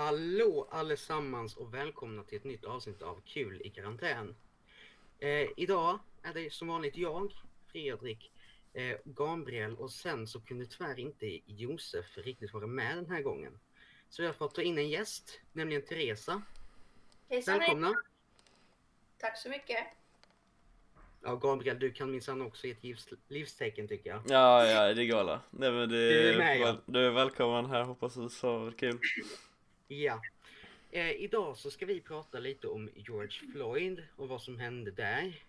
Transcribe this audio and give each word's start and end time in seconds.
Hallå 0.00 0.68
allesammans 0.70 1.56
och 1.56 1.74
välkomna 1.74 2.24
till 2.24 2.38
ett 2.38 2.44
nytt 2.44 2.64
avsnitt 2.64 3.02
av 3.02 3.20
Kul 3.24 3.62
i 3.64 3.70
karantän. 3.70 4.34
Eh, 5.18 5.48
idag 5.56 5.98
är 6.22 6.34
det 6.34 6.52
som 6.52 6.68
vanligt 6.68 6.96
jag, 6.96 7.32
Fredrik, 7.72 8.32
eh, 8.72 8.96
Gabriel 9.04 9.76
och 9.76 9.90
sen 9.90 10.26
så 10.26 10.40
kunde 10.40 10.66
tyvärr 10.66 10.98
inte 10.98 11.40
Josef 11.46 12.18
riktigt 12.18 12.52
vara 12.52 12.66
med 12.66 12.96
den 12.96 13.10
här 13.10 13.22
gången. 13.22 13.58
Så 14.08 14.22
jag 14.22 14.28
har 14.28 14.34
fått 14.34 14.54
ta 14.54 14.62
in 14.62 14.78
en 14.78 14.88
gäst, 14.88 15.40
nämligen 15.52 15.82
Teresa. 15.82 16.42
Hejsan, 17.28 17.58
Välkomna! 17.58 17.86
hej. 17.86 17.96
Tack 19.18 19.38
så 19.38 19.48
mycket. 19.48 19.86
Ja, 21.22 21.36
Gabriel, 21.36 21.78
du 21.78 21.92
kan 21.92 22.10
minsann 22.10 22.42
också 22.42 22.66
ge 22.66 22.72
ett 22.72 22.82
livs, 22.82 23.08
livstecken 23.28 23.88
tycker 23.88 24.10
jag. 24.10 24.22
Ja, 24.28 24.66
ja, 24.66 24.94
det 24.94 25.06
går 25.06 25.18
alla. 25.18 25.40
Nej 25.50 25.72
men 25.72 25.88
det, 25.88 26.08
Du 26.08 26.32
är 26.32 26.38
med, 26.38 26.60
ja. 26.60 26.76
du 26.86 27.06
är 27.06 27.10
välkommen 27.10 27.66
här, 27.66 27.84
hoppas 27.84 28.14
du 28.14 28.28
sa 28.28 28.72
kul. 28.76 28.98
Ja. 29.92 30.22
Eh, 30.90 31.10
idag 31.10 31.56
så 31.56 31.70
ska 31.70 31.86
vi 31.86 32.00
prata 32.00 32.38
lite 32.38 32.68
om 32.68 32.90
George 32.94 33.52
Floyd 33.52 34.02
och 34.16 34.28
vad 34.28 34.42
som 34.42 34.58
hände 34.58 34.90
där. 34.90 35.44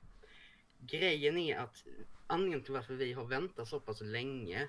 Grejen 0.80 1.38
är 1.38 1.58
att 1.58 1.86
anledningen 2.28 2.64
till 2.64 2.74
varför 2.74 2.94
vi 2.94 3.14
har 3.14 3.26
väntat 3.26 3.68
så 3.68 3.80
pass 3.80 4.02
länge 4.02 4.68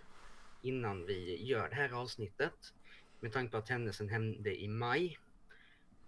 innan 0.62 1.06
vi 1.06 1.44
gör 1.44 1.68
det 1.68 1.74
här 1.74 1.92
avsnittet, 1.92 2.74
med 3.20 3.32
tanke 3.32 3.50
på 3.50 3.56
att 3.56 3.68
händelsen 3.68 4.08
hände 4.08 4.60
i 4.60 4.68
maj, 4.68 5.18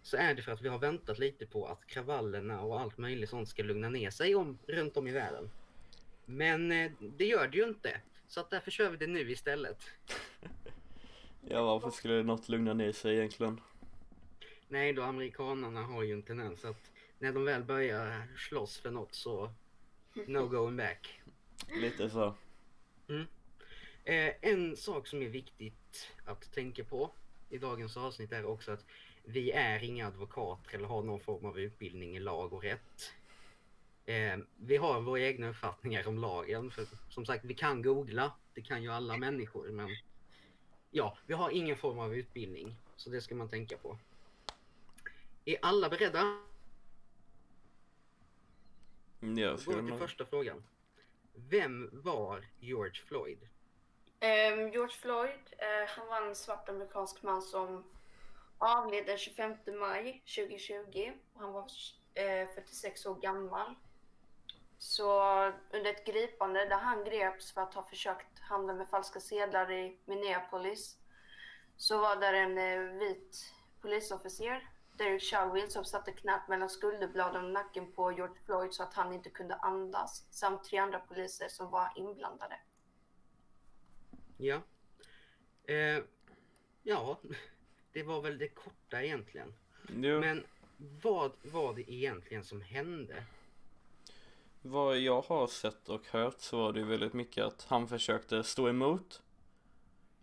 så 0.02 0.16
är 0.16 0.34
det 0.34 0.42
för 0.42 0.52
att 0.52 0.62
vi 0.62 0.68
har 0.68 0.78
väntat 0.78 1.18
lite 1.18 1.46
på 1.46 1.66
att 1.66 1.86
kravallerna 1.86 2.60
och 2.60 2.80
allt 2.80 2.98
möjligt 2.98 3.30
sånt 3.30 3.48
ska 3.48 3.62
lugna 3.62 3.88
ner 3.88 4.10
sig 4.10 4.34
om, 4.34 4.58
runt 4.66 4.96
om 4.96 5.06
i 5.06 5.12
världen. 5.12 5.50
Men 6.26 6.72
eh, 6.72 6.92
det 7.00 7.26
gör 7.26 7.48
det 7.48 7.56
ju 7.56 7.64
inte, 7.64 8.00
så 8.28 8.40
att 8.40 8.50
därför 8.50 8.70
kör 8.70 8.90
vi 8.90 8.96
det 8.96 9.06
nu 9.06 9.30
istället. 9.30 9.84
Ja, 11.48 11.62
varför 11.62 11.90
skulle 11.90 12.22
något 12.22 12.48
lugna 12.48 12.74
ner 12.74 12.92
sig 12.92 13.16
egentligen? 13.16 13.60
Nej 14.68 14.92
då, 14.92 15.02
amerikanarna 15.02 15.82
har 15.82 16.02
ju 16.02 16.12
en 16.12 16.22
tendens 16.22 16.64
att 16.64 16.90
när 17.18 17.32
de 17.32 17.44
väl 17.44 17.64
börjar 17.64 18.28
slåss 18.36 18.78
för 18.78 18.90
något 18.90 19.14
så 19.14 19.50
no 20.26 20.48
going 20.48 20.76
back. 20.76 21.20
Lite 21.80 22.10
så. 22.10 22.34
Eh, 24.04 24.32
en 24.40 24.76
sak 24.76 25.06
som 25.06 25.22
är 25.22 25.28
viktigt 25.28 26.12
att 26.24 26.52
tänka 26.52 26.84
på 26.84 27.10
i 27.50 27.58
dagens 27.58 27.96
avsnitt 27.96 28.32
är 28.32 28.44
också 28.44 28.72
att 28.72 28.84
vi 29.24 29.50
är 29.50 29.84
inga 29.84 30.06
advokater 30.06 30.74
eller 30.74 30.88
har 30.88 31.02
någon 31.02 31.20
form 31.20 31.44
av 31.44 31.58
utbildning 31.58 32.16
i 32.16 32.20
lag 32.20 32.52
och 32.52 32.62
rätt. 32.62 33.12
Eh, 34.04 34.36
vi 34.56 34.76
har 34.76 35.00
våra 35.00 35.20
egna 35.20 35.48
uppfattningar 35.48 36.08
om 36.08 36.18
lagen. 36.18 36.70
För 36.70 36.86
som 37.08 37.26
sagt, 37.26 37.44
vi 37.44 37.54
kan 37.54 37.82
googla. 37.82 38.32
Det 38.54 38.62
kan 38.62 38.82
ju 38.82 38.92
alla 38.92 39.16
människor. 39.16 39.68
Men 39.68 39.88
ja, 40.94 41.16
vi 41.26 41.34
har 41.34 41.50
ingen 41.50 41.76
form 41.76 41.98
av 41.98 42.14
utbildning. 42.14 42.76
Så 42.96 43.10
det 43.10 43.20
ska 43.20 43.34
man 43.34 43.48
tänka 43.48 43.76
på. 43.76 43.98
Är 45.44 45.56
alla 45.62 45.88
beredda? 45.88 46.20
Mm, 49.22 49.38
Jag 49.38 49.50
Går 49.52 49.56
skulle 49.58 49.88
till 49.88 49.98
första 49.98 50.26
frågan. 50.26 50.64
Vem 51.34 51.90
var 51.92 52.44
George 52.60 53.02
Floyd? 53.06 53.38
Ehm, 54.20 54.72
George 54.72 54.96
Floyd, 54.96 55.40
eh, 55.58 55.88
han 55.88 56.06
var 56.06 56.22
en 56.22 56.36
svart 56.36 56.68
amerikansk 56.68 57.22
man 57.22 57.42
som 57.42 57.84
avled 58.58 59.06
den 59.06 59.18
25 59.18 59.56
maj 59.78 60.22
2020. 60.36 61.12
Och 61.34 61.40
han 61.40 61.52
var 61.52 61.66
eh, 62.14 62.48
46 62.54 63.06
år 63.06 63.14
gammal. 63.14 63.74
Så 64.78 65.22
under 65.70 65.90
ett 65.90 66.06
gripande 66.06 66.64
där 66.64 66.78
han 66.78 67.04
greps 67.04 67.52
för 67.52 67.60
att 67.60 67.74
ha 67.74 67.82
försökt 67.82 68.33
handla 68.44 68.72
med 68.72 68.88
falska 68.88 69.20
sedlar 69.20 69.72
i 69.72 69.98
Minneapolis 70.04 70.98
så 71.76 71.98
var 71.98 72.16
där 72.16 72.32
en 72.32 72.58
eh, 72.58 72.98
vit 72.98 73.54
polisofficer, 73.80 74.68
Derek 74.98 75.22
Chauvin, 75.22 75.70
som 75.70 75.84
satte 75.84 76.12
knät 76.12 76.48
mellan 76.48 76.68
skulderbladen 76.70 77.44
och 77.44 77.50
nacken 77.50 77.92
på 77.92 78.12
George 78.12 78.34
Floyd 78.46 78.74
så 78.74 78.82
att 78.82 78.94
han 78.94 79.12
inte 79.12 79.30
kunde 79.30 79.54
andas 79.54 80.26
samt 80.30 80.64
tre 80.64 80.78
andra 80.78 81.00
poliser 81.00 81.48
som 81.48 81.70
var 81.70 81.92
inblandade. 81.96 82.56
Ja. 84.36 84.62
Eh, 85.64 86.04
ja, 86.82 87.18
det 87.92 88.02
var 88.02 88.22
väl 88.22 88.38
det 88.38 88.48
korta 88.48 89.02
egentligen. 89.02 89.54
Jo, 89.88 90.20
Men 90.20 90.46
vad 90.78 91.32
var 91.42 91.74
det 91.74 91.92
egentligen 91.92 92.44
som 92.44 92.60
hände? 92.60 93.24
Vad 94.64 94.98
jag 94.98 95.22
har 95.22 95.46
sett 95.46 95.88
och 95.88 96.06
hört 96.10 96.40
så 96.40 96.56
var 96.58 96.72
det 96.72 96.80
ju 96.80 96.86
väldigt 96.86 97.12
mycket 97.12 97.44
att 97.44 97.66
han 97.68 97.88
försökte 97.88 98.42
stå 98.42 98.68
emot. 98.68 99.22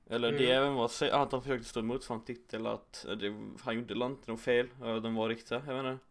Eller 0.09 0.31
det 0.31 0.45
Mm. 0.45 0.57
även 0.57 0.73
var 0.75 0.85
att 1.11 1.31
han 1.31 1.41
försökte 1.41 1.69
stå 1.69 1.79
emot 1.79 2.05
för 2.05 2.13
han 2.13 2.25
tyckte 2.25 2.69
att 2.69 3.05
eh, 3.09 3.11
det, 3.11 3.29
han 3.63 3.75
gjorde 3.75 3.93
inte 4.05 4.31
något 4.31 4.41
fel, 4.41 4.67
eh, 4.83 4.95
de 4.95 5.15
var 5.15 5.29
riktiga, 5.29 5.63
jag 5.67 5.83
vet 5.83 5.91
inte. 5.93 6.05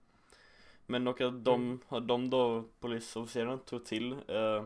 Men 0.86 1.06
och 1.08 1.20
att 1.20 1.44
de, 1.44 1.80
att 1.88 2.08
de 2.08 2.30
då, 2.30 2.64
polisofficerarna 2.80 3.58
tog 3.58 3.84
till 3.84 4.12
eh, 4.12 4.64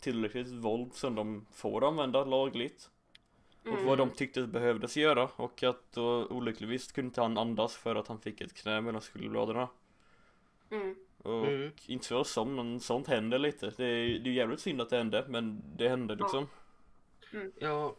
tillräckligt 0.00 0.48
våld 0.48 0.94
som 0.94 1.14
de 1.14 1.46
får 1.52 1.88
använda 1.88 2.24
lagligt. 2.24 2.90
Och 3.64 3.82
vad 3.84 3.98
de 3.98 4.10
tyckte 4.10 4.46
behövdes 4.46 4.96
göra 4.96 5.28
och 5.36 5.62
att 5.62 5.92
då 5.92 6.26
olyckligtvis 6.26 6.92
kunde 6.92 7.06
inte 7.06 7.20
han 7.20 7.38
andas 7.38 7.76
för 7.76 7.96
att 7.96 8.08
han 8.08 8.20
fick 8.20 8.40
ett 8.40 8.54
knä 8.54 8.80
mellan 8.80 9.00
skulderbladen. 9.02 9.66
Mm. 10.70 10.96
Och 11.26 11.46
Mm. 11.46 11.70
inte 11.86 12.08
för 12.08 12.14
oss 12.14 12.30
som, 12.30 12.54
men 12.54 12.80
sånt 12.80 13.06
händer 13.06 13.38
lite. 13.38 13.72
Det 13.76 13.84
är, 13.84 14.18
det 14.18 14.30
är 14.30 14.34
jävligt 14.34 14.60
synd 14.60 14.80
att 14.80 14.90
det 14.90 14.96
hände, 14.96 15.24
men 15.28 15.62
det 15.76 15.88
hände 15.88 16.14
liksom. 16.14 16.48
Ja, 17.58 17.96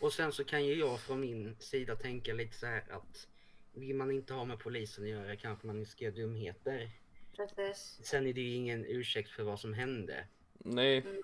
och 0.00 0.12
sen 0.12 0.32
så 0.32 0.44
kan 0.44 0.66
ju 0.66 0.74
jag 0.74 1.00
från 1.00 1.20
min 1.20 1.56
sida 1.58 1.96
tänka 1.96 2.32
lite 2.34 2.56
så 2.56 2.66
här 2.66 2.84
att 2.90 3.28
vill 3.72 3.96
man 3.96 4.10
inte 4.10 4.34
ha 4.34 4.44
med 4.44 4.58
polisen 4.58 5.04
att 5.04 5.10
göra 5.10 5.36
kanske 5.36 5.66
man 5.66 5.78
inte 5.78 5.90
ska 5.90 6.04
göra 6.04 6.14
dumheter. 6.14 6.90
Precis. 7.36 8.00
Sen 8.02 8.26
är 8.26 8.32
det 8.32 8.40
ju 8.40 8.54
ingen 8.54 8.84
ursäkt 8.88 9.30
för 9.30 9.42
vad 9.42 9.60
som 9.60 9.74
hände. 9.74 10.26
Nej. 10.58 10.98
Mm. 10.98 11.22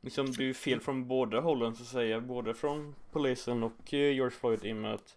Liksom 0.00 0.32
det 0.32 0.42
är 0.42 0.46
ju 0.46 0.54
fel 0.54 0.80
från 0.80 1.08
båda 1.08 1.40
hållen 1.40 1.74
så 1.74 1.82
att 1.82 1.88
säga, 1.88 2.20
både 2.20 2.54
från 2.54 2.94
polisen 3.12 3.62
och 3.62 3.94
eh, 3.94 4.14
George 4.14 4.30
Floyd 4.30 4.64
i 4.64 4.72
och 4.72 4.76
med 4.76 4.94
att 4.94 5.16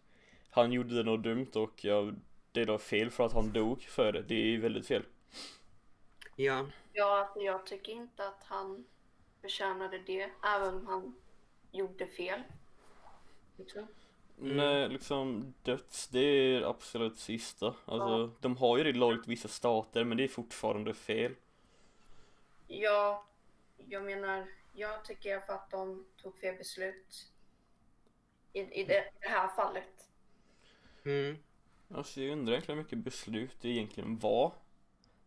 han 0.50 0.72
gjorde 0.72 1.04
något 1.04 1.24
dumt 1.24 1.52
och 1.54 1.86
ja, 1.86 2.12
det 2.54 2.62
är 2.62 2.66
då 2.66 2.78
fel 2.78 3.12
för 3.12 3.26
att 3.26 3.34
han 3.34 3.52
dog 3.52 3.82
för 3.82 4.12
det. 4.12 4.22
Det 4.22 4.36
är 4.36 4.46
ju 4.46 4.62
väldigt 4.62 4.88
fel. 4.88 5.04
Ja, 6.36 6.66
Ja, 6.94 7.20
alltså 7.20 7.40
jag 7.40 7.66
tycker 7.66 7.92
inte 7.92 8.28
att 8.28 8.44
han 8.44 8.86
förtjänade 9.42 9.98
det, 9.98 10.32
även 10.44 10.76
om 10.76 10.88
han 10.88 11.16
gjorde 11.72 12.08
fel. 12.08 12.44
Liksom. 13.58 13.88
Mm. 14.40 14.58
Nej, 14.58 14.90
liksom 14.90 15.54
döds, 15.64 16.08
det 16.08 16.20
är 16.20 16.62
absolut 16.62 17.18
sista. 17.18 17.76
Alltså, 17.86 18.32
de 18.40 18.58
har 18.58 18.78
ju 18.78 18.84
det 18.84 18.94
lagligt 18.94 19.28
vissa 19.28 19.48
stater, 19.48 20.04
men 20.04 20.18
det 20.18 20.24
är 20.24 20.28
fortfarande 20.28 20.94
fel. 20.94 21.36
Ja, 22.68 23.26
jag 23.78 24.04
menar, 24.04 24.48
jag 24.74 25.06
tycker 25.06 25.40
för 25.40 25.54
att 25.54 25.72
de 25.72 26.06
tog 26.22 26.38
fel 26.38 26.58
beslut 26.58 27.28
i, 28.54 28.60
i 28.60 28.84
det, 28.84 29.12
det 29.22 29.28
här 29.28 29.48
fallet. 29.48 30.10
mm. 31.04 31.38
Alltså 31.94 32.22
jag 32.22 32.32
undrar 32.32 32.54
egentligen 32.54 32.78
hur 32.78 32.84
mycket 32.84 33.00
beslut 33.00 33.58
det 33.62 33.70
egentligen 33.70 34.20
var. 34.20 34.54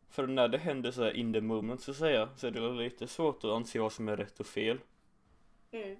För 0.08 0.26
när 0.26 0.48
det 0.48 0.58
händer 0.58 0.90
så 0.90 1.04
här 1.04 1.16
in 1.16 1.32
the 1.32 1.40
moment 1.40 1.80
så 1.80 1.90
att 1.90 1.96
säga, 1.96 2.28
så 2.36 2.46
är 2.46 2.50
det 2.50 2.70
lite 2.70 3.06
svårt 3.06 3.44
att 3.44 3.50
anse 3.50 3.78
vad 3.78 3.92
som 3.92 4.08
är 4.08 4.16
rätt 4.16 4.40
och 4.40 4.46
fel. 4.46 4.80
Mm. 5.70 5.96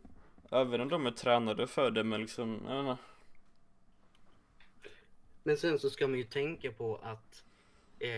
Även 0.50 0.81
om 0.81 0.88
de 0.88 1.06
är 1.06 1.10
tränade 1.10 1.66
för 1.66 1.91
det, 1.91 2.04
men 2.04 2.21
liksom, 2.21 2.60
jag 2.69 2.81
inte. 2.81 2.97
Men 5.43 5.56
sen 5.56 5.78
så 5.78 5.91
ska 5.91 6.09
man 6.09 6.19
ju 6.19 6.25
tänka 6.25 6.72
på 6.72 6.97
att 6.97 7.44
eh, 7.98 8.10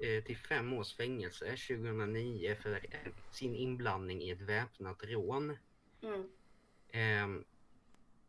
eh, 0.00 0.24
till 0.24 0.36
fem 0.36 0.72
års 0.72 0.94
fängelse 0.94 1.44
2009 1.44 2.56
för 2.62 2.80
sin 3.30 3.54
inblandning 3.54 4.22
i 4.22 4.30
ett 4.30 4.40
väpnat 4.40 5.04
rån. 5.04 5.56
Mm. 6.02 6.28
Ehm, 6.88 7.44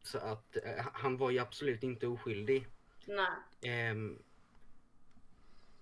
så 0.04 0.18
att 0.18 0.58
eh, 0.58 0.86
han 0.94 1.18
var 1.18 1.30
ju 1.32 1.40
absolut 1.40 1.84
inte 1.84 2.08
oskyldig. 2.08 2.68
Nej. 3.06 3.72
Ehm, 3.74 4.20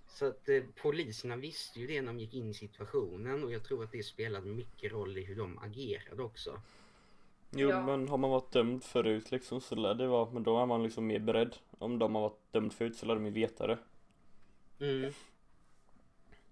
så 0.07 0.25
att 0.25 0.49
eh, 0.49 0.63
poliserna 0.81 1.35
visste 1.35 1.79
ju 1.79 1.87
det 1.87 2.01
när 2.01 2.13
de 2.13 2.19
gick 2.19 2.33
in 2.33 2.49
i 2.49 2.53
situationen 2.53 3.43
och 3.43 3.51
jag 3.51 3.63
tror 3.63 3.83
att 3.83 3.91
det 3.91 4.03
spelade 4.03 4.45
mycket 4.45 4.91
roll 4.91 5.17
i 5.17 5.23
hur 5.23 5.35
de 5.35 5.57
agerade 5.57 6.23
också. 6.23 6.61
Jo, 7.51 7.69
Ja. 7.69 7.85
men 7.85 8.09
har 8.09 8.17
man 8.17 8.29
varit 8.29 8.51
dömd 8.51 8.83
förut 8.83 9.31
liksom 9.31 9.61
så 9.61 9.75
lär 9.75 9.93
det 9.95 10.07
vara, 10.07 10.31
men 10.31 10.43
då 10.43 10.59
är 10.61 10.65
man 10.65 10.83
liksom 10.83 11.07
mer 11.07 11.19
beredd. 11.19 11.55
Om 11.77 11.99
de 11.99 12.15
har 12.15 12.21
varit 12.21 12.51
dömd 12.53 12.73
förut 12.73 12.97
så 12.97 13.05
lär 13.05 13.15
de 13.15 13.25
ju 13.25 13.31
veta 13.31 13.67
det. 13.67 13.77
Mm. 14.79 15.13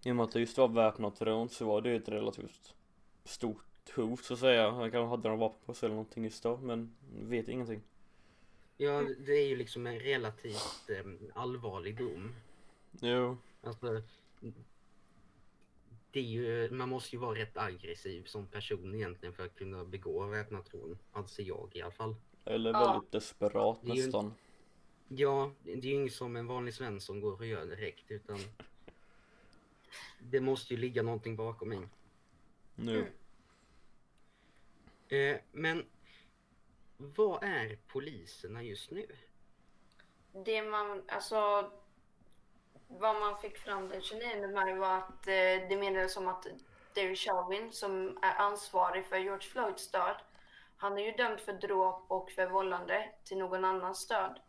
I 0.05 0.11
och 0.11 0.15
med 0.15 0.23
att 0.23 0.31
det 0.31 0.39
just 0.39 0.57
var 0.57 0.67
väpnat 0.67 1.21
rån 1.21 1.49
så 1.49 1.65
var 1.65 1.81
det 1.81 1.89
ju 1.89 1.95
ett 1.95 2.09
relativt 2.09 2.73
stort 3.23 3.66
hot 3.89 4.23
så 4.23 4.33
att 4.33 4.39
säga. 4.39 4.69
Han 4.71 4.91
kanske 4.91 5.09
hade 5.09 5.23
några 5.29 5.35
vapen 5.39 5.59
på 5.65 5.73
sig 5.73 5.87
eller 5.87 5.95
någonting 5.95 6.23
just 6.23 6.43
då, 6.43 6.57
men 6.57 6.95
vet 7.19 7.47
ingenting. 7.47 7.81
Ja, 8.77 9.01
det 9.19 9.31
är 9.31 9.47
ju 9.47 9.55
liksom 9.55 9.87
en 9.87 9.99
relativt 9.99 10.89
eh, 10.89 11.05
allvarlig 11.33 11.97
dom. 11.97 12.35
Jo, 13.01 13.37
Alltså, 13.61 14.01
det 16.11 16.19
är 16.19 16.23
ju, 16.23 16.69
man 16.71 16.89
måste 16.89 17.15
ju 17.15 17.19
vara 17.19 17.39
rätt 17.39 17.57
aggressiv 17.57 18.23
som 18.23 18.47
person 18.47 18.95
egentligen 18.95 19.33
för 19.33 19.45
att 19.45 19.55
kunna 19.55 19.85
begå 19.85 20.25
väpnat 20.25 20.73
rån. 20.73 20.97
Anser 21.11 21.43
jag 21.43 21.69
i 21.75 21.81
alla 21.81 21.91
fall. 21.91 22.15
Eller 22.45 22.71
Ja. 22.71 22.91
väldigt 22.93 23.11
desperat 23.11 23.79
Det 23.83 23.91
är 23.91 23.95
ju- 23.95 24.03
nästan. 24.03 24.33
Ja, 25.07 25.51
det 25.63 25.71
är 25.71 25.77
ju 25.77 25.93
inget 25.93 26.13
som 26.13 26.35
en 26.35 26.47
vanlig 26.47 26.73
Svensson 26.73 27.21
går 27.21 27.33
och 27.37 27.45
gör 27.45 27.65
direkt 27.65 28.11
utan 28.11 28.37
det 30.19 30.41
måste 30.41 30.73
ju 30.73 30.79
ligga 30.79 31.01
någonting 31.03 31.35
bakom 31.35 31.69
mig. 31.69 31.79
Nu. 32.75 32.97
Mm. 32.99 33.09
Eh, 35.09 35.37
men 35.51 35.85
vad 36.97 37.43
är 37.43 37.77
poliserna 37.87 38.63
just 38.63 38.91
nu? 38.91 39.05
Det 40.31 40.61
man, 40.61 41.03
alltså, 41.07 41.71
vad 42.87 43.19
man 43.19 43.37
fick 43.37 43.57
fram 43.57 43.89
den 43.89 44.01
29 44.01 44.47
maj 44.53 44.73
var 44.73 44.97
att 44.97 45.27
eh, 45.27 45.69
det 45.69 45.77
menades 45.79 46.17
om 46.17 46.27
att 46.27 46.47
David 46.95 47.17
Chauvin, 47.17 47.71
som 47.71 48.17
är 48.21 48.33
ansvarig 48.35 49.05
för 49.05 49.17
George 49.17 49.49
Floyds 49.49 49.91
död, 49.91 50.15
han 50.77 50.97
är 50.97 51.05
ju 51.05 51.11
dömd 51.11 51.39
för 51.39 51.53
dråp 51.53 52.05
och 52.07 52.31
för 52.31 52.49
vållande 52.49 53.09
till 53.23 53.37
någon 53.37 53.65
annans 53.65 54.07
död. 54.07 54.39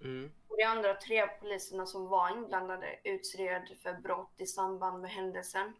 Mm. 0.00 0.32
Och 0.48 0.56
de 0.56 0.64
andra 0.64 0.94
tre 0.94 1.26
poliserna 1.26 1.86
som 1.86 2.06
var 2.06 2.36
inblandade 2.36 3.00
utred 3.04 3.76
för 3.82 3.92
brott 3.92 4.34
i 4.36 4.46
samband 4.46 5.00
med 5.00 5.10
händelsen. 5.10 5.72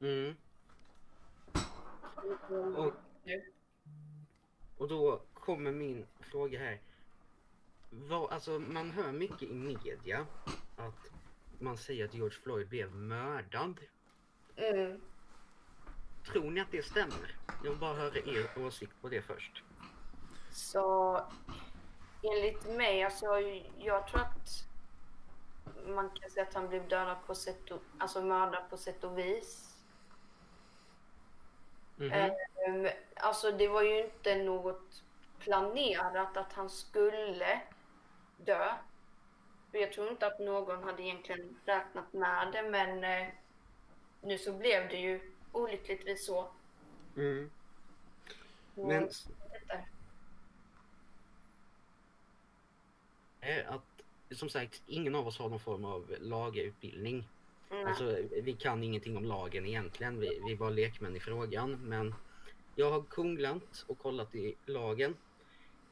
Mm. 0.00 0.36
Och, 2.76 2.92
och 4.78 4.88
då 4.88 5.22
kommer 5.34 5.72
min 5.72 6.06
fråga 6.20 6.58
här. 6.58 6.80
Vad, 7.90 8.32
alltså, 8.32 8.58
man 8.58 8.90
hör 8.90 9.12
mycket 9.12 9.42
i 9.42 9.54
media 9.54 10.26
att 10.76 11.10
man 11.58 11.76
säger 11.76 12.04
att 12.04 12.14
George 12.14 12.38
Floyd 12.38 12.68
blev 12.68 12.94
mördad. 12.94 13.80
Mm. 14.56 15.00
Tror 16.24 16.50
ni 16.50 16.60
att 16.60 16.70
det 16.70 16.84
stämmer? 16.84 17.36
Jag 17.64 17.70
vill 17.70 17.78
bara 17.78 17.94
höra 17.94 18.18
er 18.18 18.66
åsikt 18.66 18.92
på 19.00 19.08
det 19.08 19.22
först. 19.22 19.62
Så 20.50 21.20
enligt 22.22 22.76
mig, 22.76 23.02
alltså 23.02 23.26
jag 23.78 24.08
tror 24.08 24.20
att 24.20 24.66
man 25.86 26.10
kan 26.10 26.30
säga 26.30 26.46
att 26.46 26.54
han 26.54 26.68
blev 26.68 26.88
dödad 26.88 27.16
på 27.26 27.34
sätt 27.34 27.70
och, 27.70 27.82
alltså 27.98 28.22
mördad 28.22 28.70
på 28.70 28.76
sätt 28.76 29.04
och 29.04 29.18
vis. 29.18 29.69
Mhm. 32.00 32.12
Ehm, 32.12 32.88
alltså 33.14 33.52
det 33.52 33.68
var 33.68 33.82
ju 33.82 34.04
inte 34.04 34.42
något 34.42 35.02
planerat 35.38 36.36
att 36.36 36.52
han 36.52 36.70
skulle 36.70 37.60
dö. 38.36 38.74
Jag 39.72 39.92
tror 39.92 40.10
inte 40.10 40.26
att 40.26 40.38
någon 40.38 40.84
hade 40.84 41.02
egentligen 41.02 41.56
räknat 41.64 42.12
med 42.12 42.52
det 42.52 42.62
men 42.62 43.04
eh, 43.04 43.28
nu 44.20 44.38
så 44.38 44.52
blev 44.52 44.88
det 44.88 44.96
ju 44.96 45.32
olyckligtvis 45.52 46.26
så. 46.26 46.48
Mm. 47.16 47.50
Men 48.74 49.10
är 53.40 53.64
att 53.64 53.82
som 54.30 54.48
sagt, 54.48 54.82
ingen 54.86 55.14
av 55.14 55.26
oss 55.26 55.38
har 55.38 55.48
någon 55.48 55.60
form 55.60 55.84
av 55.84 56.16
lagautbildning. 56.20 57.28
Mm. 57.70 57.86
Alltså, 57.86 58.18
vi 58.42 58.52
kan 58.52 58.82
ingenting 58.82 59.16
om 59.16 59.24
lagen 59.24 59.66
egentligen. 59.66 60.20
Vi, 60.20 60.40
vi 60.46 60.56
bara 60.56 60.70
lekmän 60.70 61.16
i 61.16 61.20
frågan. 61.20 61.72
Men 61.72 62.14
jag 62.74 62.90
har 62.90 63.00
googlat 63.00 63.84
och 63.86 63.98
kollat 63.98 64.34
i 64.34 64.54
lagen. 64.66 65.16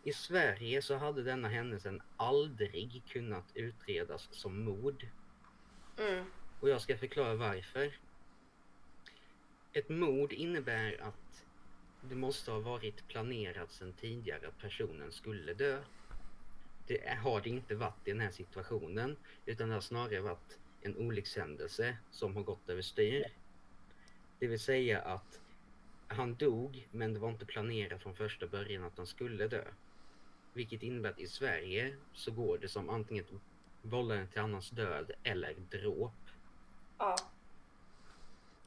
I 0.02 0.12
Sverige 0.12 0.82
så 0.82 0.96
hade 0.96 1.22
denna 1.22 1.48
händelsen 1.48 2.02
aldrig 2.16 3.02
kunnat 3.08 3.44
utredas 3.54 4.28
som 4.30 4.64
mord. 4.64 5.06
Mm. 5.98 6.24
Och 6.60 6.68
jag 6.68 6.80
ska 6.80 6.98
förklara 6.98 7.34
varför. 7.34 7.98
Ett 9.72 9.88
mord 9.88 10.32
innebär 10.32 11.00
att 11.02 11.44
det 12.00 12.14
måste 12.14 12.50
ha 12.50 12.58
varit 12.58 13.08
planerat 13.08 13.72
sedan 13.72 13.92
tidigare 13.92 14.48
att 14.48 14.58
personen 14.58 15.12
skulle 15.12 15.54
dö. 15.54 15.82
Det 16.86 17.18
har 17.22 17.40
det 17.40 17.48
inte 17.48 17.74
varit 17.74 18.08
i 18.08 18.10
den 18.10 18.20
här 18.20 18.30
situationen 18.30 19.16
utan 19.46 19.68
det 19.68 19.74
har 19.74 19.80
snarare 19.80 20.20
varit 20.20 20.58
en 20.82 20.96
olyckshändelse 20.96 21.96
som 22.10 22.36
har 22.36 22.42
gått 22.42 22.68
överstyr. 22.68 23.24
Det 24.38 24.46
vill 24.46 24.60
säga 24.60 25.02
att 25.02 25.40
han 26.08 26.34
dog 26.34 26.88
men 26.90 27.14
det 27.14 27.20
var 27.20 27.28
inte 27.28 27.46
planerat 27.46 28.02
från 28.02 28.14
första 28.14 28.46
början 28.46 28.84
att 28.84 28.96
han 28.96 29.06
skulle 29.06 29.48
dö. 29.48 29.64
Vilket 30.52 30.82
innebär 30.82 31.10
att 31.10 31.20
i 31.20 31.26
Sverige 31.26 31.96
så 32.12 32.30
går 32.30 32.58
det 32.58 32.68
som 32.68 32.88
antingen 32.88 33.24
vållande 33.82 34.26
till 34.26 34.40
annans 34.40 34.70
död 34.70 35.10
eller 35.22 35.54
dråp. 35.70 36.12
Ja. 36.98 37.16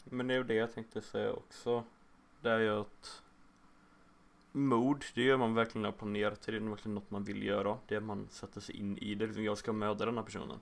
Men 0.04 0.28
det 0.28 0.34
är 0.34 0.38
ju 0.38 0.44
det 0.44 0.54
jag 0.54 0.74
tänkte 0.74 1.02
säga 1.02 1.34
också. 1.34 1.84
Det 2.42 2.50
är 2.50 2.60
ju 2.60 2.70
att 2.70 3.24
mord, 4.52 5.06
det 5.14 5.22
gör 5.22 5.38
man 5.38 5.54
verkligen 5.54 5.82
när 5.82 5.90
man 5.90 5.98
planerar 5.98 6.36
till. 6.36 6.54
Det 6.54 6.60
är 6.60 6.70
verkligen 6.70 6.96
något 6.96 7.12
man 7.12 7.24
vill 7.24 7.44
göra. 7.44 7.78
Det 7.88 7.96
är 7.96 8.00
man 8.00 8.28
sätter 8.30 8.62
sig 8.62 8.76
in 8.76 8.98
i 8.98 9.16
det. 9.16 9.26
Liksom, 9.26 9.44
Jag 9.44 9.58
ska 9.58 9.74
mörda 9.74 10.06
den 10.06 10.18
här 10.18 10.24
personen. 10.24 10.60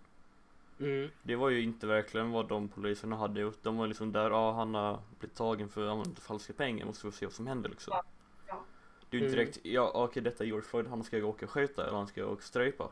Mm. 0.80 1.10
Det 1.24 1.36
var 1.36 1.50
ju 1.50 1.62
inte 1.62 1.88
verkligen 1.88 2.32
vad 2.32 2.48
de 2.48 2.70
poliserna 2.70 3.16
hade 3.16 3.40
gjort. 3.42 3.58
De 3.64 3.78
var 3.78 3.88
liksom 3.88 4.12
där, 4.12 4.30
ja 4.30 4.52
han 4.52 4.74
har 4.74 5.00
blivit 5.20 5.38
tagen 5.38 5.70
för 5.70 5.86
att 5.86 5.92
använda 5.92 6.22
falska 6.22 6.54
pengar. 6.54 6.86
Måste 6.86 7.08
vi 7.08 7.12
se 7.12 7.26
vad 7.26 7.34
som 7.34 7.48
händer 7.48 7.70
liksom. 7.70 7.92
Ja, 7.96 8.04
ja. 8.48 8.64
Det 9.10 9.18
är 9.18 9.22
ju 9.22 9.26
inte 9.28 9.36
Mm. 9.38 9.46
direkt, 9.46 9.66
ja 9.66 9.92
okej 9.96 10.24
detta 10.24 10.44
är 10.44 10.48
George 10.48 10.66
Floyd, 10.68 10.88
han 10.88 11.04
ska 11.04 11.24
åka 11.26 11.46
och 11.46 11.52
skjuta 11.52 11.88
eller 11.88 11.98
han 11.98 12.08
ska 12.08 12.24
åka 12.24 12.32
och 12.32 12.44
strypa. 12.44 12.90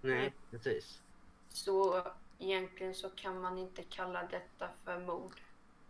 Nej, 0.00 0.32
precis. 0.50 1.02
Så 1.48 2.02
egentligen 2.38 2.94
så 2.94 3.10
kan 3.10 3.40
man 3.40 3.58
inte 3.58 3.82
kalla 3.82 4.22
detta 4.30 4.68
för 4.84 4.98
mord. 5.00 5.40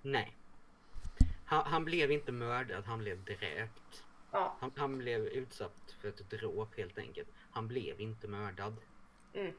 Nej. 0.03 0.37
Han, 1.45 1.67
han 1.67 1.85
blev 1.85 2.11
inte 2.11 2.33
mördad, 2.33 2.85
han 2.85 2.99
blev 2.99 3.25
dräpt. 3.25 4.05
Ja. 4.31 4.57
Han, 4.61 4.73
han 4.77 4.99
blev 4.99 5.27
utsatt 5.27 5.95
för 6.01 6.09
ett 6.09 6.31
dråp 6.31 6.77
helt 6.77 6.99
enkelt. 6.99 7.29
Han 7.51 7.69
blev 7.69 8.01
inte 8.01 8.29
mördad. 8.29 8.77
Mm. 9.33 9.53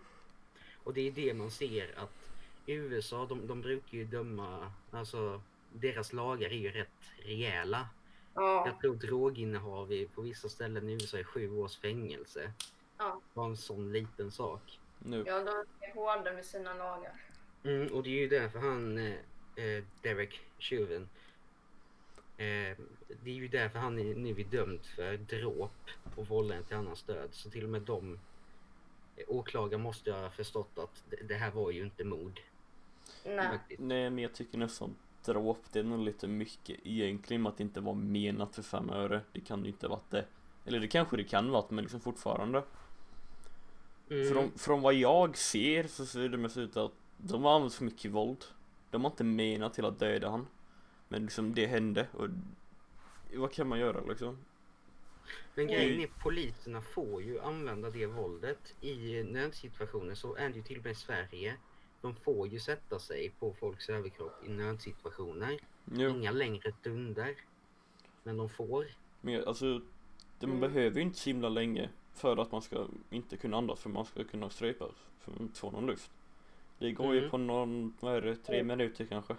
Och 0.83 0.93
det 0.93 1.07
är 1.07 1.11
det 1.11 1.33
man 1.33 1.51
ser 1.51 1.99
att 1.99 2.29
USA, 2.65 3.25
de, 3.25 3.47
de 3.47 3.61
brukar 3.61 3.97
ju 3.97 4.05
döma, 4.05 4.71
alltså 4.91 5.41
deras 5.73 6.13
lagar 6.13 6.49
är 6.49 6.53
ju 6.57 6.71
rätt 6.71 6.89
rejäla. 7.25 7.89
Ja. 8.33 8.67
Jag 8.67 8.81
tror 8.81 8.95
droginnehav 8.95 9.91
i- 9.93 10.07
på 10.07 10.21
vissa 10.21 10.49
ställen 10.49 10.89
i 10.89 10.93
USA 10.93 11.17
är 11.17 11.23
sju 11.23 11.57
års 11.57 11.77
fängelse. 11.77 12.51
Ja. 12.97 13.21
Bara 13.33 13.45
en 13.45 13.57
sån 13.57 13.91
liten 13.93 14.31
sak. 14.31 14.79
Nu. 14.99 15.23
ja, 15.27 15.43
de 15.43 15.85
är 15.85 15.93
hårda 15.93 16.33
med 16.33 16.45
sina 16.45 16.73
lagar. 16.73 17.13
Mm, 17.63 17.87
och 17.93 18.03
det 18.03 18.09
är 18.09 18.21
ju 18.21 18.27
därför 18.29 18.59
han, 18.59 18.97
eh, 18.97 19.13
eh, 19.55 19.83
Derek 20.01 20.41
Chauvin, 20.59 21.09
eh, 22.37 22.77
det 23.23 23.30
är 23.30 23.33
ju 23.35 23.47
därför 23.47 23.80
han 23.80 23.99
är, 23.99 24.15
nu 24.15 24.30
är 24.30 24.44
dömd 24.44 24.85
för 24.85 25.18
dråp 25.18 25.71
och 26.15 26.27
vållande 26.27 26.63
till 26.63 26.75
annans 26.75 27.04
död. 27.04 27.30
Så 27.31 27.49
till 27.49 27.63
och 27.63 27.69
med 27.69 27.81
de 27.81 28.19
eh, 29.19 29.26
åklagare 29.28 29.81
måste 29.81 30.11
ha 30.11 30.30
förstått 30.30 30.80
att 30.80 31.04
det, 31.28 31.33
här 31.33 31.52
var 31.52 31.71
ju 31.71 31.83
inte 31.83 32.04
mord. 32.04 32.40
Nej. 33.26 33.59
Nej 33.78 34.09
men 34.09 34.18
jag 34.18 34.33
tycker 34.33 34.57
nästan 34.57 34.95
dråp, 35.26 35.57
det 35.71 35.80
är 35.80 35.83
nog 35.83 35.99
lite 35.99 36.28
mycket 36.28 36.80
egentligen 36.83 37.42
med 37.42 37.49
att 37.49 37.57
det 37.57 37.64
inte 37.64 37.81
var 37.81 37.94
menat 37.94 38.56
för 38.56 38.61
fem 38.61 38.90
öre. 38.90 39.21
Det 39.31 39.42
kan 39.42 39.64
ju 39.64 39.69
inte 39.69 39.88
varit 39.88 40.09
det. 40.11 40.26
Eller 40.66 40.80
det 40.80 40.88
kanske 40.88 41.18
det 41.18 41.23
kan 41.23 41.52
varit 41.52 41.69
men 41.71 41.83
liksom 41.83 41.99
fortfarande. 41.99 42.64
Mm, 44.09 44.28
Från, 44.30 44.52
från 44.57 44.81
vad 44.81 44.94
jag 44.94 45.38
ser 45.38 45.88
så 45.88 46.06
ser 46.06 46.30
det 46.30 46.38
mest 46.38 46.57
ut 46.57 46.78
att 46.78 46.92
de 47.18 47.44
har 47.44 47.56
använt 47.56 47.73
för 47.73 47.85
mycket 47.85 48.11
våld. 48.11 48.45
De 48.90 49.04
har 49.04 49.11
inte 49.11 49.23
menat 49.23 49.73
till 49.73 49.85
att 49.85 49.99
döda 49.99 50.30
han. 50.30 50.47
Men 51.07 51.21
liksom 51.21 51.54
det 51.54 51.66
hände 51.66 52.07
och 52.14 52.28
vad 53.35 53.52
kan 53.52 53.68
man 53.68 53.80
göra 53.80 54.02
liksom? 54.09 54.38
Men 55.56 55.68
grejen 55.68 55.90
Mm. 55.92 56.04
är 56.04 56.07
poliserna 56.24 56.81
får 56.81 57.21
ju 57.24 57.40
använda 57.42 57.90
det 57.90 58.06
våldet 58.06 58.76
i 58.81 59.24
nödsituationer. 59.24 60.16
Så 60.16 60.36
är 60.36 60.50
det 60.50 60.56
ju 60.56 60.62
till 60.64 60.78
och 60.78 60.83
med 60.83 60.92
i 60.92 60.95
Sverige. 60.95 61.56
De 62.02 62.16
får 62.16 62.48
ju 62.48 62.59
sätta 62.59 63.00
sig 63.00 63.30
på 63.40 63.54
folks 63.54 63.90
överkropp 63.90 64.45
i 64.45 64.50
nödsituationer. 64.50 65.59
Jo, 65.86 66.09
Inga 66.09 66.31
längre 66.31 66.71
stunder. 66.80 67.36
Men 68.24 68.38
de 68.38 68.50
får. 68.50 68.86
men 69.21 69.44
alltså 69.48 69.81
de 70.40 70.45
Mm. 70.45 70.59
behöver 70.59 70.95
ju 70.98 71.02
inte 71.02 71.19
så 71.19 71.30
himla 71.30 71.50
länge 71.50 71.90
för 72.14 72.38
att 72.38 72.52
man 72.52 72.62
ska 72.62 72.88
inte 73.09 73.38
kunna 73.38 73.57
andas 73.57 73.80
för 73.80 73.90
man 73.90 74.06
ska 74.06 74.24
kunna 74.24 74.50
strypa 74.50 74.86
för 75.19 75.31
att 75.45 75.57
få 75.57 75.71
någon 75.71 75.86
luft. 75.86 76.12
Det 76.80 76.92
går 76.92 77.14
ju 77.14 77.19
Mm. 77.19 77.30
på 77.31 77.38
någon, 77.38 77.98
vad 78.00 78.16
är 78.16 78.21
det, 78.21 78.36
tre 78.36 78.64
minuter 78.64 79.06
kanske. 79.06 79.36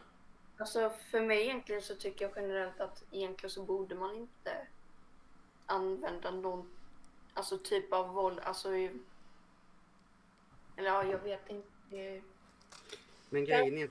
Alltså 0.56 0.90
för 1.10 1.20
mig 1.20 1.42
egentligen 1.42 1.82
så 1.82 1.94
tycker 1.94 2.24
jag 2.24 2.32
generellt 2.36 2.80
att 2.80 3.04
egentligen 3.10 3.50
så 3.50 3.62
borde 3.64 3.94
man 3.94 4.16
inte 4.16 4.66
använda 5.70 6.30
någon 6.30 6.70
alltså 7.34 7.58
typ 7.58 7.92
av 7.92 8.08
våld. 8.14 8.38
Alltså 8.42 8.74
i, 8.74 8.90
eller 10.76 10.88
ja, 10.88 11.04
jag 11.04 11.18
vet 11.18 11.50
inte 11.50 12.22
Men 13.30 13.44
grejen 13.44 13.78
är 13.78 13.90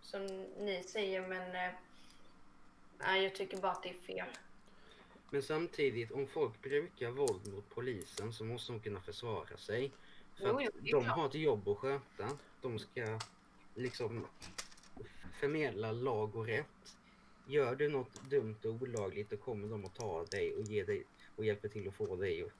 som 0.00 0.26
ni 0.58 0.82
säger 0.82 1.28
men 1.28 1.56
eh, 1.56 1.74
nej, 2.98 3.22
jag 3.22 3.34
tycker 3.34 3.56
bara 3.56 3.72
att 3.72 3.82
det 3.82 3.88
är 3.90 3.94
fel. 3.94 4.26
Men 5.30 5.42
samtidigt, 5.42 6.10
om 6.10 6.26
folk 6.26 6.62
brukar 6.62 7.10
våld 7.10 7.52
mot 7.52 7.70
polisen 7.70 8.32
så 8.32 8.44
måste 8.44 8.72
de 8.72 8.80
kunna 8.80 9.00
försvara 9.00 9.56
sig. 9.56 9.92
För 10.36 10.46
Jo, 10.46 10.70
jo, 10.80 11.00
de 11.00 11.06
har 11.06 11.26
ett 11.26 11.34
jobb 11.34 11.68
att 11.68 11.78
sköta. 11.78 12.38
De 12.60 12.78
ska 12.78 13.18
liksom 13.74 14.26
förmedla 15.40 15.92
lag 15.92 16.36
och 16.36 16.46
rätt. 16.46 16.95
Gör 17.46 17.74
du 17.76 17.88
något 17.88 18.14
dumt 18.30 18.56
och 18.64 18.70
olagligt 18.70 19.30
då 19.30 19.36
kommer 19.36 19.68
de 19.68 19.84
att 19.84 19.94
ta 19.94 20.24
dig 20.24 20.54
och 20.54 20.62
ge 20.62 20.84
dig 20.84 21.04
och 21.36 21.44
hjälpa 21.44 21.68
till 21.68 21.88
att 21.88 21.94
få 21.94 22.16
dig 22.16 22.44
och, 22.44 22.50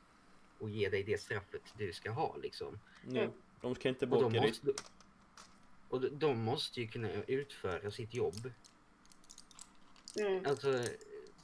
och 0.59 0.71
ge 0.71 0.89
dig 0.89 1.03
det 1.03 1.19
straffet 1.21 1.63
du 1.79 1.93
ska 1.93 2.11
ha 2.11 2.37
liksom. 2.37 2.79
Ja. 3.09 3.29
De 3.61 3.75
ska 3.75 3.89
inte 3.89 4.07
dit. 4.07 4.33
måste, 4.43 4.73
och 5.89 6.01
de- 6.01 6.09
de 6.19 6.39
måste 6.39 6.81
ju 6.81 6.87
kunna 6.89 7.09
utföra 7.27 7.91
sitt 7.91 8.15
jobb. 8.15 8.51
Mm. 10.21 10.47
Alltså, 10.47 10.85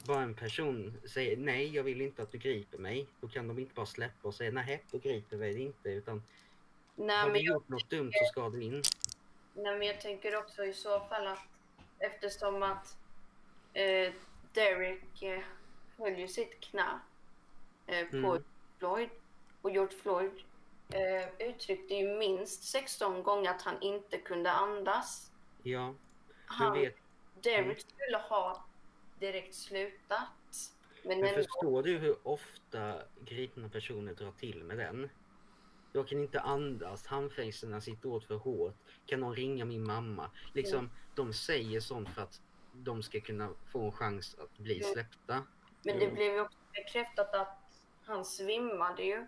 bara 0.05 0.21
en 0.21 0.35
person 0.35 0.93
säger 1.05 1.37
nej, 1.37 1.75
jag 1.75 1.83
vill 1.83 2.01
inte 2.01 2.23
att 2.23 2.31
du 2.31 2.37
griper 2.37 2.77
mig. 2.77 3.07
Då 3.21 3.27
kan 3.27 3.47
de 3.47 3.59
inte 3.59 3.73
bara 3.73 3.85
släppa 3.85 4.27
och 4.27 4.35
säga 4.35 4.51
nej, 4.51 4.83
då 4.91 4.97
griper 4.97 5.37
vi 5.37 5.53
dig 5.53 5.61
inte. 5.61 5.89
Utan 5.89 6.23
Nej, 6.95 7.17
har 7.17 7.25
men 7.25 7.33
du 7.33 7.39
jag, 7.39 7.53
gjort 7.55 7.69
något 7.69 7.89
dumt 7.89 8.11
så 8.13 8.25
ska 8.31 8.49
du 8.49 8.63
in. 8.63 8.81
nej, 9.55 9.77
men 9.77 9.87
jag 9.87 10.01
tänker 10.01 10.35
också 10.35 10.65
i 10.65 10.73
så 10.73 10.99
fall 10.99 11.27
att 11.27 11.39
eftersom 11.99 12.63
att 12.63 12.97
eh, 13.73 14.13
Derek 14.53 15.21
eh, 15.23 15.43
höll 15.97 16.19
ju 16.19 16.27
sitt 16.27 16.59
knä 16.59 16.99
eh, 17.87 18.07
på 18.07 18.17
Mm. 18.17 18.43
Floyd 18.79 19.09
och 19.61 19.71
George 19.71 19.97
Floyd 19.97 20.31
eh, 20.89 21.47
uttryckte 21.49 21.93
ju 21.95 22.17
minst 22.17 22.63
16 22.63 23.23
gånger 23.23 23.49
att 23.51 23.61
han 23.61 23.81
inte 23.81 24.17
kunde 24.17 24.51
andas. 24.51 25.31
Ja, 25.63 25.93
Han, 26.45 26.73
vet, 26.79 26.95
Derek 27.41 27.59
Mm. 27.65 27.75
skulle 27.77 28.17
ha 28.17 28.65
direkt 29.19 29.55
slutat. 29.55 30.27
Men, 31.05 31.19
men 31.19 31.27
ändå, 31.29 31.41
förstår 31.43 31.83
du 31.83 31.97
hur 31.97 32.27
ofta 32.27 33.01
gripna 33.25 33.69
personer 33.69 34.13
drar 34.13 34.31
till 34.31 34.63
med 34.63 34.77
den? 34.77 35.09
Jag 35.93 36.07
kan 36.07 36.19
inte 36.19 36.39
andas, 36.41 37.05
handfängslena 37.05 37.81
sitter 37.81 38.09
åt 38.09 38.25
för 38.25 38.35
hårt. 38.35 38.75
Kan 39.05 39.19
någon 39.19 39.35
ringa 39.35 39.65
min 39.65 39.83
mamma? 39.83 40.31
Liksom, 40.53 40.89
de 41.15 41.33
säger 41.33 41.79
sånt 41.79 42.09
för 42.09 42.21
att 42.21 42.41
de 42.73 43.03
ska 43.03 43.21
kunna 43.21 43.49
få 43.71 43.81
en 43.85 43.91
chans 43.91 44.35
att 44.39 44.57
bli 44.57 44.79
Mm. 44.81 44.93
släppta. 44.93 45.43
men 45.85 45.99
det 45.99 46.05
Jo. 46.05 46.11
blev 46.15 46.33
ju 46.33 46.41
också 46.41 46.57
bekräftat 46.73 47.33
att 47.35 47.57
han 48.05 48.25
svimmade 48.25 49.03
ju. 49.03 49.27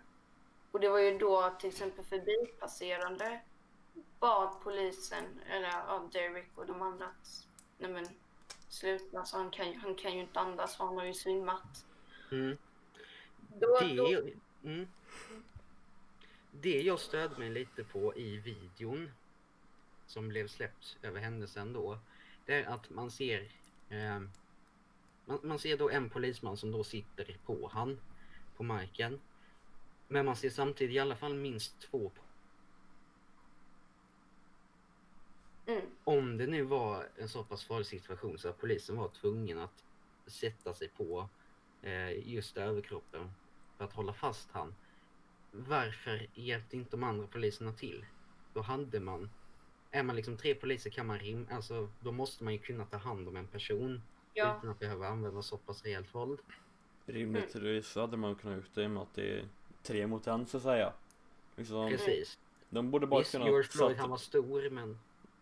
Och 0.70 0.80
det 0.80 0.88
var 0.88 0.98
ju 0.98 1.18
då 1.18 1.56
till 1.60 1.68
exempel 1.68 2.04
förbipasserande 2.04 3.40
bad 4.20 4.60
polisen, 4.62 5.24
eller 5.50 5.68
ja, 5.68 6.08
Derek 6.12 6.48
och 6.54 6.66
de 6.66 6.82
andra 6.82 7.06
att 7.06 7.46
nej 7.78 7.90
men 7.90 8.06
sluta, 8.68 9.24
så 9.24 9.36
han 9.36 9.50
kan, 9.50 9.70
ju- 9.72 9.78
han 9.78 9.94
kan 9.94 10.12
ju 10.14 10.20
inte 10.20 10.40
andas 10.40 10.76
för 10.76 10.84
han 10.84 10.96
har 10.96 11.04
ju 11.04 11.14
svimmat. 11.14 11.84
Mm. 12.32 12.56
Då, 13.60 13.78
Det, 13.80 13.94
då, 13.96 14.12
jag- 14.12 14.32
mm. 14.64 14.88
det 16.50 16.80
jag 16.82 17.00
stödde 17.00 17.38
mig 17.38 17.50
lite 17.50 17.84
på 17.84 18.14
i 18.16 18.36
videon 18.36 19.10
som 20.06 20.28
blev 20.28 20.48
släppt 20.48 20.96
över 21.02 21.20
händelsen 21.20 21.72
då, 21.72 21.98
det 22.46 22.54
är 22.54 22.66
att 22.66 22.90
man 22.90 23.10
ser 23.10 23.48
eh, 23.88 24.20
man, 25.24 25.38
man 25.42 25.58
ser 25.58 25.76
då 25.76 25.90
en 25.90 26.10
polisman 26.10 26.56
som 26.56 26.72
då 26.72 26.84
sitter 26.84 27.36
på 27.46 27.70
han 27.72 28.00
på 28.56 28.62
marken. 28.62 29.20
Men 30.08 30.26
man 30.26 30.36
ser 30.36 30.50
samtidigt 30.50 30.94
i 30.94 30.98
alla 30.98 31.16
fall 31.16 31.34
minst 31.34 31.80
två. 31.80 32.12
mm, 35.66 35.82
Om 36.04 36.36
det 36.36 36.46
nu 36.46 36.62
var 36.62 37.08
en 37.16 37.28
så 37.28 37.44
pass 37.44 37.64
farlig 37.64 37.86
situation 37.86 38.38
så 38.38 38.48
att 38.48 38.58
polisen 38.58 38.96
var 38.96 39.08
tvungen 39.08 39.58
att 39.58 39.84
sätta 40.26 40.74
sig 40.74 40.88
på 40.88 41.28
eh, 41.82 42.28
just 42.28 42.56
överkroppen 42.56 43.30
för 43.76 43.84
att 43.84 43.92
hålla 43.92 44.12
fast 44.12 44.50
han. 44.52 44.74
Varför 45.50 46.26
hjälpte 46.34 46.76
inte 46.76 46.90
de 46.90 47.02
andra 47.02 47.26
poliserna 47.26 47.72
till? 47.72 48.06
Då 48.52 48.60
hade 48.60 49.00
man, 49.00 49.30
är 49.98 50.02
man 50.02 50.16
liksom 50.16 50.36
tre 50.36 50.54
poliser 50.54 50.90
kan 50.90 51.06
man 51.06 51.18
rim, 51.18 51.46
alltså 51.50 51.88
då 52.00 52.12
måste 52.12 52.44
man 52.44 52.52
ju 52.52 52.58
kunna 52.58 52.84
ta 52.84 52.96
hand 52.96 53.28
om 53.28 53.36
en 53.36 53.46
person 53.46 54.02
ja, 54.34 54.56
utan 54.58 54.70
att 54.70 54.78
behöva 54.78 55.08
använda 55.08 55.42
så 55.42 55.56
pass 55.56 55.82
rejält 55.84 56.14
våld. 56.14 56.38
Rimligtvis 57.06 57.86
så 57.88 58.00
hade 58.00 58.16
man 58.16 58.34
kunnat 58.34 58.56
gjort 58.56 58.74
det 58.74 58.82
i 58.82 58.86
och 58.86 58.90
med 58.90 59.02
att 59.02 59.14
det 59.14 59.38
är 59.38 59.48
tre 59.82 60.06
mot 60.06 60.26
en 60.26 60.46
så 60.46 60.56
att 60.56 60.62
säga. 60.62 60.92
Liksom, 61.56 61.88
Precis. 61.90 62.38
de 62.70 62.90
borde 62.90 63.06
bara 63.06 63.20
Visst, 63.20 63.32
kunna 63.32 63.44
George 63.46 63.68
Floyd 63.68 63.90
satt- 63.96 64.00
han 64.00 64.10
var 64.10 64.16
stor 64.16 64.70
men 64.70 64.98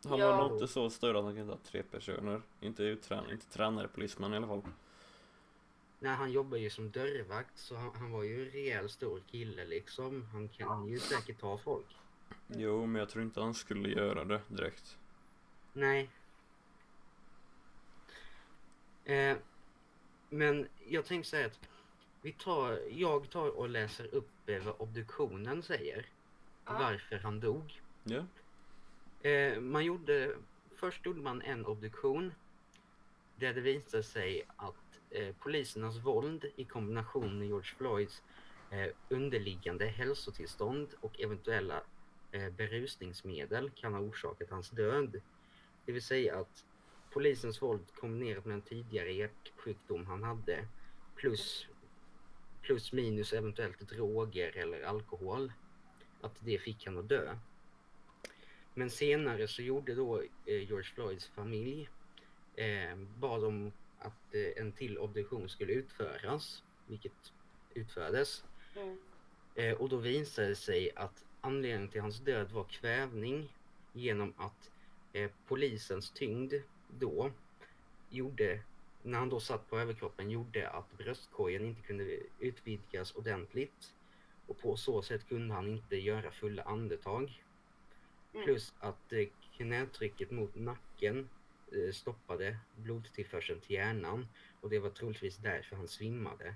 Han 0.07 0.19
Ja. 0.19 0.31
var 0.37 0.49
nog 0.49 0.53
inte 0.57 0.69
så 0.69 0.91
stor 0.91 1.17
att 1.17 1.25
han 1.25 1.35
kunde 1.35 1.53
ha 1.53 1.59
tre 1.65 1.83
personer. 1.83 2.43
Inte 2.61 2.83
uttränare, 2.83 3.33
inte 3.33 3.47
tränare 3.47 3.89
polisman 3.89 4.35
i 4.35 4.37
alla 4.37 4.47
fall. 4.47 4.63
nej, 5.99 6.15
han 6.15 6.33
jobbar 6.33 6.59
ju 6.59 6.71
som 6.71 6.91
dörrvakt 6.91 7.59
så 7.59 7.77
han, 7.77 7.91
han 7.95 8.11
var 8.13 8.23
ju 8.23 8.45
en 8.47 8.51
rejäl 8.51 8.89
stor 8.89 9.21
kille 9.31 9.65
liksom. 9.65 10.27
Han 10.33 10.49
kan 10.49 10.87
ju 10.89 10.99
säkert 10.99 11.41
ta 11.41 11.59
folk. 11.59 11.87
Jo, 12.47 12.87
men 12.87 12.99
jag 12.99 13.09
tror 13.09 13.25
inte 13.25 13.41
han 13.41 13.55
skulle 13.55 13.89
göra 13.89 14.25
det 14.25 14.41
direkt. 14.49 14.99
Nej. 15.73 16.11
Eh, 19.05 19.37
men 20.31 20.69
jag 20.89 21.05
tänkte 21.05 21.31
säga 21.31 21.47
att 21.47 21.59
vi 22.23 22.33
tar, 22.33 22.81
jag 22.91 23.31
tar 23.31 23.49
och 23.49 23.69
läser 23.69 24.15
upp 24.15 24.31
eh, 24.47 24.65
vad 24.65 24.75
obduktionen 24.79 25.63
säger. 25.63 26.07
Ja. 26.65 26.73
Varför 26.79 27.17
han 27.19 27.41
dog. 27.41 27.83
Ja. 28.05 28.25
Eh, 29.29 29.61
man 29.61 29.85
gjorde, 29.85 30.37
först 30.77 31.07
gjorde 31.07 31.21
man 31.21 31.43
en 31.43 31.67
obduktion 31.67 32.33
där 33.37 33.55
det 33.55 33.61
visade 33.61 34.03
sig 34.03 34.43
att 34.57 35.01
eh, 35.11 35.35
polisernas 35.35 35.97
våld 35.97 36.45
i 36.57 36.65
kombination 36.65 37.39
med 37.39 37.49
George 37.49 37.75
Floyds 37.77 38.23
eh, 38.71 38.87
underliggande 39.09 39.87
hälsotillstånd 39.87 40.95
och 41.01 41.21
eventuella 41.21 41.83
berusningsmedel 42.57 43.71
kan 43.71 43.95
ha 43.95 44.01
orsakat 44.01 44.51
hans 44.51 44.71
död. 44.71 45.21
Det 45.85 45.93
vill 45.93 46.03
säga 46.03 46.39
att 46.39 46.65
polisens 47.11 47.63
våld 47.63 47.95
kombinerat 47.95 48.45
med 48.45 48.55
en 48.55 48.63
tidigare 48.63 49.13
hjärtsjukdom 49.13 50.07
han 50.07 50.23
hade 50.23 50.69
plus, 51.17 51.67
plus 52.63 52.93
minus 52.93 53.33
eventuellt 53.33 53.81
droger 53.81 54.57
eller 54.57 54.83
alkohol, 54.83 55.53
att 56.21 56.37
det 56.41 56.59
fick 56.59 56.87
han 56.87 56.99
att 56.99 57.09
dö. 57.09 57.37
Men 58.75 58.91
senare 58.91 59.49
så 59.49 59.63
gjorde 59.63 59.95
då 59.95 60.21
eh, 60.21 60.29
George 60.47 60.91
Floyds 60.95 61.27
familj 61.27 61.89
eh, 62.57 62.97
bad 62.97 63.45
om 63.45 63.73
att 63.99 64.35
eh, 64.35 64.63
en 64.63 64.73
till 64.73 64.99
obduktion 64.99 65.49
skulle 65.49 65.73
utföras, 65.73 66.63
vilket 66.87 67.33
utfördes. 67.75 68.45
mm, 68.77 68.99
Eh, 69.55 69.73
och 69.75 69.89
då 69.89 69.97
visade 69.97 70.49
det 70.49 70.57
sig 70.57 70.91
att 70.97 71.24
anledningen 71.45 71.89
till 71.89 72.01
hans 72.01 72.21
död 72.21 72.53
var 72.53 72.65
kvävning 72.65 73.53
genom 73.93 74.35
att 74.37 74.71
eh, 75.13 75.31
polisens 75.47 76.11
tyngd 76.11 76.55
då 76.89 77.31
gjorde, 78.11 78.61
när 79.03 79.19
han 79.19 79.29
då 79.29 79.41
satt 79.41 79.71
på 79.71 79.79
överkroppen, 79.79 80.31
gjorde 80.31 80.71
att 80.71 80.99
bröstkorgen 80.99 81.65
inte 81.65 81.83
kunde 81.83 82.19
utvidgas 82.39 83.15
ordentligt. 83.15 83.95
Och 84.47 84.59
på 84.59 84.77
så 84.77 85.03
sätt 85.03 85.29
kunde 85.29 85.55
han 85.55 85.69
inte 85.69 85.97
göra 85.97 86.31
fulla 86.31 86.63
andetag. 86.63 87.43
Mm. 88.33 88.45
Plus 88.45 88.75
att 88.79 89.13
eh, 89.13 89.29
knätrycket 89.57 90.31
mot 90.31 90.55
nacken 90.55 91.29
eh, 91.73 91.93
stoppade 91.93 92.59
blodtillförseln 92.77 93.61
till 93.61 93.77
hjärnan 93.77 94.29
och 94.61 94.71
det 94.71 94.79
var 94.79 94.91
troligtvis 94.91 95.37
därför 95.37 95.77
han 95.77 95.89
svimmade. 95.89 96.55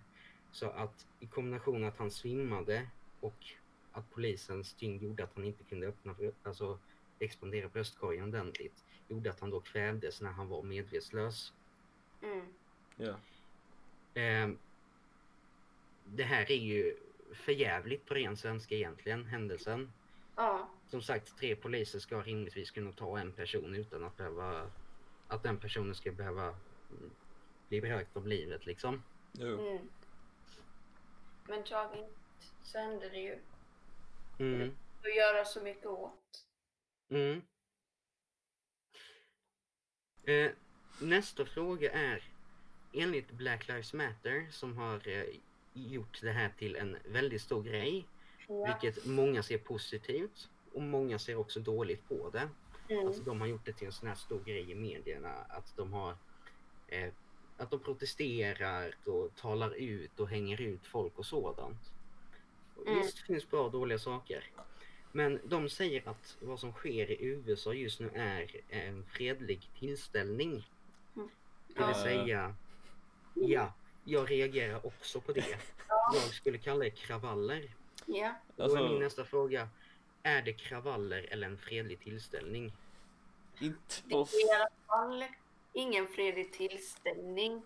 Så 0.52 0.66
att 0.66 1.06
i 1.20 1.26
kombination 1.26 1.84
att 1.84 1.98
han 1.98 2.10
svimmade 2.10 2.86
och 3.20 3.57
att 3.98 4.10
polisens 4.10 4.74
tyngd 4.74 5.02
gjorde 5.02 5.24
att 5.24 5.34
han 5.34 5.44
inte 5.44 5.64
kunde 5.64 5.86
öppna, 5.86 6.14
alltså 6.42 6.78
expandera 7.18 7.68
bröstkorgen 7.68 8.24
ordentligt 8.24 8.84
gjorde 9.08 9.30
att 9.30 9.40
han 9.40 9.50
då 9.50 9.60
kvävdes 9.60 10.20
när 10.20 10.30
han 10.30 10.48
var 10.48 10.62
medvetslös. 10.62 11.52
mm, 12.22 12.46
Ja. 12.96 13.14
Eh, 14.20 14.48
det 16.04 16.24
här 16.24 16.50
är 16.50 16.56
ju 16.56 16.96
förjävligt 17.32 18.06
på 18.06 18.14
ren 18.14 18.36
svenska 18.36 18.74
egentligen, 18.74 19.24
händelsen. 19.24 19.92
ja, 20.36 20.68
Som 20.86 21.02
sagt, 21.02 21.36
tre 21.38 21.56
poliser 21.56 21.98
ska 21.98 22.22
rimligtvis 22.22 22.70
kunna 22.70 22.92
ta 22.92 23.18
en 23.18 23.32
person 23.32 23.74
utan 23.74 24.04
att 24.04 24.16
behöva 24.16 24.70
att 25.28 25.42
den 25.42 25.58
personen 25.58 25.94
ska 25.94 26.12
behöva 26.12 26.54
bli 27.68 27.80
berökt 27.80 28.16
om 28.16 28.26
livet 28.26 28.66
liksom. 28.66 29.02
Mm. 29.40 29.78
Men 31.48 31.64
tragiskt 31.64 32.54
så 32.62 32.78
hände 32.78 33.08
det 33.08 33.18
ju. 33.18 33.38
Mm. 34.38 34.76
Att 35.04 35.16
göra 35.16 35.44
så 35.44 35.60
mycket 35.62 35.86
åt. 35.86 36.44
Mm. 37.10 37.42
Eh, 40.24 40.50
nästa 41.00 41.44
fråga 41.44 41.92
är 41.92 42.22
enligt 42.92 43.30
Black 43.30 43.68
Lives 43.68 43.92
Matter 43.92 44.46
som 44.50 44.76
har 44.76 45.08
eh, 45.08 45.24
gjort 45.72 46.20
det 46.22 46.30
här 46.32 46.52
till 46.58 46.76
en 46.76 46.96
väldigt 47.04 47.42
stor 47.42 47.62
grej, 47.62 48.06
Ja. 48.48 48.66
vilket 48.66 49.06
många 49.06 49.42
ser 49.42 49.58
positivt 49.58 50.48
och 50.72 50.82
många 50.82 51.18
ser 51.18 51.36
också 51.36 51.60
dåligt 51.60 52.08
på 52.08 52.30
det. 52.30 52.48
Mm. 52.94 53.06
Alltså 53.06 53.22
de 53.22 53.40
har 53.40 53.48
gjort 53.48 53.64
det 53.66 53.72
till 53.72 53.86
en 53.86 53.92
sån 53.92 54.08
här 54.08 54.14
stor 54.14 54.44
grej 54.44 54.70
i 54.70 54.74
medierna 54.74 55.32
att 55.32 55.76
de 55.76 55.92
har 55.92 56.16
eh, 56.88 57.12
att 57.56 57.70
de 57.70 57.80
protesterar 57.80 58.94
och 59.04 59.34
talar 59.36 59.70
ut 59.74 60.20
och 60.20 60.28
hänger 60.28 60.60
ut 60.60 60.86
folk 60.86 61.18
och 61.18 61.26
sådant. 61.26 61.92
Mm. 62.86 62.98
Visst 62.98 63.18
finns 63.18 63.50
bra 63.50 63.60
och 63.64 63.70
dåliga 63.70 63.98
saker. 63.98 64.44
Men 65.12 65.40
de 65.44 65.68
säger 65.68 66.08
att 66.08 66.36
vad 66.40 66.60
som 66.60 66.72
sker 66.72 67.10
i 67.10 67.24
USA 67.24 67.74
just 67.74 68.00
nu 68.00 68.10
är 68.14 68.50
en 68.68 69.04
fredlig 69.06 69.70
tillställning. 69.78 70.68
Mm. 71.16 71.28
Det 71.66 71.74
vill 71.74 71.88
Ja. 71.88 72.02
säga, 72.02 72.54
ja, 73.34 73.72
jag 74.04 74.30
reagerar 74.30 74.86
också 74.86 75.20
på 75.20 75.32
det. 75.32 75.58
Jag 76.14 76.22
skulle 76.22 76.58
kalla 76.58 76.84
det 76.84 76.90
kravaller. 76.90 77.70
Ja. 78.06 78.34
Då 78.56 78.62
är 78.64 78.68
min 78.68 78.76
Alltså, 78.78 78.98
nästa 78.98 79.24
fråga, 79.24 79.68
är 80.22 80.42
det 80.42 80.52
kravaller 80.52 81.26
eller 81.30 81.46
en 81.46 81.58
fredlig 81.58 82.00
tillställning? 82.00 82.72
inte 83.60 83.94
Det 84.04 84.14
är 84.14 84.46
i 84.46 84.50
alla 84.54 84.68
fall 84.86 85.24
ingen 85.72 86.06
fredlig 86.08 86.52
tillställning. 86.52 87.62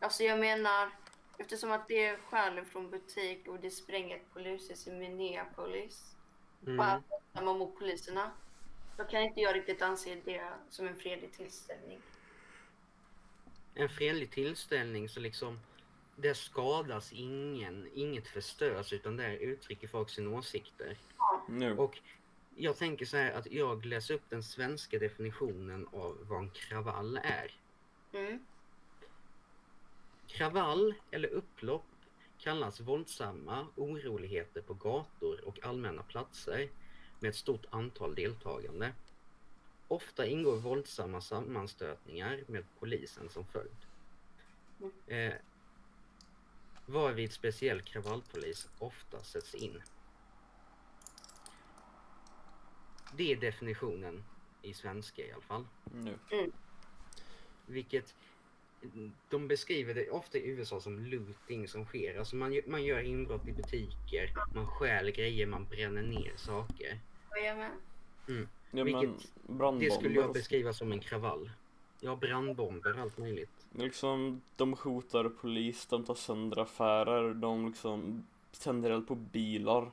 Alltså 0.00 0.22
jag 0.24 0.38
menar, 0.40 0.90
eftersom 1.38 1.70
att 1.72 1.88
det 1.88 2.16
stjäler 2.16 2.64
från 2.64 2.90
butik 2.90 3.48
och 3.48 3.60
det 3.60 3.70
spränger 3.70 4.16
ett 4.16 4.32
polishus 4.32 4.86
i 4.86 4.90
Minneapolis 4.90 6.14
och 6.60 6.68
Mm. 6.68 7.02
man 7.32 7.58
mot 7.58 7.78
poliserna. 7.78 8.30
Då 8.96 9.04
kan 9.04 9.22
inte 9.22 9.40
jag 9.40 9.54
riktigt 9.54 9.82
anse 9.82 10.16
det 10.24 10.52
som 10.70 10.88
en 10.88 10.96
fredlig 10.96 11.32
tillställning. 11.32 12.00
En 13.74 13.88
fredlig 13.88 14.30
tillställning 14.30 15.08
så 15.08 15.20
liksom, 15.20 15.60
det 16.16 16.34
skadas 16.34 17.12
ingen, 17.12 17.88
inget 17.94 18.28
förstörs 18.28 18.92
utan 18.92 19.16
där 19.16 19.30
uttrycker 19.30 19.88
folk 19.88 20.10
sina 20.10 20.30
åsikter. 20.38 20.96
Nu. 21.48 21.76
Och 21.76 21.98
jag 22.56 22.76
tänker 22.76 23.06
så 23.06 23.16
här 23.16 23.32
att 23.32 23.46
jag 23.52 23.84
läser 23.84 24.14
upp 24.14 24.30
den 24.30 24.42
svenska 24.42 24.98
definitionen 24.98 25.88
av 25.92 26.18
vad 26.28 26.38
en 26.38 26.50
kravall 26.50 27.20
är. 27.22 27.54
Mm. 28.12 28.46
Kravall 30.28 30.94
eller 31.10 31.28
upplopp 31.28 31.86
kallas 32.38 32.80
våldsamma 32.80 33.66
oroligheter 33.76 34.62
på 34.62 34.74
gator 34.74 35.44
och 35.44 35.64
allmänna 35.64 36.02
platser 36.02 36.68
med 37.20 37.28
ett 37.28 37.36
stort 37.36 37.66
antal 37.70 38.14
deltagande. 38.14 38.92
Ofta 39.88 40.26
ingår 40.26 40.56
våldsamma 40.56 41.20
sammanstötningar 41.20 42.44
med 42.46 42.64
polisen 42.78 43.28
som 43.28 43.46
följd. 43.46 43.76
Eh, 45.06 45.34
varvid 46.86 47.32
speciell 47.32 47.82
kravallpolis 47.82 48.68
ofta 48.78 49.22
sätts 49.22 49.54
in. 49.54 49.82
Det 53.16 53.32
är 53.32 53.36
definitionen 53.36 54.24
i 54.62 54.74
svenska 54.74 55.22
i 55.22 55.32
alla 55.32 55.42
fall. 55.42 55.66
Nu. 55.84 56.18
Vilket 57.66 58.14
de 59.28 59.48
beskriver 59.48 59.94
det 59.94 60.10
ofta 60.10 60.38
i 60.38 60.46
USA 60.48 60.80
som 60.80 60.98
looting 60.98 61.68
som 61.68 61.84
sker. 61.84 62.18
Alltså 62.18 62.36
man, 62.36 62.52
gör- 62.52 62.62
man 62.66 62.84
gör 62.84 63.00
inbrott 63.00 63.48
i 63.48 63.52
butiker, 63.52 64.34
man 64.54 64.66
stjäl 64.66 65.10
grejer, 65.10 65.46
man 65.46 65.64
bränner 65.70 66.02
ner 66.02 66.32
saker. 66.36 66.98
Vad 67.30 67.44
jag 67.44 67.56
med? 67.56 67.70
Ja, 68.70 68.84
men 68.84 68.84
Vilket- 68.84 69.32
Det 69.80 69.90
skulle 69.90 70.14
jag 70.14 70.26
och- 70.28 70.34
beskriva 70.34 70.72
som 70.72 70.92
en 70.92 71.00
kravall. 71.00 71.50
Ja, 72.00 72.16
brandbomber, 72.16 73.00
allt 73.00 73.18
möjligt. 73.18 73.50
Liksom, 73.72 74.42
de 74.56 74.72
hotar 74.72 75.28
polis, 75.28 75.86
de 75.86 76.04
tar 76.04 76.14
sönder 76.14 76.58
affärer, 76.58 77.34
de 77.34 77.66
liksom 77.68 78.26
tänder 78.62 78.90
eld 78.90 79.08
på 79.08 79.14
bilar. 79.14 79.90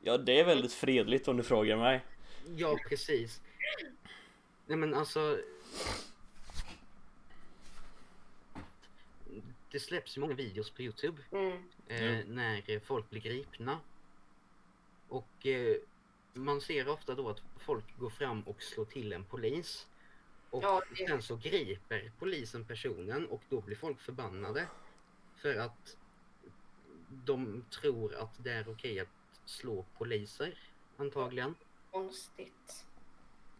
Ja, 0.00 0.18
det 0.18 0.40
är 0.40 0.44
väldigt 0.44 0.72
fredligt 0.72 1.28
om 1.28 1.36
du 1.36 1.42
frågar 1.42 1.76
mig. 1.76 2.04
Ja, 2.56 2.78
precis. 2.88 3.40
Nej 4.66 4.78
men 4.78 4.94
alltså. 4.94 5.38
Det 9.76 9.80
släpps 9.80 10.16
ju 10.16 10.20
många 10.20 10.34
videos 10.34 10.70
på 10.70 10.82
Youtube 10.82 11.22
Mm. 11.30 11.52
eh, 11.88 12.26
när 12.26 12.70
eh, 12.70 12.80
folk 12.80 13.10
blir 13.10 13.20
gripna. 13.20 13.80
Och 15.08 15.46
eh, 15.46 15.76
man 16.32 16.60
ser 16.60 16.88
ofta 16.88 17.14
då 17.14 17.28
att 17.28 17.42
folk 17.58 17.98
går 17.98 18.10
fram 18.10 18.42
och 18.42 18.62
slår 18.62 18.84
till 18.84 19.12
en 19.12 19.24
polis. 19.24 19.86
Och 20.50 20.62
Ja, 20.64 20.82
det- 20.98 21.06
sen 21.08 21.22
så 21.22 21.36
griper 21.36 22.12
polisen 22.18 22.64
personen 22.64 23.26
och 23.26 23.42
då 23.48 23.60
blir 23.60 23.76
folk 23.76 24.00
förbannade. 24.00 24.66
För 25.36 25.54
att 25.56 25.96
de 27.08 27.64
tror 27.70 28.14
att 28.14 28.44
det 28.44 28.50
är 28.52 28.68
okej 28.68 29.00
att 29.00 29.08
slå 29.44 29.84
poliser, 29.98 30.58
antagligen. 30.96 31.54
Konstigt. 31.90 32.86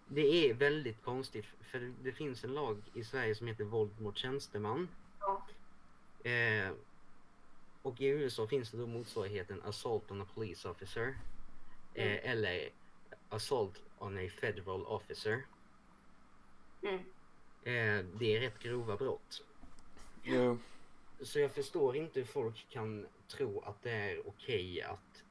Det 0.09 0.51
är 0.51 0.55
väldigt 0.55 1.03
konstigt 1.03 1.47
för 1.61 1.93
det 2.03 2.12
finns 2.12 2.45
en 2.45 2.55
lag 2.55 2.83
i 2.95 3.05
Sverige 3.05 3.35
som 3.35 3.47
heter 3.47 3.64
våld 3.64 4.01
mot 4.01 4.19
tjänsteman. 4.19 4.88
Ja. 6.31 6.31
Eh, 6.31 6.73
och 7.83 8.01
i 8.01 8.07
USA 8.07 8.47
finns 8.47 8.71
det 8.71 8.79
då 8.79 8.87
motsvarigheten 8.87 9.62
assault 9.62 10.11
on 10.11 10.21
a 10.23 10.27
police 10.35 10.69
officer. 10.69 11.15
Eh, 11.95 12.07
Mm. 12.07 12.19
eller 12.31 12.69
assault 13.29 13.83
on 13.99 14.19
a 14.27 14.31
federal 14.41 14.87
officer. 14.87 15.43
Mm. 16.83 16.95
Eh, 17.65 18.05
det 18.19 18.37
är 18.37 18.41
rätt 18.41 18.59
grova 18.59 18.97
brott. 18.97 19.43
Jo, 20.23 20.59
Så 21.23 21.39
jag 21.39 21.51
förstår 21.51 21.97
inte 21.97 22.21
hur 22.21 22.27
folk 22.27 22.67
kan 22.71 23.07
tro 23.29 23.61
att 23.61 23.83
det 23.83 23.91
är 23.91 24.29
okej 24.29 24.83
att 24.83 25.23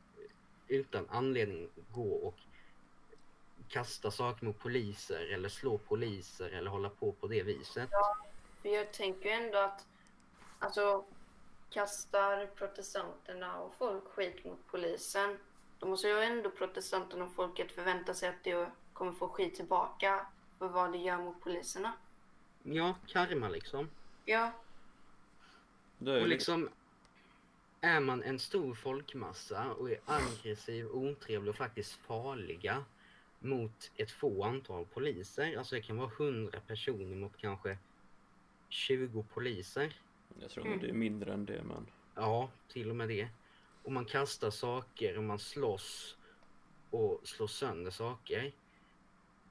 utan 0.68 1.10
anledning 1.10 1.70
gå 1.92 2.14
och 2.14 2.36
kasta 3.70 4.12
saker 4.12 4.46
mot 4.46 4.60
poliser 4.60 5.28
eller 5.34 5.50
slå 5.50 5.78
poliser 5.78 6.50
eller 6.50 6.70
hålla 6.72 6.90
på 6.90 7.12
på 7.12 7.28
det 7.28 7.44
viset. 7.44 7.90
För 8.62 8.70
jag 8.70 8.94
tänker 8.94 9.30
ändå 9.30 9.58
att 9.58 9.86
alltså 10.60 11.06
kastar 11.70 12.46
protestanterna 12.46 13.60
och 13.60 13.74
folk 13.78 14.04
skit 14.08 14.46
mot 14.46 14.68
polisen 14.68 15.38
då 15.80 15.88
måste 15.88 16.08
ju 16.08 16.20
ändå 16.20 16.50
protestanterna 16.50 17.26
och 17.26 17.34
folket 17.34 17.72
förvänta 17.72 18.14
sig 18.14 18.30
att 18.30 18.44
de 18.44 18.68
kommer 18.94 19.12
få 19.12 19.28
skit 19.28 19.56
tillbaka 19.56 20.28
för 20.60 20.68
vad 20.68 20.92
de 20.92 20.98
gör 20.98 21.18
mot 21.18 21.42
poliserna. 21.42 21.94
Ja, 22.64 22.96
karma 23.08 23.50
liksom. 23.50 23.90
Ja, 24.26 24.52
Och 26.00 26.28
liksom 26.28 26.70
är 27.82 28.00
man 28.00 28.24
en 28.24 28.40
stor 28.40 28.76
folkmassa 28.76 29.74
och 29.74 29.92
är 29.92 30.00
aggressiv, 30.06 30.88
otrevlig 30.88 31.50
och 31.50 31.56
faktiskt 31.56 31.94
farliga 31.94 32.86
mot 33.40 33.92
ett 33.96 34.12
få 34.12 34.44
antal 34.44 34.86
poliser. 34.86 35.58
Alltså 35.58 35.76
det 35.76 35.82
kan 35.82 35.98
vara 35.98 36.12
100 36.18 36.60
personer 36.68 37.16
mot 37.16 37.38
kanske 37.38 37.78
20 38.70 39.24
poliser. 39.24 39.96
Jag 40.40 40.52
tror 40.52 40.66
nog 40.66 40.82
det 40.82 40.90
är 40.90 40.94
mindre 40.94 41.34
än 41.34 41.46
det, 41.46 41.64
men 41.64 41.88
Ja, 42.16 42.50
till 42.68 42.90
och 42.90 42.96
med 42.96 43.08
det. 43.08 43.28
Och 43.84 43.92
man 43.92 44.06
kastar 44.06 44.50
saker 44.50 45.18
och 45.18 45.24
man 45.24 45.40
slåss 45.40 46.18
och 46.90 47.22
slår 47.24 47.48
sönder 47.48 47.92
saker. 47.92 48.54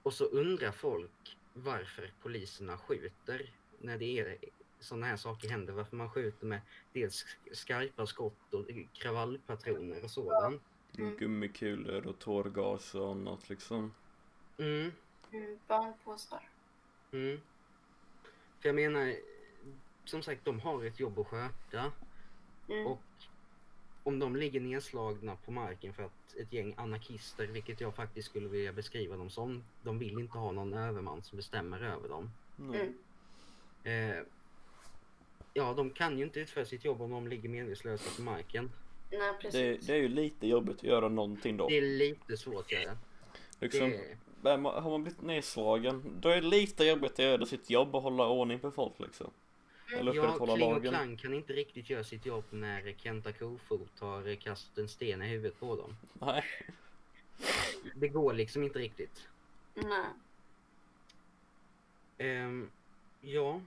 Och 0.02 0.14
så 0.14 0.24
undrar 0.24 0.70
folk 0.72 1.36
varför 1.52 2.12
poliserna 2.22 2.78
skjuter 2.78 3.50
när 3.78 3.98
det 3.98 4.18
är 4.20 4.38
sådana 4.78 5.06
här 5.06 5.16
saker 5.16 5.48
händer. 5.48 5.72
Varför 5.72 5.96
man 5.96 6.10
skjuter 6.10 6.46
med 6.46 6.60
dels 6.92 7.24
skarpa 7.52 8.06
skott 8.06 8.54
och 8.54 8.66
kravallpatroner 8.92 10.04
och 10.04 10.10
sådant. 10.10 10.62
Mm. 10.98 11.16
gummikulor 11.16 12.06
och 12.06 12.18
tårgas 12.18 12.94
och 12.94 13.10
annat 13.10 13.48
liksom. 13.48 13.94
Mm, 14.58 14.92
mm, 15.32 15.58
barnpåsar. 15.66 16.48
mm. 17.12 17.40
För 18.60 18.68
jag 18.68 18.74
menar, 18.74 19.14
som 20.04 20.22
sagt, 20.22 20.44
de 20.44 20.60
har 20.60 20.84
ett 20.84 21.00
jobb 21.00 21.18
att 21.18 21.26
sköta. 21.26 21.92
Mm. 22.68 22.86
Och 22.86 23.02
om 24.02 24.18
de 24.18 24.36
ligger 24.36 24.60
nedslagna 24.60 25.36
på 25.36 25.50
marken 25.50 25.94
för 25.94 26.02
att 26.02 26.36
ett 26.40 26.52
gäng 26.52 26.74
anarkister, 26.76 27.46
vilket 27.46 27.80
jag 27.80 27.94
faktiskt 27.94 28.28
skulle 28.28 28.48
vilja 28.48 28.72
beskriva 28.72 29.16
dem 29.16 29.30
som, 29.30 29.64
de 29.82 29.98
vill 29.98 30.18
inte 30.18 30.38
ha 30.38 30.52
någon 30.52 30.74
överman 30.74 31.22
som 31.22 31.36
bestämmer 31.36 31.80
över 31.80 32.08
dem. 32.08 32.30
Nej. 32.56 32.92
Mm. 33.84 34.10
Eh, 34.10 34.24
ja, 35.54 35.74
de 35.74 35.90
kan 35.90 36.18
ju 36.18 36.24
inte 36.24 36.40
utföra 36.40 36.64
sitt 36.64 36.84
jobb 36.84 37.02
om 37.02 37.10
de 37.10 37.28
ligger 37.28 37.48
medvetslösa 37.48 38.10
på 38.16 38.22
marken. 38.22 38.70
Nej, 39.10 39.20
Det, 39.20 39.38
precis. 39.40 39.86
det 39.86 39.92
är 39.92 39.96
ju 39.96 40.08
lite 40.08 40.46
jobbigt 40.46 40.76
att 40.76 40.82
göra 40.82 41.08
någonting 41.08 41.56
då. 41.56 41.68
Det 41.68 41.78
är 41.78 41.98
lite 41.98 42.36
svårt 42.36 42.64
att 42.64 42.72
göra. 42.72 42.96
Liksom, 43.60 43.90
Det, 44.42 44.50
har 44.50 44.90
man 44.90 45.02
blivit 45.02 45.22
nedslagen, 45.22 46.02
då 46.20 46.28
är 46.28 46.40
det 46.40 46.48
lite 46.48 46.84
jobbigt 46.84 47.12
att 47.12 47.18
göra 47.18 47.46
sitt 47.46 47.70
jobb 47.70 47.94
och 47.94 48.02
hålla 48.02 48.28
ordning 48.28 48.58
på 48.58 48.70
folk 48.70 48.92
liksom. 48.98 49.30
Eller 49.92 50.14
ja, 50.14 50.22
Kling 50.32 50.40
och 50.50 50.58
lagen. 50.58 50.92
Klang 50.92 51.16
kan 51.16 51.34
inte 51.34 51.52
riktigt 51.52 51.90
göra 51.90 52.04
sitt 52.04 52.26
jobb 52.26 52.44
när 52.50 52.94
Kenta 52.98 53.32
Kofot 53.32 54.00
har 54.00 54.34
kastat 54.34 54.78
en 54.78 54.88
sten 54.88 55.22
i 55.22 55.26
huvudet 55.28 55.60
på 55.60 55.76
dem. 55.76 55.96
Nej. 56.12 56.44
Det 57.94 58.08
går 58.08 58.32
liksom 58.34 58.62
inte 58.62 58.78
riktigt. 58.78 59.28
Nej. 59.74 60.06
Ehm, 62.18 62.70
ja. 63.20 63.60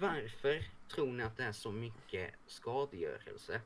Varför 0.00 0.64
tror 0.88 1.06
ni 1.06 1.22
att 1.22 1.36
det 1.36 1.44
är 1.44 1.52
så 1.52 1.72
mycket 1.72 2.34
skadegörelse? 2.46 3.60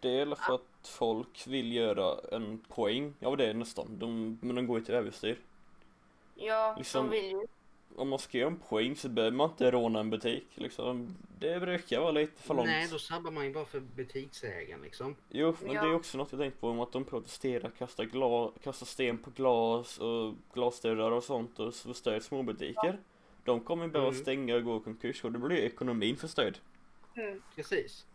Del 0.00 0.36
för 0.36 0.54
att 0.54 0.88
folk 0.88 1.46
vill 1.46 1.72
göra 1.72 2.36
en 2.36 2.58
poäng 2.68 3.14
av 3.20 3.36
det 3.36 3.52
nästan. 3.52 3.98
De, 3.98 4.38
men 4.42 4.56
de 4.56 4.66
går 4.66 4.78
ju 4.78 4.84
till 4.84 4.94
överstyr. 4.94 5.38
Ja, 6.34 6.74
Liksom- 6.78 7.04
de 7.06 7.10
vill 7.10 7.30
ju 7.30 7.46
om 7.96 8.08
man 8.08 8.18
ska 8.18 8.38
göra 8.38 8.48
en 8.50 8.56
poäng 8.58 8.96
så 8.96 9.08
behöver 9.08 9.36
man 9.36 9.50
inte 9.50 9.70
råna 9.70 10.00
en 10.00 10.10
butik 10.10 10.46
liksom. 10.54 11.16
Det 11.38 11.60
brukar 11.60 12.00
vara 12.00 12.10
lite 12.10 12.42
för 12.42 12.54
långt. 12.54 12.66
Nej, 12.68 12.88
då 12.90 12.98
sabbar 12.98 13.30
man 13.30 13.44
ju 13.44 13.52
bara 13.52 13.64
för 13.64 13.80
butiksägaren 13.80 14.82
liksom. 14.82 15.16
Jo, 15.28 15.56
men 15.62 15.72
Ja. 15.74 15.82
det 15.82 15.88
är 15.88 15.94
också 15.94 16.18
något 16.18 16.32
jag 16.32 16.40
tänkt 16.40 16.60
på 16.60 16.68
om 16.68 16.80
att 16.80 16.92
de 16.92 17.04
protesterar, 17.04 17.70
kastar, 17.78 18.04
gla- 18.04 18.58
kastar 18.62 18.86
sten 18.86 19.18
på 19.18 19.30
glas 19.30 19.98
och 19.98 20.34
glasdörrar 20.54 21.10
och 21.10 21.24
sånt 21.24 21.58
och 21.58 21.74
förstör 21.74 22.20
småbutiker. 22.20 23.00
De 23.44 23.60
kommer 23.60 23.88
behöva 23.88 24.10
Mm. 24.10 24.22
stänga 24.22 24.56
och 24.56 24.64
gå 24.64 24.76
i 24.76 24.80
konkurs 24.80 25.24
och 25.24 25.32
då 25.32 25.38
blir 25.38 25.56
ekonomin 25.58 26.16
förstörd. 26.16 26.58
Mm. 27.16 27.42
Precis. 27.56 28.06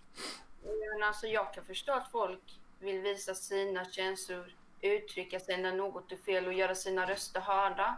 Men 0.63 1.03
alltså 1.03 1.27
jag 1.27 1.53
kan 1.53 1.63
förstå 1.65 1.91
att 1.93 2.11
folk 2.11 2.59
vill 2.79 3.01
visa 3.01 3.35
sina 3.35 3.85
känslor, 3.85 4.53
uttrycka 4.81 5.39
sig 5.39 5.57
när 5.61 5.73
något 5.75 6.11
är 6.11 6.15
fel 6.17 6.45
och 6.45 6.53
göra 6.53 6.75
sina 6.75 7.09
röster 7.09 7.39
hörda. 7.41 7.95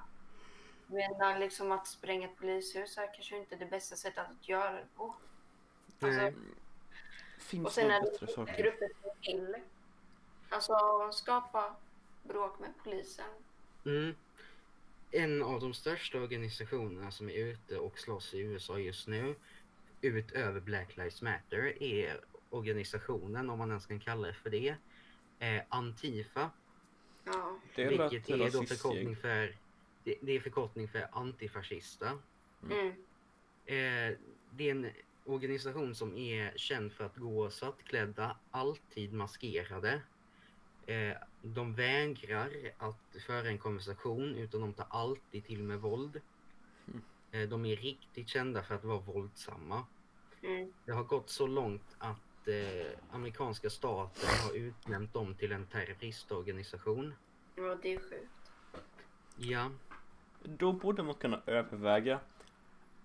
Men 0.87 1.39
liksom 1.39 1.71
att 1.71 1.87
spränga 1.87 2.27
ett 2.27 2.37
polishus 2.37 2.97
är 2.97 3.13
kanske 3.13 3.37
inte 3.37 3.55
det 3.55 3.65
bästa 3.65 3.95
sättet 3.95 4.17
att 4.17 4.49
göra 4.49 4.71
det 4.71 4.85
på. 4.95 5.15
Alltså, 5.99 6.21
Nej. 6.21 6.33
Finns 7.39 7.65
och 7.65 7.71
sen 7.71 7.87
det 7.87 7.93
är 7.93 8.01
bättre 8.01 8.27
saker? 8.27 8.63
grupper 8.63 8.89
som 9.01 9.11
vill. 9.21 9.55
Alltså 10.49 11.09
skapa 11.11 11.75
bråk 12.23 12.59
med 12.59 12.69
polisen. 12.83 13.25
Mm. 13.85 14.15
En 15.11 15.43
av 15.43 15.59
de 15.61 15.73
största 15.73 16.17
organisationerna 16.17 17.11
som 17.11 17.29
är 17.29 17.37
ute 17.37 17.77
och 17.77 17.99
slåss 17.99 18.33
i 18.33 18.39
USA 18.39 18.79
just 18.79 19.07
nu, 19.07 19.35
utöver 20.01 20.59
Black 20.59 20.97
Lives 20.97 21.21
Matter, 21.21 21.83
är 21.83 22.21
organisationen, 22.49 23.49
om 23.49 23.57
man 23.57 23.69
ens 23.69 23.85
kan 23.85 23.99
kalla 23.99 24.27
det 24.27 24.33
för 24.33 24.49
det, 24.49 24.75
eh, 25.39 25.63
Antifa. 25.69 26.49
Ja. 27.23 27.59
Det 27.75 27.87
vilket 27.87 28.29
lät 28.29 28.55
är 28.55 28.59
då 28.59 28.65
förkortning 28.65 29.15
för, 29.15 29.55
det, 30.07 30.15
det 30.21 30.31
är 30.31 30.39
förkortning 30.39 30.87
för 30.87 31.07
antifascista. 31.11 32.19
Mm. 32.63 32.87
Eh, 33.65 34.17
det 34.51 34.69
är 34.69 34.71
en 34.71 34.89
organisation 35.25 35.95
som 35.95 36.17
är 36.17 36.57
känd 36.57 36.93
för 36.93 37.03
att 37.03 37.15
gå 37.15 37.49
svartklädda, 37.49 38.37
alltid 38.51 39.13
maskerade. 39.13 40.01
Eh, 40.85 41.17
de 41.41 41.73
vägrar 41.73 42.51
att 42.77 43.15
föra 43.25 43.47
en 43.47 43.57
konversation 43.57 44.35
utan 44.35 44.61
de 44.61 44.73
tar 44.73 44.87
alltid 44.89 45.45
till 45.45 45.63
med 45.63 45.81
våld. 45.81 46.21
Mm. 46.87 47.01
Eh, 47.31 47.49
de 47.49 47.65
är 47.65 47.75
riktigt 47.75 48.29
kända 48.29 48.63
för 48.63 48.75
att 48.75 48.83
vara 48.83 48.99
våldsamma. 48.99 49.85
Mm. 50.41 50.73
Det 50.85 50.91
har 50.91 51.03
gått 51.03 51.29
så 51.29 51.47
långt 51.47 51.95
att 51.97 52.47
eh, 52.47 52.99
amerikanska 53.11 53.69
staten 53.69 54.29
har 54.43 54.55
utnämnt 54.55 55.13
dem 55.13 55.35
till 55.35 55.51
en 55.51 55.65
terroristorganisation. 55.65 57.13
Ja, 57.55 57.77
det 57.81 57.93
är 57.93 57.99
sjukt. 57.99 58.51
Ja, 59.39 59.71
Då 60.43 60.71
borde 60.73 61.03
man 61.03 61.15
kunna 61.15 61.41
överväga. 61.45 62.19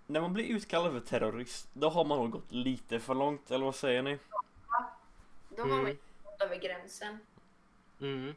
När 0.07 0.21
man 0.21 0.33
blir 0.33 0.45
utkallad 0.45 0.93
för 0.93 1.01
terrorist, 1.01 1.69
då 1.73 1.89
har 1.89 2.05
man 2.05 2.19
nog 2.19 2.31
gått 2.31 2.53
lite 2.53 3.01
för 3.01 3.15
långt, 3.15 3.51
eller 3.51 3.65
vad 3.65 3.75
säger 3.75 4.03
ni? 4.03 4.19
Då 5.57 5.63
har 5.63 5.69
Mm. 5.69 5.83
man 5.83 5.91
ju 5.91 5.97
gått 6.25 6.41
över 6.43 6.57
gränsen. 6.57 7.19
mm. 8.01 8.35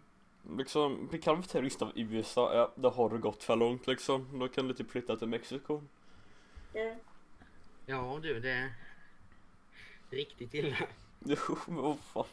Liksom, 0.58 1.08
blir 1.08 1.22
kallad 1.22 1.44
för 1.46 1.52
terrorist 1.52 1.82
av 1.82 1.92
USA, 1.96 2.54
ja, 2.56 2.72
då 2.76 2.90
har 2.90 3.10
du 3.10 3.18
gått 3.18 3.44
för 3.44 3.56
långt 3.56 3.88
liksom. 3.88 4.40
Då 4.40 4.48
kan 4.48 4.68
du 4.68 4.74
typ 4.74 4.92
flytta 4.92 5.16
till 5.18 5.28
Mexiko. 5.28 5.82
Mm. 6.74 6.98
ja 7.86 8.20
du 8.22 8.40
det 8.40 8.50
är 8.52 8.72
riktigt 10.10 10.54
illa. 10.54 10.76
Jo, 11.20 11.58
men 11.68 11.76
vad 11.76 12.00
fan. 12.00 12.26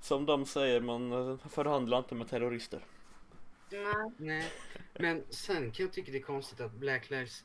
Som 0.00 0.26
de 0.26 0.46
säger, 0.46 0.80
man 0.80 1.38
förhandlar 1.38 1.98
inte 1.98 2.14
med 2.14 2.28
terrorister. 2.28 2.80
Nej. 3.70 4.12
Nej, 4.16 4.52
men 4.98 5.24
sen 5.30 5.70
kan 5.70 5.86
jag 5.86 5.92
tycka 5.92 6.12
det 6.12 6.18
är 6.18 6.22
konstigt 6.22 6.60
att 6.60 6.72
Black 6.72 7.10
Lives 7.10 7.44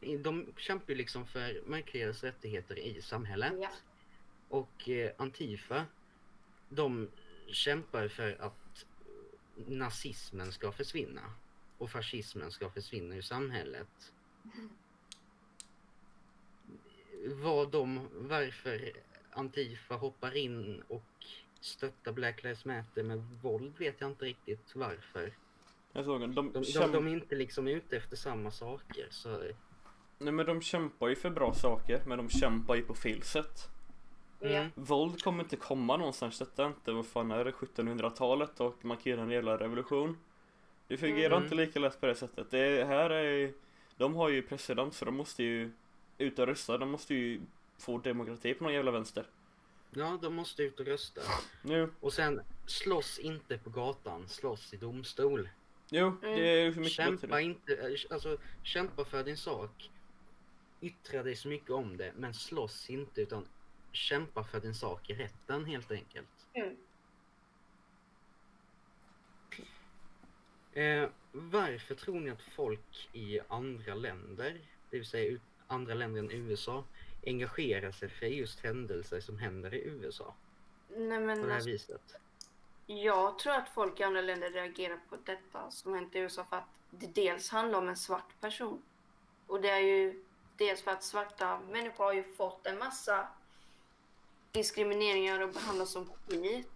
de 0.00 0.52
kämpar 0.56 0.88
ju 0.88 0.94
liksom 0.94 1.26
för 1.26 1.62
märkligaste 1.66 2.26
rättigheter 2.26 2.78
i 2.78 3.02
samhället. 3.02 3.52
Ja. 3.60 3.70
Och 4.48 4.88
eh, 4.88 5.12
Antifa, 5.18 5.86
de 6.68 7.08
kämpar 7.46 8.08
för 8.08 8.36
att 8.40 8.86
nazismen 9.54 10.52
ska 10.52 10.72
försvinna. 10.72 11.34
Och 11.78 11.90
fascismen 11.90 12.50
ska 12.50 12.70
försvinna 12.70 13.16
ur 13.16 13.22
samhället. 13.22 14.12
Vad 17.26 17.70
de, 17.70 18.08
varför 18.12 18.92
Antifa 19.30 19.94
hoppar 19.94 20.36
in 20.36 20.82
och 20.88 21.26
stöttar 21.60 22.12
Black 22.12 22.42
Lives 22.42 22.64
Matter 22.64 23.02
med 23.02 23.18
våld 23.42 23.78
vet 23.78 24.00
jag 24.00 24.10
inte 24.10 24.24
riktigt 24.24 24.72
varför. 24.74 25.32
Jag 25.92 26.04
såg 26.04 26.22
en, 26.22 26.34
de, 26.34 26.52
De, 26.52 26.62
de, 26.62 26.92
de 26.92 27.06
är 27.06 27.10
inte 27.10 27.34
liksom 27.34 27.68
ute 27.68 27.96
efter 27.96 28.16
samma 28.16 28.50
saker. 28.50 29.06
Så, 29.10 29.42
Nej 30.18 30.32
men 30.32 30.46
de 30.46 30.60
kämpar 30.62 31.08
ju 31.08 31.16
för 31.16 31.30
bra 31.30 31.54
saker, 31.54 32.02
men 32.06 32.18
de 32.18 32.28
kämpar 32.28 32.74
ju 32.74 32.82
på 32.82 32.94
fel 32.94 33.22
sätt. 33.22 33.68
Mm. 34.40 34.70
Våld 34.74 35.22
kommer 35.22 35.42
inte 35.44 35.56
komma 35.56 35.96
någonstans, 35.96 36.38
detta 36.38 36.64
är 36.64 36.66
inte, 36.66 36.92
vad 36.92 37.06
fan 37.06 37.30
är 37.30 37.44
det, 37.44 37.50
1700-talet 37.50 38.60
och 38.60 38.84
markera 38.84 39.22
en 39.22 39.30
jävla 39.30 39.56
revolution. 39.56 40.18
Det 40.88 40.96
fungerar 40.96 41.32
Mm. 41.32 41.42
inte 41.42 41.54
lika 41.54 41.80
lätt 41.80 42.00
på 42.00 42.06
det 42.06 42.14
sättet. 42.14 42.50
Det 42.50 42.84
här 42.84 43.10
är, 43.10 43.52
de 43.96 44.14
har 44.14 44.28
ju 44.28 44.42
president 44.42 44.94
så 44.94 45.04
de 45.04 45.14
måste 45.16 45.42
ju 45.42 45.70
ut 46.18 46.38
och 46.38 46.46
rösta, 46.46 46.78
de 46.78 46.90
måste 46.90 47.14
ju 47.14 47.40
få 47.78 47.98
demokrati 47.98 48.54
på 48.54 48.64
någon 48.64 48.72
jävla 48.72 48.90
vänster. 48.90 49.26
Ja, 49.90 50.18
de 50.22 50.34
måste 50.34 50.62
ut 50.62 50.80
och 50.80 50.86
rösta. 50.86 51.20
Nu, 51.62 51.92
Och 52.00 52.12
sen 52.12 52.40
slåss 52.66 53.18
inte 53.18 53.58
på 53.58 53.70
gatan, 53.70 54.28
slåss 54.28 54.74
i 54.74 54.76
domstol. 54.76 55.48
jo, 55.90 56.16
det 56.20 56.60
är 56.60 56.64
ju 56.64 56.74
mycket 56.74 56.92
Kämpa 56.92 57.26
bättre. 57.26 57.42
inte, 57.42 57.74
eh, 57.76 57.94
alltså 58.10 58.38
kämpa 58.62 59.04
för 59.04 59.24
din 59.24 59.36
sak. 59.36 59.90
Yttra 60.80 61.22
dig 61.22 61.36
så 61.36 61.48
mycket 61.48 61.70
om 61.70 61.96
det, 61.96 62.12
men 62.16 62.34
slåss 62.34 62.90
inte 62.90 63.20
utan 63.20 63.46
kämpa 63.92 64.44
för 64.44 64.60
din 64.60 64.74
sak 64.74 65.10
i 65.10 65.14
rätten 65.14 65.64
helt 65.64 65.90
enkelt. 65.90 66.46
Mm. 66.52 66.76
Eh, 70.72 71.08
varför 71.32 71.94
tror 71.94 72.20
ni 72.20 72.30
att 72.30 72.42
folk 72.42 73.08
i 73.12 73.40
andra 73.48 73.94
länder, 73.94 74.60
det 74.90 74.96
vill 74.96 75.06
säga 75.06 75.38
andra 75.66 75.94
länder 75.94 76.20
än 76.20 76.30
USA, 76.30 76.84
engagerar 77.26 77.90
sig 77.92 78.08
för 78.08 78.26
just 78.26 78.60
händelser 78.60 79.20
som 79.20 79.38
händer 79.38 79.74
i 79.74 79.84
USA 79.84 80.34
Nej, 80.88 81.18
på 81.18 81.24
men 81.24 81.42
det 81.42 81.48
här 81.48 81.54
alltså, 81.54 81.70
viset? 81.70 82.16
jag 82.86 83.38
tror 83.38 83.52
att 83.52 83.68
folk 83.68 84.00
i 84.00 84.02
andra 84.02 84.20
länder 84.20 84.50
reagerar 84.50 85.00
på 85.08 85.16
detta 85.24 85.70
som 85.70 85.94
hänt 85.94 86.14
i 86.14 86.18
USA 86.18 86.44
för 86.44 86.56
att 86.56 86.68
det 86.90 87.06
dels 87.06 87.50
handlar 87.50 87.78
om 87.78 87.88
en 87.88 87.96
svart 87.96 88.40
person. 88.40 88.82
Och 89.46 89.60
det 89.60 89.68
är 89.70 89.80
ju 89.80 90.24
dels 90.56 90.82
för 90.82 90.90
att 90.90 91.04
svarta 91.04 91.60
människor 91.60 92.04
har 92.04 92.12
ju 92.12 92.22
fått 92.22 92.66
en 92.66 92.78
massa 92.78 93.28
diskrimineringar 94.52 95.40
och 95.40 95.52
behandlas 95.52 95.90
som 95.90 96.06
skit 96.06 96.68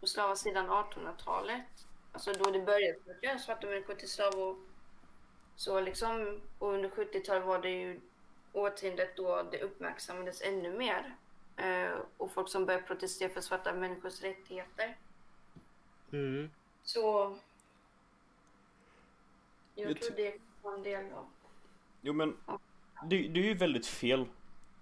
och 0.00 0.08
slavar 0.08 0.34
sedan 0.34 0.66
1800-talet. 0.68 1.86
Alltså 2.12 2.32
då 2.32 2.50
det 2.50 2.60
började 2.60 2.98
att 3.10 3.22
göra 3.22 3.38
svarta 3.38 3.66
människor 3.66 3.94
till 3.94 4.08
slavar. 4.08 4.56
Så 5.56 5.80
liksom, 5.80 6.40
och 6.58 6.72
under 6.72 6.88
70-talet 6.88 7.46
var 7.46 7.58
det 7.58 7.70
ju 7.70 8.00
årtiondet 8.54 9.16
då 9.16 9.42
det 9.50 9.62
uppmärksammades 9.62 10.42
ännu 10.42 10.78
mer. 10.78 11.14
Eh, 11.56 11.98
och 12.16 12.32
folk 12.32 12.48
som 12.48 12.66
började 12.66 12.86
protestera 12.86 13.28
för 13.28 13.40
svarta 13.40 13.74
människors 13.74 14.22
rättigheter. 14.22 14.96
Mm. 16.12 16.50
Så 16.82 17.36
jag 19.74 19.90
Jag 19.90 20.00
tror 20.00 20.16
det 20.16 20.34
var 20.62 20.74
en 20.74 20.82
del 20.82 21.12
av... 21.12 21.26
Jo 22.00 22.12
men, 22.12 22.36
det, 23.04 23.28
det 23.28 23.40
är 23.40 23.44
ju 23.44 23.54
väldigt 23.54 23.86
fel 23.86 24.26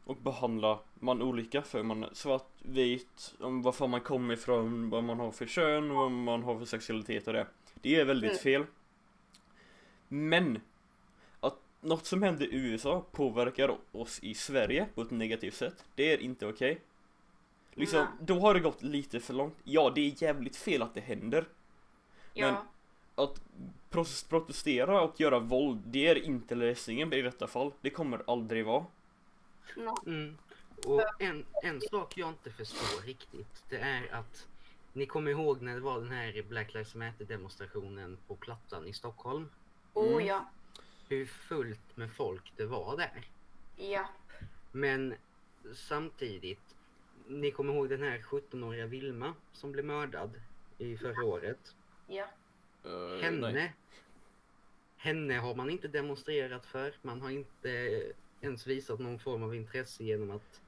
att 0.07 0.19
behandla 0.19 0.79
man 0.95 1.23
olika 1.23 1.63
för 1.63 1.83
man 1.83 2.05
är 2.05 2.15
svart, 2.15 2.49
vit, 2.59 3.35
om 3.41 3.63
varför 3.63 3.87
man 3.87 4.01
kommer 4.01 4.35
ifrån, 4.35 4.91
vad 4.91 5.05
man 5.05 5.21
har 5.21 5.31
för 5.31 5.47
kön, 5.47 5.95
vad 5.95 6.11
man 6.11 6.43
har 6.43 6.59
för 6.59 6.65
sexualitet 6.67 7.27
och 7.27 7.33
det. 7.33 7.47
Det 7.75 7.97
är 8.01 8.05
väldigt 8.05 8.31
Mm. 8.31 8.43
fel. 8.43 8.67
Men, 10.09 10.61
något 11.83 12.07
som 12.07 12.23
händer 12.23 12.47
i 12.47 12.57
USA 12.57 13.05
påverkar 13.13 13.77
oss 13.93 14.19
i 14.23 14.35
Sverige 14.35 14.89
på 14.95 15.03
ett 15.03 15.11
negativt 15.11 15.55
sätt, 15.55 15.85
det 15.95 16.13
är 16.13 16.19
inte 16.19 16.47
okej. 16.47 16.81
Liksom, 17.75 17.99
Nej. 17.99 18.09
då 18.21 18.41
har 18.41 18.55
det 18.55 18.61
gått 18.61 18.83
lite 18.83 19.21
för 19.21 19.35
långt. 19.35 19.55
Ja, 19.65 19.91
det 19.95 20.01
är 20.01 20.23
jävligt 20.23 20.57
fel 20.57 20.83
att 20.83 20.95
det 20.95 21.01
händer. 21.01 21.45
Ja, 22.35 22.65
Att 23.15 23.41
proces- 23.91 24.29
protestera 24.29 25.01
och 25.03 25.21
göra 25.21 25.39
våld, 25.39 25.83
det 25.87 26.09
är 26.09 26.25
inte 26.25 26.55
lösningen 26.55 27.13
i 27.13 27.23
detta 27.23 27.47
fall. 27.47 27.73
Det 27.81 27.91
kommer 27.91 28.23
aldrig 28.27 28.65
vara. 28.67 28.87
Mm. 30.07 30.39
Och 30.87 31.23
en, 31.23 31.45
en 31.63 31.81
sak 31.81 32.17
jag 32.17 32.29
inte 32.29 32.51
förstår 32.51 33.07
riktigt, 33.07 33.65
det 33.69 33.77
är 33.77 34.15
att 34.15 34.47
ni 34.93 35.07
kommer 35.07 35.31
ihåg 35.31 35.63
när 35.63 35.75
det 35.75 35.81
var 35.81 36.01
den 36.01 36.11
här 36.13 36.43
Black 36.49 36.75
Lives 36.75 36.95
Matter 36.95 37.25
demonstrationen 37.25 38.19
på 38.27 38.37
Plattan 38.37 38.87
i 38.87 38.93
Stockholm? 38.93 39.49
Oh 39.95 40.13
Mm. 40.13 40.27
ja. 40.27 40.49
Hur 41.13 41.27
fullt 41.27 41.97
med 41.97 42.11
folk 42.11 42.53
det 42.57 42.67
var 42.67 42.97
där. 42.97 43.29
Ja. 43.77 44.09
Men 44.71 45.15
samtidigt, 45.75 46.77
ni 47.27 47.51
kommer 47.51 47.75
ihåg 47.75 47.89
den 47.89 48.03
här 48.03 48.19
17-åriga 48.19 48.87
Vilma 48.87 49.35
som 49.53 49.73
blev 49.73 49.85
mördad 49.85 50.41
i 50.79 50.97
förra 50.97 51.25
året? 51.25 51.75
Ja. 52.07 52.27
Uh, 52.87 53.23
Henne, 53.23 53.53
Nej. 53.53 53.75
henne 54.97 55.35
har 55.35 55.55
man 55.55 55.71
inte 55.71 55.89
demonstrerat 55.89 56.67
för. 56.67 56.95
Man 57.03 57.21
har 57.21 57.31
inte 57.31 58.03
ens 58.41 58.67
visat 58.67 59.01
någon 59.01 59.19
form 59.19 59.43
av 59.43 59.55
intresse 59.55 60.05
genom 60.05 60.31
att 60.31 60.61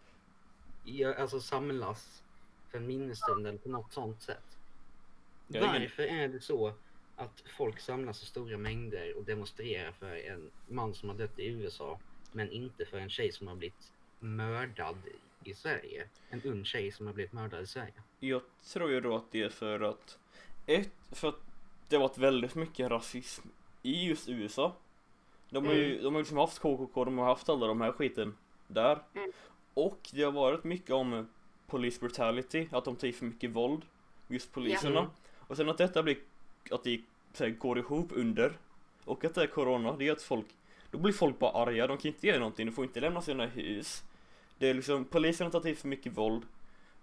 alltså 1.18 1.40
samlas 1.40 2.22
för 2.68 2.78
en 2.78 2.86
minnesstund 2.86 3.46
eller 3.46 3.58
på 3.58 3.68
något 3.68 3.92
sånt 3.92 4.22
sätt. 4.22 4.58
Varför 5.46 6.02
är 6.02 6.28
det 6.28 6.40
så 6.40 6.74
att 7.16 7.42
folk 7.46 7.80
samlas 7.80 8.22
i 8.22 8.26
stora 8.26 8.58
mängder 8.58 9.16
och 9.16 9.24
demonstrerar 9.24 9.92
för 9.92 10.16
en 10.16 10.50
man 10.68 10.94
som 10.94 11.08
har 11.08 11.16
dött 11.16 11.38
i 11.38 11.46
USA 11.46 12.00
men 12.32 12.50
inte 12.50 12.84
för 12.84 12.98
en 12.98 13.10
tjej 13.10 13.32
som 13.32 13.48
har 13.48 13.54
blivit 13.54 13.92
mördad 14.18 14.96
i 15.44 15.54
Sverige? 15.54 16.08
En 16.30 16.42
ung 16.42 16.64
tjej 16.64 16.92
som 16.92 17.06
har 17.06 17.14
blivit 17.14 17.32
mördad 17.32 17.62
i 17.62 17.66
Sverige. 17.66 18.02
Jag 18.20 18.42
tror 18.72 18.90
ju 18.90 19.00
då 19.00 19.16
att 19.16 19.30
det 19.30 19.42
är 19.42 19.48
för 19.48 19.80
att 19.80 20.18
ett, 20.66 20.90
för 21.10 21.28
att 21.28 21.40
det 21.88 21.96
har 21.96 22.02
varit 22.02 22.18
väldigt 22.18 22.54
mycket 22.54 22.90
rasism 22.90 23.48
i 23.82 24.06
just 24.06 24.28
USA. 24.28 24.76
De 25.50 25.66
har 25.66 25.74
ju, 25.74 26.02
de 26.02 26.14
har 26.14 26.20
liksom 26.20 26.36
haft 26.36 26.58
KKK, 26.58 27.04
de 27.04 27.18
har 27.18 27.26
haft 27.26 27.48
alla 27.48 27.66
de 27.66 27.80
här 27.80 27.92
skiten 27.92 28.36
där. 28.66 29.02
Mm. 29.14 29.32
Och 29.74 30.10
det 30.12 30.22
har 30.22 30.32
varit 30.32 30.64
mycket 30.64 30.90
om 30.90 31.28
police 31.66 32.00
brutality, 32.00 32.68
att 32.72 32.84
de 32.84 32.96
tar 32.96 33.08
i 33.08 33.12
för 33.12 33.26
mycket 33.26 33.50
våld, 33.50 33.82
just 34.28 34.52
poliserna. 34.52 34.98
Mm. 34.98 35.10
Och 35.38 35.56
sen 35.56 35.68
att 35.68 35.78
detta 35.78 36.02
blir, 36.02 36.16
att 36.70 36.84
det 36.84 37.00
här, 37.38 37.50
går 37.50 37.78
ihop 37.78 38.08
under, 38.12 38.58
och 39.04 39.24
att 39.24 39.34
det 39.34 39.42
är 39.42 39.46
corona, 39.46 39.96
det 39.96 40.08
är 40.08 40.12
att 40.12 40.22
folk, 40.22 40.46
då 40.90 40.98
blir 40.98 41.12
folk 41.12 41.38
bara 41.38 41.52
arga, 41.52 41.86
de 41.86 41.98
kan 41.98 42.08
inte 42.12 42.26
göra 42.26 42.38
någonting, 42.38 42.66
de 42.66 42.72
får 42.72 42.84
inte 42.84 43.00
lämna 43.00 43.22
sina 43.22 43.46
hus. 43.46 44.04
Det 44.58 44.70
är 44.70 44.74
liksom, 44.74 45.04
polisen 45.04 45.50
tar 45.50 45.60
till 45.60 45.76
för 45.76 45.88
mycket 45.88 46.12
våld. 46.12 46.42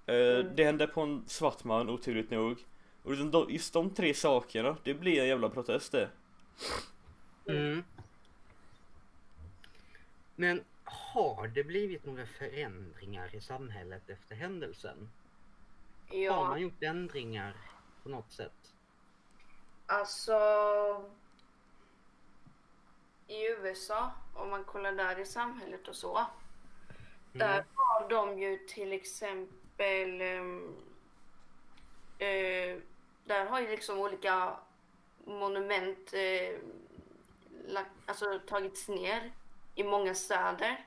Eh, 0.05 0.15
Mm. 0.15 0.55
Det 0.55 0.63
hände 0.63 0.87
på 0.87 1.01
en 1.01 1.23
svart 1.27 1.63
man, 1.63 1.89
oturligt 1.89 2.31
nog. 2.31 2.65
Och 3.03 3.11
liksom 3.11 3.47
just 3.49 3.73
de 3.73 3.93
tre 3.93 4.13
sakerna, 4.13 4.77
det 4.83 4.93
blir 4.93 5.21
en 5.21 5.27
jävla 5.27 5.49
protest 5.49 5.91
det. 5.91 6.09
Mm. 7.47 7.83
Men 10.35 10.63
har 10.83 11.47
det 11.47 11.63
blivit 11.63 12.05
några 12.05 12.25
förändringar 12.25 13.35
i 13.35 13.41
samhället 13.41 14.09
efter 14.09 14.35
händelsen? 14.35 15.09
Har 16.07 16.17
Ja, 16.17 16.43
man 16.47 16.61
gjort 16.61 16.83
ändringar 16.83 17.57
på 18.03 18.09
något 18.09 18.31
sätt? 18.31 18.75
Alltså. 19.91 20.39
I 23.27 23.47
USA, 23.47 24.11
om 24.33 24.49
man 24.49 24.63
kollar 24.63 24.91
där 24.91 25.19
i 25.19 25.25
samhället 25.25 25.87
och 25.87 25.95
så. 25.95 26.25
Där 27.33 27.65
har 27.75 28.09
de 28.09 28.39
ju 28.39 28.57
till 28.57 28.93
exempel... 28.93 30.21
ehm, 30.21 30.75
eh, 32.17 32.77
där 33.25 33.45
har 33.45 33.59
ju 33.59 33.67
liksom 33.67 33.99
olika 33.99 34.55
monument 35.25 36.13
eh, 36.13 36.59
lagt, 37.67 37.91
alltså, 38.05 38.39
tagits 38.47 38.87
ner 38.87 39.31
i 39.75 39.83
många 39.83 40.15
städer. 40.15 40.85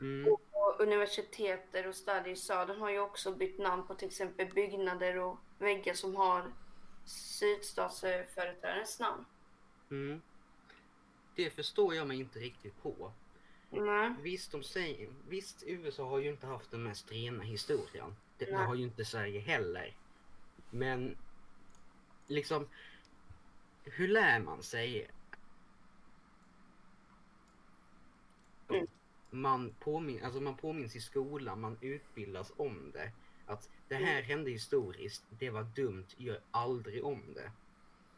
Mm. 0.00 0.32
Och 0.32 0.80
universiteter 0.80 1.86
och 1.86 1.94
städer 1.94 2.30
i 2.30 2.36
södern 2.36 2.80
har 2.80 2.90
ju 2.90 3.00
också 3.00 3.32
bytt 3.32 3.58
namn 3.58 3.86
på 3.86 3.94
till 3.94 4.08
exempel 4.08 4.46
byggnader 4.54 5.18
och 5.18 5.36
väggar 5.58 5.94
som 5.94 6.16
har 6.16 6.52
sydstatsföreträdarens 7.08 9.00
namn. 9.00 9.24
Mm. 9.90 10.22
Det 11.34 11.50
förstår 11.50 11.94
jag 11.94 12.06
mig 12.06 12.20
inte 12.20 12.38
riktigt 12.38 12.82
på. 12.82 13.12
Nej. 13.70 14.14
Visst, 14.22 14.52
de 14.52 14.62
säger, 14.62 15.08
visst, 15.28 15.62
USA 15.66 16.08
har 16.08 16.18
ju 16.18 16.30
inte 16.30 16.46
haft 16.46 16.70
den 16.70 16.82
mest 16.82 17.12
rena 17.12 17.44
historien. 17.44 18.16
Det, 18.38 18.44
det 18.44 18.56
har 18.56 18.74
ju 18.74 18.82
inte 18.82 19.04
Sverige 19.04 19.40
heller. 19.40 19.96
Men 20.70 21.16
liksom, 22.26 22.68
hur 23.84 24.08
lär 24.08 24.40
man 24.40 24.62
sig? 24.62 25.10
Mm. 28.68 28.86
Man, 29.30 29.74
påmin, 29.80 30.24
alltså 30.24 30.40
man 30.40 30.56
påminns 30.56 30.96
i 30.96 31.00
skolan, 31.00 31.60
man 31.60 31.78
utbildas 31.80 32.52
om 32.56 32.90
det. 32.90 33.12
Att 33.48 33.68
det 33.88 33.94
här 33.94 34.22
hände 34.22 34.50
historiskt, 34.50 35.24
det 35.38 35.50
var 35.50 35.62
dumt, 35.62 36.06
gör 36.16 36.40
aldrig 36.50 37.04
om 37.04 37.22
det. 37.34 37.52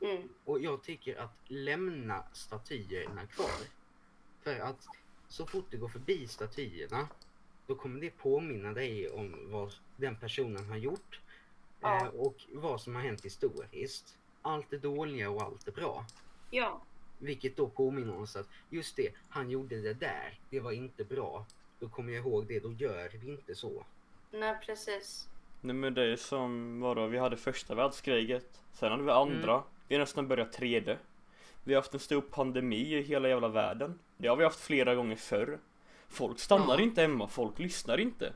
Mm. 0.06 0.28
Och 0.44 0.60
jag 0.60 0.82
tycker 0.82 1.16
att 1.16 1.36
lämna 1.44 2.24
statyerna 2.32 3.26
kvar. 3.26 3.60
För 4.42 4.60
att 4.60 4.86
så 5.28 5.46
fort 5.46 5.66
du 5.70 5.78
går 5.78 5.88
förbi 5.88 6.28
statyerna 6.28 7.08
då 7.66 7.74
kommer 7.74 8.00
det 8.00 8.10
påminna 8.10 8.72
dig 8.72 9.10
om 9.10 9.50
vad 9.50 9.72
den 9.96 10.16
personen 10.16 10.64
har 10.68 10.76
gjort 10.76 11.20
Ja. 11.80 11.96
eh, 12.06 12.08
och 12.08 12.36
vad 12.52 12.80
som 12.80 12.94
har 12.94 13.02
hänt 13.02 13.24
historiskt. 13.24 14.18
Allt 14.42 14.70
det 14.70 14.78
dåliga 14.78 15.30
och 15.30 15.42
allt 15.42 15.64
det 15.64 15.72
bra. 15.72 16.06
Ja. 16.50 16.82
Vilket 17.18 17.56
då 17.56 17.68
påminner 17.68 18.18
oss 18.18 18.36
att 18.36 18.48
just 18.70 18.96
det, 18.96 19.12
han 19.28 19.50
gjorde 19.50 19.80
det 19.80 19.94
där, 19.94 20.38
det 20.50 20.60
var 20.60 20.72
inte 20.72 21.04
bra. 21.04 21.46
Då 21.78 21.88
kommer 21.88 22.12
jag 22.12 22.26
ihåg 22.26 22.46
det, 22.46 22.60
då 22.60 22.72
gör 22.72 23.08
vi 23.08 23.28
inte 23.28 23.54
så. 23.54 23.84
Nej, 24.30 24.56
precis. 24.66 25.28
Nej 25.60 25.74
men 25.74 25.94
det 25.94 26.02
är 26.12 26.16
som, 26.16 26.80
vadå, 26.80 27.06
vi 27.06 27.18
hade 27.18 27.36
första 27.36 27.74
världskriget, 27.74 28.60
sen 28.72 28.90
hade 28.90 29.02
vi 29.02 29.10
andra, 29.10 29.62
vi 29.88 29.94
har 29.94 30.00
nästan 30.00 30.28
börjat 30.28 30.52
tredje. 30.52 30.98
Vi 31.64 31.74
har 31.74 31.80
haft 31.82 31.94
en 31.94 32.00
stor 32.00 32.20
pandemi 32.20 32.94
i 32.94 33.02
hela 33.02 33.28
jävla 33.28 33.48
världen. 33.48 33.98
Det 34.16 34.28
har 34.28 34.36
vi 34.36 34.44
haft 34.44 34.60
flera 34.60 34.94
gånger 34.94 35.16
förr. 35.16 35.58
Folk 36.08 36.38
stannar 36.38 36.78
Ja. 36.78 36.82
inte 36.84 37.00
hemma, 37.02 37.28
folk 37.28 37.58
lyssnar 37.58 38.00
inte. 38.00 38.32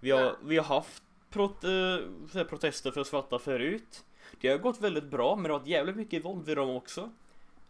Vi 0.00 0.10
har, 0.10 0.36
vi 0.44 0.56
har 0.56 0.64
haft 0.64 1.02
prot, 1.30 1.64
eh, 1.64 2.44
protester 2.44 2.90
för 2.90 3.04
svarta 3.04 3.38
förut. 3.38 4.04
Det 4.40 4.48
har 4.48 4.58
gått 4.58 4.80
väldigt 4.80 5.04
bra 5.04 5.36
men 5.36 5.42
det 5.42 5.52
har 5.52 5.58
varit 5.58 5.68
jävligt 5.68 5.96
mycket 5.96 6.24
våld 6.24 6.46
vid 6.46 6.56
dem 6.56 6.70
också. 6.70 7.10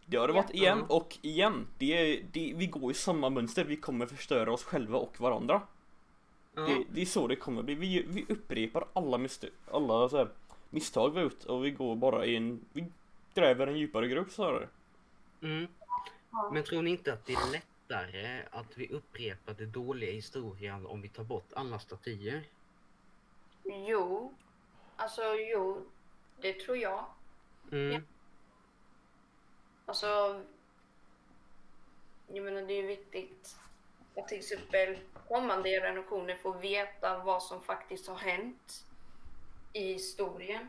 Det 0.05 0.17
har 0.17 0.27
det 0.27 0.33
varit 0.33 0.53
igen 0.53 0.83
och 0.87 1.17
igen. 1.21 1.67
Det 1.77 1.93
är, 2.13 2.23
det, 2.31 2.53
vi 2.55 2.67
går 2.67 2.91
i 2.91 2.93
samma 2.93 3.29
mönster, 3.29 3.63
vi 3.65 3.75
kommer 3.75 4.05
förstöra 4.05 4.53
oss 4.53 4.63
själva 4.63 4.97
och 4.97 5.19
varandra. 5.21 5.61
Ja, 6.57 6.63
Det, 6.63 6.83
det 6.91 7.01
är 7.01 7.05
så 7.05 7.27
det 7.27 7.35
kommer 7.35 7.63
bli. 7.63 7.75
Vi, 7.75 8.03
vi 8.07 8.25
upprepar 8.29 8.87
alla, 8.93 9.17
miste- 9.17 9.51
alla 9.71 10.09
så 10.09 10.17
här, 10.17 10.29
misstag 10.69 11.09
vi 11.09 11.15
har 11.15 11.23
gjort 11.23 11.43
och 11.43 11.65
vi 11.65 11.71
går 11.71 11.95
bara 11.95 12.25
i 12.25 12.35
en, 12.35 12.65
vi 12.73 12.85
gräver 13.33 13.67
en 13.67 13.77
djupare 13.77 14.07
grop 14.07 14.31
snarare. 14.31 14.69
mm. 15.41 15.67
Men 16.53 16.63
tror 16.63 16.81
ni 16.81 16.89
inte 16.91 17.13
att 17.13 17.25
det 17.25 17.33
är 17.33 17.51
lättare 17.51 18.41
att 18.51 18.77
vi 18.77 18.87
upprepar 18.89 19.53
det 19.53 19.65
dåliga 19.65 20.11
historien 20.11 20.85
om 20.85 21.01
vi 21.01 21.09
tar 21.09 21.23
bort 21.23 21.53
alla 21.53 21.79
statyer? 21.79 22.43
Jo. 23.63 24.33
Alltså, 24.95 25.21
jo. 25.51 25.85
Det 26.41 26.53
tror 26.53 26.77
jag. 26.77 27.05
Mm. 27.71 27.91
Ja. 27.91 27.99
Alltså. 29.85 30.41
Jag 32.27 32.43
menar, 32.43 32.61
det 32.61 32.73
är 32.73 32.81
ju 32.81 32.87
viktigt 32.87 33.57
att 34.17 34.27
till 34.27 34.37
exempel 34.37 34.97
kommande 35.27 35.69
generationer 35.69 36.35
får 36.35 36.53
veta 36.53 37.23
vad 37.23 37.43
som 37.43 37.61
faktiskt 37.61 38.07
har 38.07 38.15
hänt 38.15 38.85
i 39.73 39.93
historien. 39.93 40.67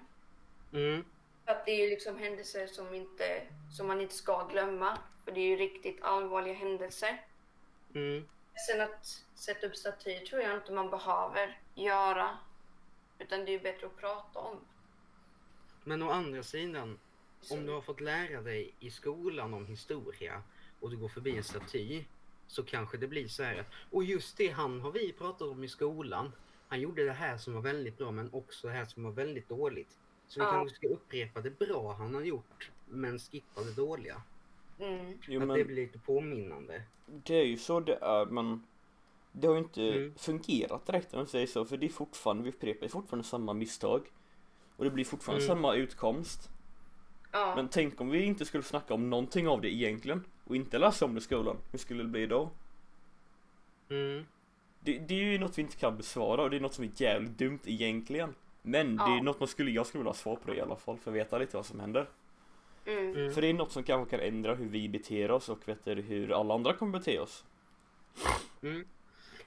Mm. 0.72 1.04
För 1.44 1.52
att 1.52 1.66
det 1.66 1.70
är 1.70 1.90
liksom 1.90 2.18
händelser 2.18 2.66
som, 2.66 2.94
inte, 2.94 3.42
som 3.76 3.86
man 3.86 4.00
inte 4.00 4.14
ska 4.14 4.46
glömma. 4.46 4.98
För 5.24 5.32
det 5.32 5.40
är 5.40 5.46
ju 5.46 5.56
riktigt 5.56 6.02
allvarliga 6.02 6.54
händelser. 6.54 7.24
Mm. 7.94 8.28
Sen 8.66 8.80
att 8.80 9.06
sätta 9.34 9.66
upp 9.66 9.76
statyer 9.76 10.26
tror 10.26 10.42
jag 10.42 10.56
inte 10.56 10.72
man 10.72 10.90
behöver 10.90 11.60
göra. 11.74 12.38
Utan 13.18 13.44
det 13.44 13.50
är 13.50 13.52
ju 13.52 13.60
bättre 13.60 13.86
att 13.86 13.96
prata 13.96 14.38
om. 14.38 14.56
Men 15.84 16.02
å 16.02 16.10
andra 16.10 16.42
sidan, 16.42 16.98
om 17.50 17.66
du 17.66 17.72
har 17.72 17.80
fått 17.80 18.00
lära 18.00 18.40
dig 18.40 18.74
i 18.80 18.90
skolan 18.90 19.54
om 19.54 19.66
historia 19.66 20.42
och 20.80 20.90
du 20.90 20.96
går 20.96 21.08
förbi 21.08 21.36
en 21.36 21.44
staty 21.44 22.04
så 22.48 22.62
kanske 22.62 22.96
det 22.96 23.06
blir 23.06 23.28
så 23.28 23.42
här 23.42 23.64
och 23.90 24.04
just 24.04 24.36
det 24.36 24.48
han 24.48 24.80
har 24.80 24.92
vi 24.92 25.12
pratat 25.12 25.48
om 25.48 25.64
i 25.64 25.68
skolan. 25.68 26.32
Han 26.68 26.80
gjorde 26.80 27.04
det 27.04 27.12
här 27.12 27.38
som 27.38 27.54
var 27.54 27.60
väldigt 27.60 27.98
bra 27.98 28.10
men 28.10 28.32
också 28.32 28.66
det 28.66 28.72
här 28.72 28.84
som 28.84 29.02
var 29.04 29.10
väldigt 29.10 29.48
dåligt. 29.48 29.98
Så 30.28 30.40
vi 30.40 30.46
Ja. 30.46 30.52
kanske 30.52 30.76
ska 30.76 30.88
upprepa 30.88 31.40
det 31.40 31.58
bra 31.58 31.92
han 31.98 32.14
har 32.14 32.22
gjort 32.22 32.70
men 32.88 33.18
skippa 33.18 33.60
det 33.62 33.72
dåliga. 33.76 34.22
Mm. 34.78 35.18
Jo, 35.28 35.40
att 35.40 35.46
men 35.48 35.58
det 35.58 35.64
blir 35.64 35.76
lite 35.76 35.98
påminnande. 35.98 36.82
det 37.06 37.34
är 37.34 37.44
ju 37.44 37.56
så 37.58 37.80
det 37.80 37.94
är 38.02 38.26
men 38.26 38.62
det 39.32 39.46
har 39.46 39.54
ju 39.54 39.60
inte 39.60 39.82
Mm. 39.82 40.14
fungerat 40.14 40.86
direkt 40.86 41.12
om 41.14 41.18
man 41.18 41.26
säger 41.26 41.46
så 41.46 41.64
för 41.64 41.76
det 41.76 41.86
är 41.86 41.90
fortfarande, 41.90 42.42
vi 42.42 42.48
upprepar 42.50 42.88
fortfarande 42.88 43.28
samma 43.28 43.52
misstag. 43.52 44.02
Och 44.76 44.84
det 44.84 44.90
blir 44.90 45.04
fortfarande 45.04 45.44
Mm. 45.44 45.56
samma 45.56 45.74
utkomst. 45.74 46.48
Ja. 47.32 47.52
Men 47.56 47.68
tänk 47.68 48.00
om 48.00 48.10
vi 48.10 48.22
inte 48.24 48.44
skulle 48.44 48.62
snacka 48.64 48.94
om 48.94 49.10
någonting 49.10 49.48
av 49.48 49.60
det 49.60 49.74
egentligen 49.74 50.24
och 50.48 50.56
inte 50.56 50.78
läsa 50.78 51.04
om 51.04 51.14
det 51.14 51.18
i 51.18 51.20
skolan. 51.20 51.56
Hur 51.70 51.78
skulle 51.78 52.02
det 52.02 52.08
bli 52.08 52.26
då? 52.26 52.50
Mm. 53.90 54.26
Det, 54.80 54.98
det 54.98 55.14
är 55.14 55.24
ju 55.32 55.38
något 55.38 55.58
vi 55.58 55.62
inte 55.62 55.76
kan 55.76 55.96
besvara 55.96 56.42
och 56.42 56.50
det 56.50 56.56
är 56.56 56.60
något 56.60 56.74
som 56.74 56.84
är 56.84 56.90
jävligt 56.96 57.38
dumt 57.38 57.60
egentligen. 57.64 58.34
Men 58.62 58.96
det 58.96 59.02
är 59.02 59.16
Ja. 59.16 59.22
något 59.22 59.40
man 59.40 59.48
skulle, 59.48 59.70
jag 59.70 59.86
skulle 59.86 60.00
vilja 60.00 60.10
ha 60.10 60.14
svar 60.14 60.36
på 60.36 60.50
det 60.50 60.56
i 60.56 60.60
alla 60.60 60.76
fall 60.76 60.98
för 60.98 61.10
att 61.10 61.16
veta 61.16 61.38
lite 61.38 61.56
vad 61.56 61.66
som 61.66 61.80
händer. 61.80 62.08
Mm. 62.84 63.14
Mm. 63.16 63.34
För 63.34 63.40
det 63.40 63.46
är 63.48 63.54
något 63.54 63.72
som 63.72 63.82
kanske 63.82 64.16
kan 64.16 64.26
ändra 64.26 64.54
hur 64.54 64.68
vi 64.68 64.88
beter 64.88 65.30
oss 65.30 65.48
och 65.48 65.68
vet 65.68 65.84
du, 65.84 65.94
hur 65.94 66.40
alla 66.40 66.54
andra 66.54 66.72
kommer 66.72 66.98
bete 66.98 67.18
oss. 67.20 67.44
Mm. 68.62 68.86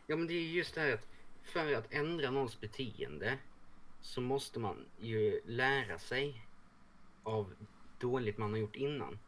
Ja 0.08 0.16
men 0.16 0.28
det 0.28 0.34
är 0.34 0.42
just 0.42 0.76
det 0.76 0.82
här 0.82 0.94
att 0.94 1.08
för 1.44 1.74
att 1.74 1.94
ändra 1.94 2.32
någons 2.32 2.60
beteende 2.60 3.38
så 4.02 4.22
måste 4.22 4.60
man 4.60 4.86
ju 5.00 5.42
lära 5.46 6.00
sig 6.00 6.46
av 7.24 7.54
dåligt 8.00 8.38
man 8.38 8.52
har 8.52 8.58
gjort 8.58 8.76
innan. 8.76 9.20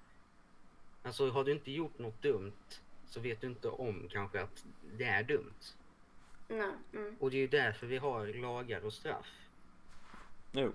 Alltså 1.03 1.29
har 1.29 1.43
du 1.43 1.51
inte 1.51 1.71
gjort 1.71 1.99
något 1.99 2.21
dumt 2.21 2.81
så 3.05 3.19
vet 3.19 3.41
du 3.41 3.47
inte 3.47 3.69
om 3.69 4.07
kanske 4.09 4.41
att 4.41 4.65
det 4.97 5.03
är 5.03 5.23
dumt. 5.23 5.75
Nej. 6.47 6.75
Mm. 6.93 7.15
Och 7.19 7.31
det 7.31 7.37
är 7.37 7.41
ju 7.41 7.47
därför 7.47 7.87
vi 7.87 7.97
har 7.97 8.27
lagar 8.27 8.85
och 8.85 8.93
straff. 8.93 9.27
Jo. 10.51 10.71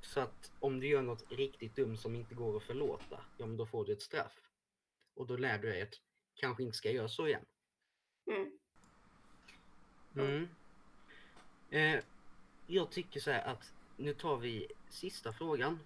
Så 0.00 0.20
att 0.20 0.52
om 0.60 0.80
du 0.80 0.86
gör 0.86 1.02
något 1.02 1.32
riktigt 1.32 1.76
dumt 1.76 1.96
som 1.96 2.14
inte 2.14 2.34
går 2.34 2.56
att 2.56 2.62
förlåta, 2.62 3.20
ja 3.36 3.46
men 3.46 3.56
då 3.56 3.66
får 3.66 3.84
du 3.84 3.92
ett 3.92 4.02
straff. 4.02 4.40
Och 5.14 5.26
då 5.26 5.36
lär 5.36 5.58
du 5.58 5.68
dig 5.68 5.82
att 5.82 5.94
kanske 6.34 6.62
inte 6.62 6.76
ska 6.76 6.90
göra 6.90 7.08
så 7.08 7.26
igen. 7.26 7.44
Mm. 8.26 8.58
Mm. 10.14 10.48
Eh, 11.70 12.04
jag 12.66 12.90
tycker 12.90 13.20
så 13.20 13.30
här 13.30 13.42
att 13.42 13.72
nu 13.96 14.14
tar 14.14 14.36
vi 14.36 14.66
sista 14.88 15.32
frågan. 15.32 15.78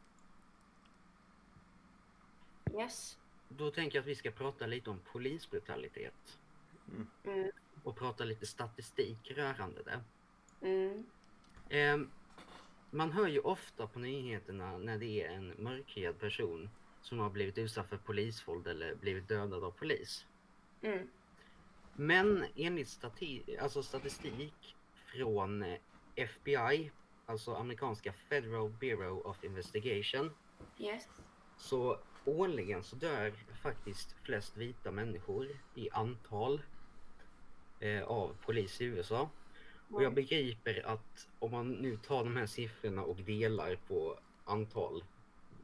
Yes. 2.75 3.19
Då 3.57 3.71
tänker 3.71 3.99
jag 3.99 4.03
att 4.03 4.09
vi 4.09 4.15
ska 4.15 4.31
prata 4.31 4.67
lite 4.67 4.91
om 4.91 5.01
polisbrutalitet. 5.13 6.39
Mm. 7.25 7.51
Och 7.83 7.97
prata 7.97 8.25
lite 8.25 8.47
statistik 8.47 9.31
rörande 9.31 9.83
det. 9.83 10.01
Mm. 10.67 11.07
Eh, 11.69 12.09
man 12.91 13.13
hör 13.13 13.29
ju 13.29 13.41
ofta 13.41 13.87
på 13.87 13.99
nyheterna 13.99 14.79
när 14.79 14.99
det 14.99 15.23
är 15.23 15.31
en 15.31 15.55
mörkhyad 15.59 16.19
person 16.19 16.71
som 17.03 17.19
har 17.19 17.31
blivit 17.31 17.59
utsatt 17.59 17.89
för 17.89 17.97
polisvåld 17.97 18.67
eller 18.67 18.95
blivit 18.95 19.29
dödad 19.29 19.65
av 19.65 19.71
polis. 19.71 20.27
Mm. 20.83 21.09
Men 21.95 22.45
enligt 22.57 22.89
stati 22.89 23.57
alltså 23.61 23.83
statistik 23.83 24.77
från 25.07 25.63
eh, 25.63 25.79
FBI, 26.15 26.91
alltså 27.27 27.55
amerikanska 27.55 28.13
Federal 28.13 28.71
Bureau 28.71 29.21
of 29.21 29.45
Investigation, 29.45 30.31
Yes. 30.79 31.09
så 31.57 31.99
årligen 32.25 32.83
så 32.83 32.97
dör 32.97 33.33
faktiskt 33.63 34.17
flest 34.23 34.57
vita 34.57 34.91
människor 34.91 35.49
i 35.75 35.91
antal 35.91 36.63
eh, 37.81 38.03
av 38.03 38.37
polis 38.45 38.81
i 38.81 38.85
USA. 38.85 39.31
Och 39.91 40.03
jag 40.03 40.15
begriper 40.15 40.87
att 40.87 41.29
om 41.39 41.51
man 41.51 41.71
nu 41.71 41.97
tar 41.97 42.25
de 42.25 42.37
här 42.37 42.47
siffrorna 42.47 43.03
och 43.03 43.17
delar 43.17 43.77
på 43.89 44.19
antal 44.45 45.05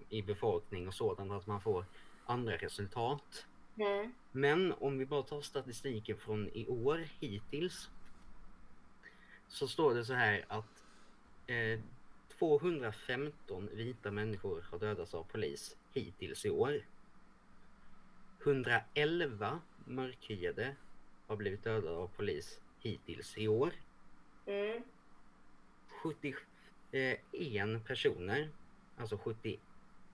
i 0.09 0.23
befolkning 0.23 0.88
och 0.88 0.94
sådant, 0.94 1.33
att 1.33 1.47
man 1.47 1.61
får 1.61 1.85
andra 2.27 2.57
resultat. 2.57 3.47
Mm. 3.77 4.14
Men 4.33 4.73
om 4.73 4.99
vi 4.99 5.07
bara 5.07 5.23
tar 5.23 5.40
statistiken 5.40 6.18
från 6.18 6.49
i 6.49 6.66
år 6.66 7.09
hittills. 7.21 7.90
Så 9.49 9.68
står 9.68 9.94
det 9.94 10.05
så 10.05 10.14
här 10.14 10.44
att 10.49 10.85
eh, 11.47 11.81
215 12.38 13.68
vita 13.73 14.11
människor 14.11 14.64
har 14.71 14.79
dödats 14.79 15.14
av 15.14 15.25
polis 15.25 15.77
hittills 15.94 16.44
i 16.46 16.51
år. 16.51 16.85
111 18.44 19.61
mörkhyade 19.85 20.77
har 21.27 21.37
blivit 21.37 21.64
dödade 21.64 21.96
av 21.96 22.09
polis 22.09 22.61
hittills 22.79 23.38
i 23.38 23.48
år. 23.48 23.72
Mm. 24.46 24.83
71 26.03 27.85
personer, 27.87 28.48
alltså 28.96 29.18
70, 29.18 29.59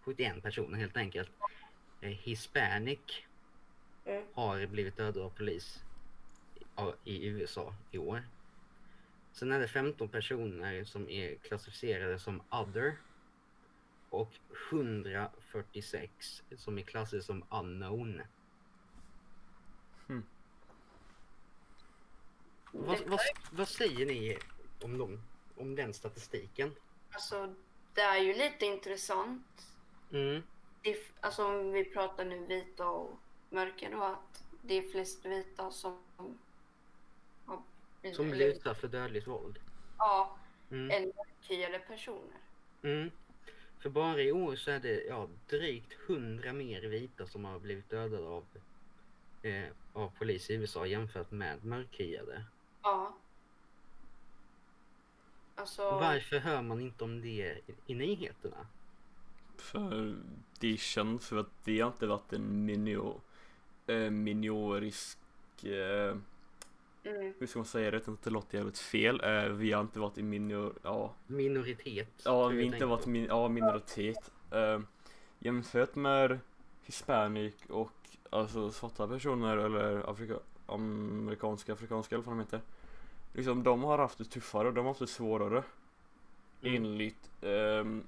71 0.04 0.42
personer 0.42 0.78
helt 0.78 0.96
enkelt, 0.96 1.30
eh, 2.00 2.10
hispanic 2.10 2.98
Mm. 4.06 4.24
har 4.34 4.66
blivit 4.66 4.96
dödade 4.96 5.24
av 5.24 5.30
polis 5.30 5.84
i 7.04 7.26
USA 7.26 7.74
i 7.90 7.98
år. 7.98 8.22
Sen 9.32 9.52
är 9.52 9.60
det 9.60 9.68
15 9.68 10.08
personer 10.08 10.84
som 10.84 11.08
är 11.08 11.34
klassificerade 11.34 12.18
som 12.18 12.42
other 12.50 12.96
och 14.14 14.32
146 14.70 16.42
som 16.56 16.78
är 16.78 16.82
klassade 16.82 17.22
som 17.22 17.44
unknown. 17.50 18.22
Hmm. 20.06 20.22
Vad, 22.72 23.00
vad, 23.00 23.20
vad 23.52 23.68
säger 23.68 24.06
ni 24.06 24.38
om, 24.82 24.98
dem, 24.98 25.22
om 25.56 25.74
den 25.74 25.94
statistiken? 25.94 26.74
Alltså, 27.10 27.54
det 27.94 28.00
är 28.00 28.18
ju 28.18 28.34
lite 28.34 28.66
intressant. 28.66 29.66
Mm, 30.12 30.42
Det 30.82 30.96
alltså 31.20 31.44
om 31.46 31.72
vi 31.72 31.84
pratar 31.84 32.24
nu 32.24 32.46
vita 32.46 32.86
och 32.88 33.18
mörka 33.50 33.90
då, 33.90 34.02
att 34.02 34.44
det 34.62 34.74
är 34.74 34.82
flest 34.92 35.26
vita 35.26 35.70
som 35.70 36.02
har 37.46 37.62
som 38.14 38.30
blir 38.30 38.46
utsatt 38.46 38.80
för 38.80 38.88
dödligt 38.88 39.26
våld. 39.26 39.58
Ja, 39.98 40.38
Mm. 40.70 40.90
än 40.90 41.12
mörkhyade 41.16 41.78
personer. 41.78 42.40
Mm. 42.82 43.10
För 43.84 43.90
bara 43.90 44.22
i 44.22 44.32
år 44.32 44.56
så 44.56 44.70
är 44.70 44.80
det 44.80 45.04
ja, 45.04 45.28
drygt 45.48 45.92
100 46.06 46.52
mer 46.52 46.80
vita 46.80 47.26
som 47.26 47.44
har 47.44 47.58
blivit 47.58 47.90
dödade 47.90 48.26
av, 48.28 48.44
eh, 49.42 49.64
av 49.92 50.12
polis 50.18 50.50
i 50.50 50.54
USA 50.54 50.86
jämfört 50.86 51.30
med 51.30 51.64
mörkhyade. 51.64 52.44
Ja. 52.82 53.16
Alltså, 55.54 55.82
Varför 55.82 56.38
hör 56.38 56.62
man 56.62 56.80
inte 56.80 57.04
om 57.04 57.20
det 57.20 57.28
i, 57.28 57.62
i 57.86 57.94
nyheterna? 57.94 58.66
För 59.56 60.16
det 60.58 60.76
känns 60.76 61.28
för 61.28 61.36
att 61.36 61.64
det 61.64 61.80
har 61.80 61.90
inte 61.90 62.06
varit 62.06 62.32
en 62.32 62.64
minor, 62.64 63.20
eh, 63.86 64.10
minorisk, 64.10 65.18
eh, 65.64 66.16
mm, 67.04 67.34
hur 67.38 67.46
ska 67.46 67.58
man 67.58 67.66
säga 67.66 67.90
det 67.90 67.96
utan 67.96 68.14
att 68.14 68.22
det 68.22 68.30
låter 68.30 68.58
jävligt 68.58 68.78
fel. 68.78 69.20
Eh, 69.24 69.48
vi 69.48 69.72
har 69.72 69.80
inte 69.80 69.98
varit 69.98 70.18
i 70.18 70.22
minor, 70.22 70.72
ja, 70.82 71.14
Minoritet. 71.26 72.22
ja 72.24 72.48
vi 72.48 72.56
har 72.56 72.74
inte 72.74 72.86
varit 72.86 73.06
min, 73.06 73.24
ja, 73.24 73.48
minoritet. 73.48 74.32
Eh, 74.50 74.80
jämfört 75.38 75.94
med 75.94 76.38
hispanic 76.82 77.54
och 77.68 77.92
alltså 78.30 78.70
svarta 78.70 79.08
personer 79.08 79.56
eller 79.56 80.10
afrika, 80.10 80.34
amerikanska, 80.66 81.72
afrikanska 81.72 82.14
eller 82.14 82.24
vad 82.24 82.36
de 82.36 82.40
heter. 82.40 82.60
Liksom 83.32 83.62
de 83.62 83.84
har 83.84 83.98
haft 83.98 84.18
det 84.18 84.24
tuffare, 84.24 84.70
de 84.70 84.76
har 84.76 84.90
haft 84.90 85.00
det 85.00 85.06
svårare. 85.06 85.62
Mm. 86.64 86.84
enligt 86.84 87.30
ehm, 87.42 88.02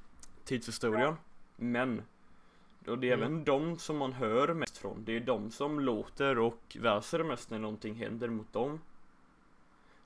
tidshistorien. 0.44 1.14
Men 1.56 2.02
och 2.88 2.98
det 2.98 3.10
är 3.10 3.14
Mm. 3.14 3.26
även 3.26 3.44
de 3.44 3.78
som 3.78 3.96
man 3.96 4.12
hör 4.12 4.54
mest 4.54 4.78
från. 4.78 5.04
Det 5.04 5.16
är 5.16 5.20
de 5.20 5.50
som 5.50 5.80
låter 5.80 6.38
och 6.38 6.76
väser 6.80 7.22
mest 7.22 7.50
när 7.50 7.58
någonting 7.58 7.94
händer 7.94 8.28
mot 8.28 8.52
dem. 8.52 8.80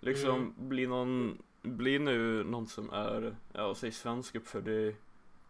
Liksom 0.01 0.37
Mm. 0.37 0.55
blir 0.69 0.89
någon, 0.89 1.39
blir 1.63 1.99
nu 1.99 2.45
någon 2.45 2.67
som 2.67 2.91
är, 2.91 3.37
ja 3.53 3.75
säg 3.75 3.93
svensk 3.93 4.35
uppfödd 4.35 4.69
i 4.69 4.97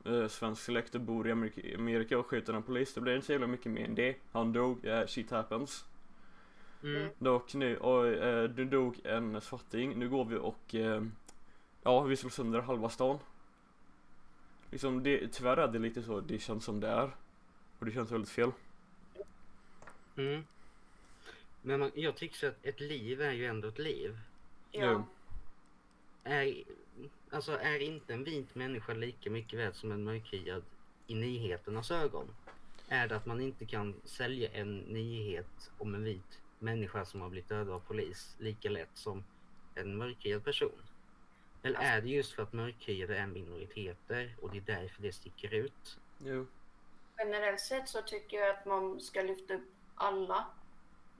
eh, 0.04 0.26
svensk 0.26 0.62
släkt 0.62 0.94
och 0.94 1.00
bor 1.00 1.28
i 1.28 1.32
Amerika, 1.32 1.78
Amerika 1.78 2.18
och 2.18 2.26
skjuter 2.26 2.52
en 2.52 2.62
polis. 2.62 2.94
Det 2.94 3.00
blir 3.00 3.14
inte 3.14 3.26
så 3.26 3.32
jävla 3.32 3.46
mycket 3.46 3.72
mer 3.72 3.84
än 3.84 3.94
det. 3.94 4.16
Han 4.32 4.52
dog, 4.52 4.84
yeah, 4.84 5.06
shit 5.06 5.30
happens. 5.30 5.84
Mm. 6.82 7.08
Dock 7.18 7.54
nu, 7.54 7.76
och 7.76 8.06
eh, 8.08 8.44
du 8.48 8.64
dog 8.64 9.00
en 9.04 9.40
svarting, 9.40 9.98
nu 9.98 10.08
går 10.08 10.24
vi 10.24 10.36
och 10.36 10.74
eh, 10.74 11.02
ja, 11.82 12.00
vi 12.02 12.16
slår 12.16 12.30
sönder 12.30 12.60
halva 12.60 12.88
stan. 12.88 13.18
Liksom 14.70 15.02
det, 15.02 15.28
tyvärr 15.28 15.56
är 15.56 15.68
det 15.68 15.78
lite 15.78 16.02
så, 16.02 16.20
det 16.20 16.38
känns 16.38 16.64
som 16.64 16.80
det 16.80 16.88
är. 16.88 17.10
Och 17.80 17.86
det 17.86 17.92
känns 17.92 18.10
väldigt 18.10 18.30
fel. 18.30 18.52
Mm. 20.16 20.44
Men 21.62 21.80
man, 21.80 21.90
jag 21.94 22.16
tycker 22.16 22.36
så 22.36 22.46
att 22.46 22.66
ett 22.66 22.80
liv 22.80 23.22
är 23.22 23.32
ju 23.32 23.46
ändå 23.46 23.68
ett 23.68 23.78
liv. 23.78 24.18
ja. 24.72 25.04
Är, 26.24 26.64
alltså 27.30 27.52
är 27.52 27.78
inte 27.78 28.14
en 28.14 28.24
vit 28.24 28.54
människa 28.54 28.92
lika 28.92 29.30
mycket 29.30 29.58
värd 29.58 29.74
som 29.74 29.92
en 29.92 30.04
mörkhyad 30.04 30.62
i 31.06 31.14
nyheternas 31.14 31.90
ögon? 31.90 32.34
Är 32.88 33.08
det 33.08 33.16
att 33.16 33.26
man 33.26 33.40
inte 33.40 33.66
kan 33.66 33.94
sälja 34.04 34.50
en 34.50 34.78
nyhet 34.78 35.70
om 35.78 35.94
en 35.94 36.04
vit 36.04 36.40
människa 36.58 37.04
som 37.04 37.20
har 37.20 37.30
blivit 37.30 37.48
dödad 37.48 37.70
av 37.70 37.80
polis 37.80 38.36
lika 38.38 38.70
lätt 38.70 38.90
som 38.94 39.24
en 39.74 39.96
mörkhyad 39.96 40.44
person? 40.44 40.82
Eller 41.62 41.80
är 41.80 42.00
det 42.00 42.08
just 42.08 42.32
för 42.32 42.42
att 42.42 42.52
mörkhyade 42.52 43.18
är 43.18 43.26
minoriteter 43.26 44.36
och 44.40 44.50
det 44.50 44.56
är 44.56 44.80
därför 44.80 45.02
det 45.02 45.12
sticker 45.12 45.54
ut? 45.54 45.98
Jo. 46.18 46.46
Generellt 47.24 47.60
sett 47.60 47.88
så 47.88 48.02
tycker 48.02 48.40
jag 48.40 48.50
att 48.50 48.66
man 48.66 49.00
ska 49.00 49.22
lyfta 49.22 49.54
upp 49.54 49.72
alla 49.94 50.46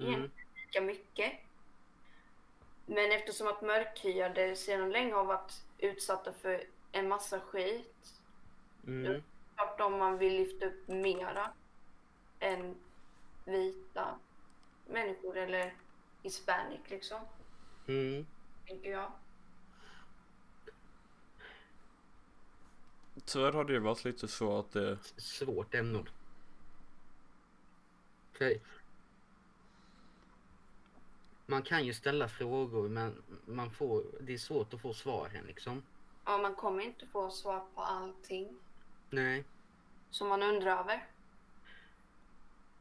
Mm. 0.01 0.31
lika 0.67 0.81
mycket. 0.81 1.33
Men 2.87 3.13
eftersom 3.13 3.47
att 3.47 3.63
mörkhyade 3.63 4.57
sedan 4.57 4.91
länge 4.91 5.15
har 5.15 5.25
varit 5.25 5.53
utsatta 5.79 6.33
för 6.33 6.65
en 6.93 7.09
massa 7.09 7.41
skit. 7.41 8.15
Mm. 8.87 9.23
Klart 9.57 9.81
om 9.81 9.99
man 9.99 10.19
vill 10.19 10.33
lyfta 10.37 10.67
upp 10.67 10.89
mera 10.89 11.53
än 12.41 12.77
vita 13.45 14.19
människor 14.87 15.37
eller 15.37 15.75
hispanic 16.23 16.81
liksom, 16.89 17.21
Mm. 17.89 18.27
tänker 18.67 18.91
jag. 18.91 19.13
Tyvärr 23.25 23.53
har 23.53 23.65
det 23.65 23.73
ju 23.73 23.79
varit 23.79 24.05
lite 24.05 24.29
så 24.29 24.59
att 24.59 24.77
eh, 24.77 24.97
svårt 25.17 25.75
ämne. 25.75 26.05
För 28.33 28.61
man 31.47 31.63
kan 31.63 31.87
ju 31.87 31.95
ställa 31.95 32.29
frågor 32.29 32.89
men 32.89 33.23
man 33.47 33.71
får, 33.71 34.05
det 34.21 34.33
är 34.33 34.39
svårt 34.39 34.75
att 34.75 34.81
få 34.81 34.95
svaren 34.95 35.45
liksom. 35.47 35.83
Ja, 36.25 36.39
man 36.39 36.55
kommer 36.55 36.83
inte 36.83 37.07
få 37.07 37.31
svar 37.31 37.65
på 37.75 37.81
allting 37.83 38.57
Nej. 39.11 39.45
som 40.11 40.29
man 40.29 40.43
undrar 40.43 40.79
över. 40.79 41.07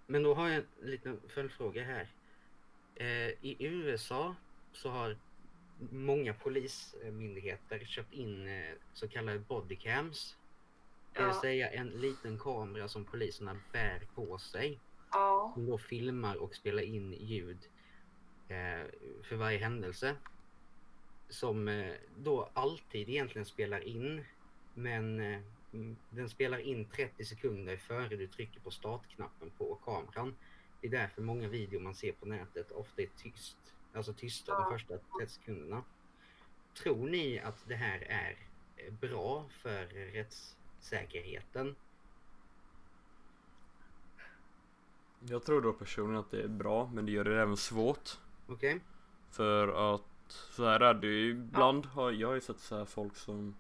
Men 0.06 0.24
då 0.24 0.34
har 0.34 0.48
jag 0.48 0.58
en 0.58 0.66
liten 0.82 1.22
följdfråga 1.28 1.84
här. 1.84 2.10
Eh, 2.96 3.30
I 3.42 3.56
USA 3.60 4.36
så 4.74 4.90
har 4.90 5.18
många 5.92 6.34
polismyndigheter 6.34 7.80
köpt 7.86 8.14
in 8.14 8.48
eh, 8.48 8.74
så 8.94 9.08
kallade 9.08 9.40
bodycams. 9.40 10.36
Det 11.14 11.20
vill 11.20 11.28
Ja. 11.34 11.42
säga 11.42 11.70
en 11.70 11.88
liten 11.90 12.40
kamera 12.40 12.88
som 12.88 13.06
poliserna 13.06 13.58
bär 13.72 14.08
på 14.16 14.38
sig. 14.38 14.80
Ja. 15.12 15.52
Som 15.54 15.66
då 15.66 15.78
filmar 15.78 16.36
och 16.36 16.56
spelar 16.56 16.84
in 16.84 17.14
ljud 17.14 17.58
eh, 18.48 18.86
för 19.24 19.36
varje 19.36 19.58
händelse. 19.58 20.16
Som 21.30 21.68
eh, 21.68 21.94
då 22.18 22.50
alltid 22.54 23.10
egentligen 23.10 23.46
spelar 23.46 23.80
in. 23.80 24.26
Men 24.74 25.20
eh, 25.20 25.40
den 26.10 26.30
spelar 26.30 26.58
in 26.58 26.86
30 26.86 27.26
sekunder 27.26 27.78
före 27.78 28.16
du 28.16 28.28
trycker 28.28 28.60
på 28.60 28.72
startknappen 28.72 29.52
på 29.58 29.76
kameran. 29.76 30.36
Det 30.82 30.88
är 30.88 30.92
därför 30.92 31.22
många 31.22 31.48
videor 31.48 31.80
man 31.80 31.96
ser 31.96 32.12
på 32.12 32.26
nätet 32.26 32.72
ofta 32.72 33.02
är 33.02 33.10
tyst. 33.18 33.58
Alltså 33.94 34.14
tysta 34.14 34.54
de 34.54 34.62
Ja. 34.64 34.70
första 34.72 34.94
30 35.20 35.32
sekunderna. 35.34 35.84
Tror 36.74 37.10
ni 37.10 37.40
att 37.40 37.68
det 37.68 37.76
här 37.76 38.00
är 38.00 38.38
eh, 38.76 38.94
bra 38.94 39.46
för 39.50 39.86
rättssäkerheten? 39.86 41.76
Jag 45.20 45.44
tror 45.46 45.62
då 45.62 45.74
personligen 45.74 46.20
att 46.20 46.32
det 46.32 46.42
är 46.42 46.48
bra, 46.48 46.90
men 46.94 47.06
det 47.06 47.12
gör 47.12 47.24
det 47.24 47.42
även 47.42 47.58
svårt. 47.58 48.10
Okej? 48.48 48.80
För 49.32 49.96
att 49.96 50.02
så 50.28 50.66
här 50.66 50.80
är 50.80 50.94
det 50.94 51.08
ju 51.08 51.30
ibland 51.30 51.86
har 51.86 52.12
jag 52.12 52.28
har 52.28 52.36
ju 52.36 52.42
sett 52.42 52.60
så 52.60 52.78
här 52.78 52.86
folk 52.86 53.16
som 53.16 53.56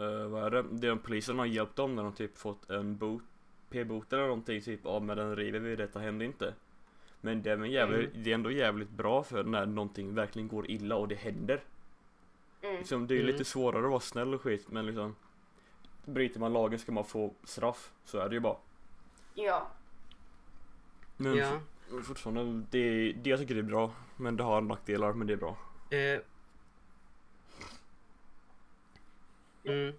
uh, 0.00 0.26
Vad 0.26 0.44
är 0.44 0.50
det? 0.50 0.62
det? 0.62 0.96
Polisen 0.96 1.38
har 1.38 1.46
hjälpt 1.46 1.76
dem 1.76 1.96
när 1.96 2.02
de 2.02 2.12
typ 2.14 2.38
fått 2.38 2.70
en 2.70 2.96
bot 2.96 3.22
P-bot 3.70 4.12
eller 4.12 4.22
någonting 4.22 4.60
typ 4.60 4.80
Ja 4.84 5.00
men 5.00 5.16
den 5.16 5.36
river 5.36 5.58
vi, 5.60 5.76
detta 5.76 5.98
händer 5.98 6.26
inte 6.26 6.54
Men 7.24 7.42
det 7.42 7.50
är, 7.50 7.64
jävligt, 7.64 8.10
det 8.14 8.30
är 8.30 8.34
ändå 8.34 8.50
jävligt 8.50 8.90
bra 8.90 9.22
för 9.22 9.44
när 9.44 9.66
någonting 9.66 10.14
verkligen 10.14 10.48
går 10.48 10.70
illa 10.70 10.96
och 10.96 11.08
det 11.08 11.14
händer 11.14 11.64
Mm. 12.62 12.76
liksom, 12.76 13.06
Det 13.06 13.14
är 13.14 13.16
ju 13.16 13.22
Mm. 13.22 13.32
lite 13.32 13.44
svårare 13.44 13.84
att 13.84 13.90
vara 13.90 14.00
snäll 14.00 14.34
och 14.34 14.42
skit 14.42 14.66
men 14.68 14.86
liksom 14.86 15.16
Bryter 16.04 16.40
man 16.40 16.52
lagen 16.52 16.78
ska 16.78 16.92
man 16.92 17.04
få 17.04 17.34
straff, 17.44 17.92
så 18.04 18.18
är 18.18 18.28
det 18.28 18.34
ju 18.34 18.40
bara 18.40 18.56
Ja. 19.34 19.70
Men 21.16 21.36
Ja. 21.36 21.60
for, 21.90 22.00
fortfarande, 22.02 22.66
det, 22.70 23.12
det 23.12 23.30
jag 23.30 23.38
tycker 23.38 23.54
det 23.54 23.60
är 23.60 23.62
bra 23.62 23.92
Men 24.16 24.36
det 24.36 24.42
har 24.42 24.60
nackdelar 24.60 25.12
men 25.12 25.26
det 25.26 25.32
är 25.32 25.36
bra 25.36 25.56
Eh. 25.90 26.20
Mm. 29.64 29.94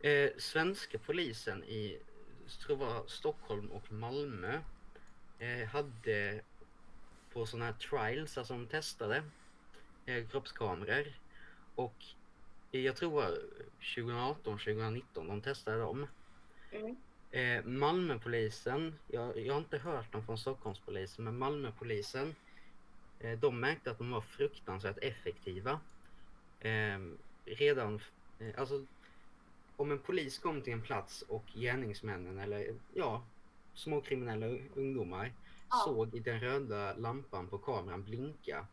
Eh, 0.00 0.30
svenska 0.38 0.98
polisen 0.98 1.64
i 1.64 1.98
tror 2.66 2.82
jag 2.82 3.10
Stockholm 3.10 3.66
och 3.70 3.92
Malmö 3.92 4.58
hade 5.68 6.40
på 7.32 7.46
sådana 7.46 7.64
här 7.64 7.72
trials, 7.72 8.38
alltså 8.38 8.54
de 8.54 8.66
testade 8.66 9.22
eh, 10.06 10.28
kroppskameror 10.28 11.06
och 11.74 12.04
eh, 12.72 12.80
jag 12.80 12.96
tror 12.96 13.10
det 13.10 13.16
var 13.16 13.38
2018, 13.94 14.58
2019 14.58 15.28
de 15.28 15.40
testade 15.40 15.78
dem. 15.78 16.06
Mm. 16.70 16.96
Eh, 17.30 17.64
Malmöpolisen, 17.64 18.94
jag, 19.06 19.38
jag 19.38 19.54
har 19.54 19.60
inte 19.60 19.78
hört 19.78 20.12
dem 20.12 20.26
från 20.26 20.38
Stockholmspolisen, 20.38 21.24
men 21.24 21.38
Malmöpolisen 21.38 22.34
eh, 23.20 23.38
de 23.38 23.60
märkte 23.60 23.90
att 23.90 23.98
de 23.98 24.10
var 24.10 24.20
fruktansvärt 24.20 24.98
effektiva. 25.02 25.80
Eh, 26.60 26.98
redan, 27.44 28.00
eh, 28.38 28.60
alltså 28.60 28.86
om 29.76 29.92
en 29.92 29.98
polis 29.98 30.38
kom 30.38 30.62
till 30.62 30.72
en 30.72 30.82
plats 30.82 31.22
och 31.22 31.44
gärningsmännen 31.54 32.38
eller 32.38 32.74
ja, 32.94 33.22
småkriminella 33.78 34.46
ungdomar 34.74 35.32
Ja. 35.70 35.76
såg 35.84 36.22
den 36.22 36.40
röda 36.40 36.94
lampan 36.96 37.48
på 37.48 37.58
kameran 37.58 38.04
blinka, 38.04 38.66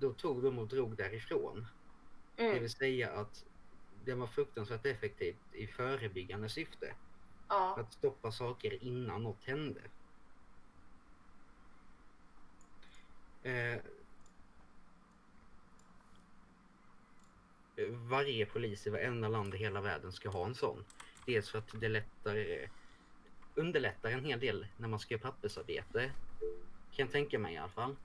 då 0.00 0.12
tog 0.12 0.42
de 0.42 0.58
och 0.58 0.68
drog 0.68 0.96
därifrån. 0.96 1.66
Det 2.36 2.44
Mm. 2.46 2.60
vill 2.60 2.70
säga 2.70 3.10
att 3.12 3.44
den 4.04 4.20
var 4.20 4.26
fruktansvärt 4.26 4.86
effektivt 4.86 5.36
i 5.54 5.66
förebyggande 5.66 6.48
syfte. 6.48 6.94
Ja. 7.48 7.76
Att 7.80 7.92
stoppa 7.92 8.32
saker 8.32 8.84
innan 8.84 9.22
något 9.22 9.44
hände. 9.44 9.80
Eh, 13.42 13.78
varje 17.88 18.46
polis 18.46 18.86
i 18.86 18.90
varenda 18.90 19.28
land 19.28 19.54
i 19.54 19.58
hela 19.58 19.80
världen 19.80 20.12
ska 20.12 20.28
ha 20.28 20.46
en 20.46 20.54
sån. 20.54 20.84
Dels 21.26 21.50
för 21.50 21.58
att 21.58 21.80
det 21.80 21.88
lättar, 21.88 22.36
eh, 22.36 22.68
underlättar 23.56 24.10
en 24.10 24.24
hel 24.24 24.40
del 24.40 24.66
när 24.76 24.88
man 24.88 24.98
ska 24.98 25.14
göra 25.14 25.22
pappersarbete. 25.22 26.10
Kan 26.92 27.06
jag 27.06 27.10
tänka 27.10 27.38
mig 27.38 27.54
i 27.54 27.56
alla 27.56 27.68
fall. 27.68 27.96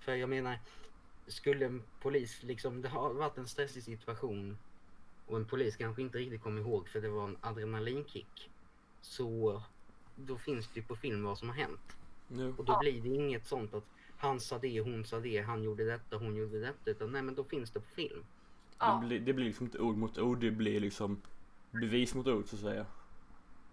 För 0.00 0.14
jag 0.14 0.28
menar, 0.28 0.58
skulle 1.26 1.66
en 1.66 1.82
polis 2.00 2.42
liksom, 2.42 2.82
det 2.82 2.88
har 2.88 3.14
varit 3.14 3.38
en 3.38 3.48
stressig 3.48 3.82
situation 3.82 4.58
och 5.26 5.36
en 5.36 5.44
polis 5.44 5.76
kanske 5.76 6.02
inte 6.02 6.18
riktigt 6.18 6.42
kom 6.42 6.58
ihåg 6.58 6.88
för 6.88 7.00
det 7.00 7.08
var 7.08 7.24
en 7.24 7.36
adrenalinkick. 7.40 8.50
Så 9.00 9.62
då 10.16 10.38
finns 10.38 10.68
det 10.68 10.80
ju 10.80 10.86
på 10.86 10.96
film 10.96 11.22
vad 11.22 11.38
som 11.38 11.48
har 11.48 11.56
hänt. 11.56 11.96
Nu. 12.28 12.54
Och 12.58 12.64
då 12.64 12.78
blir 12.78 13.02
det 13.02 13.08
inget 13.08 13.46
sånt 13.46 13.74
att 13.74 13.84
han 14.16 14.40
sa 14.40 14.58
det, 14.58 14.80
hon 14.80 15.04
sa 15.04 15.20
det, 15.20 15.40
han 15.40 15.62
gjorde 15.62 15.84
detta, 15.84 16.16
hon 16.16 16.36
gjorde 16.36 16.60
detta. 16.60 16.90
Utan 16.90 17.12
nej 17.12 17.22
men 17.22 17.34
då 17.34 17.44
finns 17.44 17.70
det 17.70 17.80
på 17.80 17.90
film. 17.90 18.24
Ja. 18.78 19.00
Det, 19.02 19.06
blir, 19.06 19.20
det 19.20 19.32
blir 19.32 19.46
liksom 19.46 19.66
inte 19.66 19.78
ord 19.78 19.96
mot 19.96 20.18
ord, 20.18 20.40
det 20.40 20.50
blir 20.50 20.80
liksom 20.80 21.20
bevis 21.70 22.14
mot 22.14 22.26
ord 22.26 22.48
så 22.48 22.56
att 22.56 22.62
säga. 22.62 22.86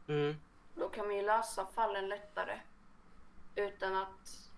Mm. 0.07 0.35
Då 0.75 0.89
kan 0.89 1.07
man 1.07 1.15
ju 1.15 1.21
lösa 1.21 1.65
fallen 1.65 2.09
lättare. 2.09 2.59
Utan 3.55 3.95
att... 3.95 4.49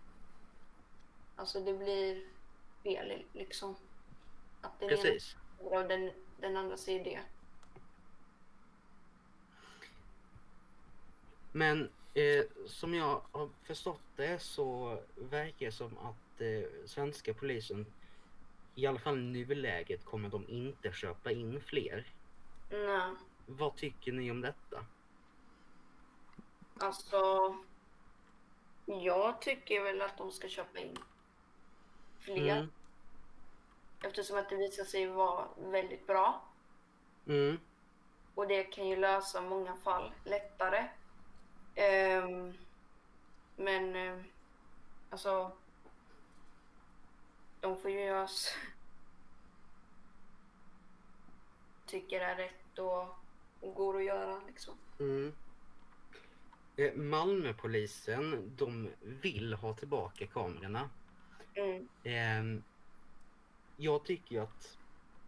Alltså 1.35 1.59
det 1.59 1.73
blir 1.73 2.23
fel 2.83 3.25
liksom. 3.33 3.75
Att 4.61 4.79
den 4.79 4.89
Precis. 4.89 5.35
ena 5.59 5.69
och 5.69 5.87
den, 5.87 6.11
den 6.39 6.57
andra 6.57 6.77
säger 6.77 7.03
det. 7.03 7.19
Men 11.51 11.89
eh, 12.13 12.45
som 12.67 12.93
jag 12.93 13.21
har 13.31 13.49
förstått 13.63 14.01
det 14.15 14.39
så 14.41 14.99
verkar 15.15 15.65
det 15.65 15.71
som 15.71 15.97
att 15.97 16.41
eh, 16.41 16.85
svenska 16.85 17.33
polisen 17.33 17.85
i 18.75 18.85
alla 18.85 18.99
fall 18.99 19.17
i 19.17 19.21
nuläget 19.21 20.05
kommer 20.05 20.29
de 20.29 20.49
inte 20.49 20.91
köpa 20.91 21.31
in 21.31 21.61
fler. 21.61 22.07
Nej. 22.69 23.11
Vad 23.45 23.75
tycker 23.75 24.11
ni 24.11 24.31
om 24.31 24.41
detta? 24.41 24.85
Alltså... 26.79 27.55
Jag 28.85 29.41
tycker 29.41 29.83
väl 29.83 30.01
att 30.01 30.17
de 30.17 30.31
ska 30.31 30.47
köpa 30.47 30.79
in 30.79 30.97
fler. 32.19 32.57
Mm. 32.57 32.71
Eftersom 34.03 34.37
att 34.37 34.49
det 34.49 34.55
visar 34.55 34.83
sig 34.83 35.07
vara 35.07 35.47
väldigt 35.57 36.07
bra. 36.07 36.41
Mm. 37.27 37.59
Och 38.35 38.47
det 38.47 38.63
kan 38.63 38.87
ju 38.87 38.95
lösa 38.95 39.41
många 39.41 39.75
fall 39.75 40.11
lättare. 40.25 40.89
Ehm, 41.75 42.57
men 43.55 43.95
ehm, 43.95 44.23
alltså, 45.09 45.51
de 47.59 47.77
får 47.81 47.91
ju 47.91 47.99
göra 47.99 48.27
tycker 51.85 52.21
är 52.21 52.35
rätt 52.35 52.79
och, 52.79 53.01
och 53.61 53.75
går 53.75 53.97
att 53.97 54.03
göra 54.03 54.41
liksom. 54.47 54.73
Mm. 54.99 55.33
Eh, 56.79 56.93
Malmöpolisen, 56.95 58.51
de 58.57 58.89
vill 59.01 59.53
ha 59.53 59.73
tillbaka 59.73 60.27
kamerorna. 60.27 60.89
Mm. 61.53 61.87
Ehm, 62.03 62.63
jag 63.77 64.05
tycker 64.05 64.41
att 64.41 64.77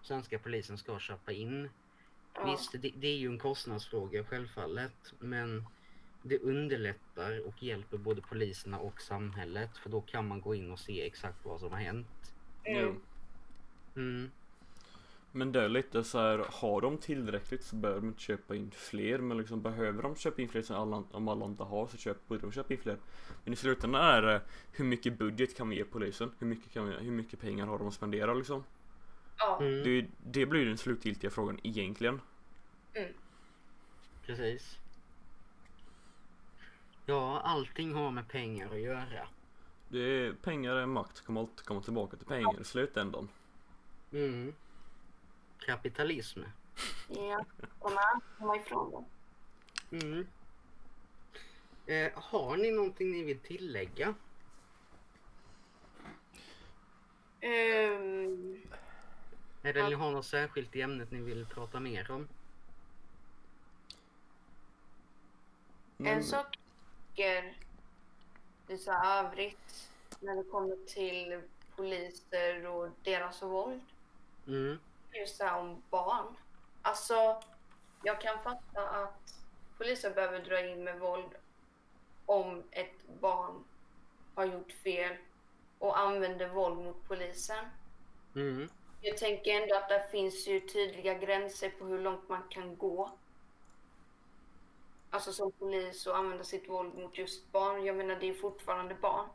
svenska 0.01 0.39
polisen 0.39 0.77
ska 0.77 0.99
köpa 0.99 1.31
in. 1.31 1.69
Ja. 2.33 2.51
Visst, 2.51 2.71
det, 2.71 2.91
det 2.95 3.07
är 3.07 3.17
ju 3.17 3.27
en 3.27 3.39
kostnadsfråga 3.39 4.23
självfallet, 4.23 5.13
men 5.19 5.65
det 6.23 6.39
underlättar 6.39 7.47
och 7.47 7.63
hjälper 7.63 7.97
både 7.97 8.21
poliserna 8.21 8.79
och 8.79 9.01
samhället 9.01 9.77
för 9.77 9.89
då 9.89 10.01
kan 10.01 10.27
man 10.27 10.41
gå 10.41 10.55
in 10.55 10.71
och 10.71 10.79
se 10.79 11.05
exakt 11.05 11.45
vad 11.45 11.59
som 11.59 11.71
har 11.71 11.79
hänt. 11.79 12.33
Mm. 12.63 13.01
Mm. 13.95 14.31
Men 15.31 15.51
det 15.51 15.61
är 15.61 15.69
lite 15.69 16.03
så 16.03 16.19
här, 16.19 16.45
har 16.49 16.81
de 16.81 16.97
tillräckligt 16.97 17.63
så 17.63 17.75
behöver 17.75 18.01
de 18.01 18.07
inte 18.07 18.21
köpa 18.21 18.55
in 18.55 18.71
fler 18.71 19.17
men 19.17 19.37
liksom 19.37 19.61
behöver 19.61 20.03
de 20.03 20.15
köpa 20.15 20.41
in 20.41 20.49
fler 20.49 20.61
som 20.61 20.75
alla, 20.75 21.03
om 21.11 21.27
alla 21.27 21.45
inte 21.45 21.63
har 21.63 21.87
så 21.87 21.97
köp, 21.97 22.27
borde 22.27 22.41
de 22.41 22.51
köpa 22.51 22.73
in 22.73 22.79
fler. 22.79 22.97
Men 23.43 23.53
i 23.53 23.55
slutändan 23.55 24.01
är 24.01 24.21
det 24.21 24.41
hur 24.71 24.85
mycket 24.85 25.17
budget 25.17 25.57
kan 25.57 25.69
vi 25.69 25.75
ge 25.75 25.83
polisen? 25.83 26.31
Hur 26.39 26.47
mycket, 26.47 26.71
kan 26.71 26.89
vi, 26.89 26.95
hur 26.95 27.11
mycket 27.11 27.39
pengar 27.39 27.65
har 27.65 27.77
de 27.77 27.87
att 27.87 27.93
spendera 27.93 28.33
liksom? 28.33 28.63
Ja. 29.37 29.57
Mm. 29.61 29.83
Det, 29.83 30.05
det 30.23 30.45
blir 30.45 30.65
den 30.65 30.77
slutgiltiga 30.77 31.29
frågan 31.29 31.59
egentligen. 31.63 32.21
Precis. 34.25 34.77
Ja, 37.05 37.41
allting 37.43 37.93
har 37.93 38.11
med 38.11 38.27
pengar 38.27 38.69
att 38.71 38.81
göra. 38.81 39.27
Det 39.89 39.99
är, 39.99 40.33
pengar 40.33 40.75
är 40.75 40.85
makt, 40.85 41.21
kommer 41.21 41.41
alltid 41.41 41.65
komma 41.65 41.81
tillbaka 41.81 42.17
till 42.17 42.27
pengar 42.27 42.61
i 42.61 42.63
slutändan. 42.63 43.29
Mm. 44.11 44.53
Kapitalism. 45.65 46.43
Ja, 47.07 47.45
aldrig 47.79 48.21
komma 48.37 48.57
ifrån 48.57 49.05
det. 49.89 50.05
Mm. 50.05 50.27
Eh, 51.85 52.11
har 52.15 52.57
ni 52.57 52.71
någonting 52.71 53.11
ni 53.11 53.23
vill 53.23 53.39
tillägga? 53.39 54.15
Ehm, 57.39 58.61
Eller 59.63 59.89
ni 59.89 59.93
har 59.95 60.11
något 60.11 60.25
särskilt 60.25 60.75
i 60.75 60.81
ämnet 60.81 61.11
ni 61.11 61.21
vill 61.21 61.45
prata 61.45 61.79
mer 61.79 62.11
om? 62.11 62.27
En 65.97 66.23
sak 66.23 66.57
så 68.77 68.91
här 68.91 69.25
övrigt 69.25 69.89
när 70.19 70.35
det 70.35 70.43
kommer 70.43 70.75
till 70.87 71.41
poliser 71.75 72.67
och 72.67 72.89
deras 73.03 73.43
våld. 73.43 73.81
Mm. 74.47 74.79
Just 75.13 75.39
det 75.39 75.45
här 75.45 75.59
om 75.59 75.83
barn. 75.89 76.35
Alltså, 76.81 77.41
jag 78.03 78.21
kan 78.21 78.39
fatta 78.39 78.89
att 78.89 79.39
polisen 79.77 80.13
behöver 80.13 80.39
dra 80.39 80.69
in 80.69 80.83
med 80.83 80.99
våld 80.99 81.29
om 82.25 82.63
ett 82.71 83.07
barn 83.21 83.63
har 84.35 84.45
gjort 84.45 84.71
fel 84.71 85.15
och 85.79 85.99
använder 85.99 86.49
våld 86.49 86.77
mot 86.77 87.07
polisen. 87.07 87.65
Mm. 88.35 88.69
Jag 89.01 89.17
tänker 89.17 89.61
ändå 89.61 89.75
att 89.75 89.89
det 89.89 90.07
finns 90.11 90.47
ju 90.47 90.59
tydliga 90.59 91.13
gränser 91.13 91.69
på 91.69 91.85
hur 91.85 91.99
långt 91.99 92.29
man 92.29 92.43
kan 92.49 92.77
gå. 92.77 93.11
Alltså 95.09 95.33
som 95.33 95.51
polis 95.51 96.07
och 96.07 96.17
använda 96.17 96.43
sitt 96.43 96.69
våld 96.69 96.95
mot 96.95 97.17
just 97.17 97.51
barn. 97.51 97.85
Jag 97.85 97.95
menar, 97.95 98.15
det 98.15 98.29
är 98.29 98.33
fortfarande 98.33 98.95
barn. 98.95 99.25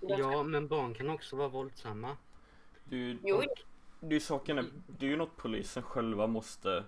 Ja, 0.00 0.42
men 0.42 0.68
barn 0.68 0.94
kan 0.94 1.10
också 1.10 1.36
vara 1.36 1.48
våldsamma. 1.48 2.16
Du, 2.84 3.18
Jo, 3.22 3.42
det 4.00 4.06
är 4.06 4.12
ju 4.12 4.20
saken 4.20 4.58
är, 4.58 4.66
det 4.86 5.06
är 5.06 5.10
ju 5.10 5.16
något 5.16 5.36
polisen 5.36 5.82
själva 5.82 6.26
måste 6.26 6.84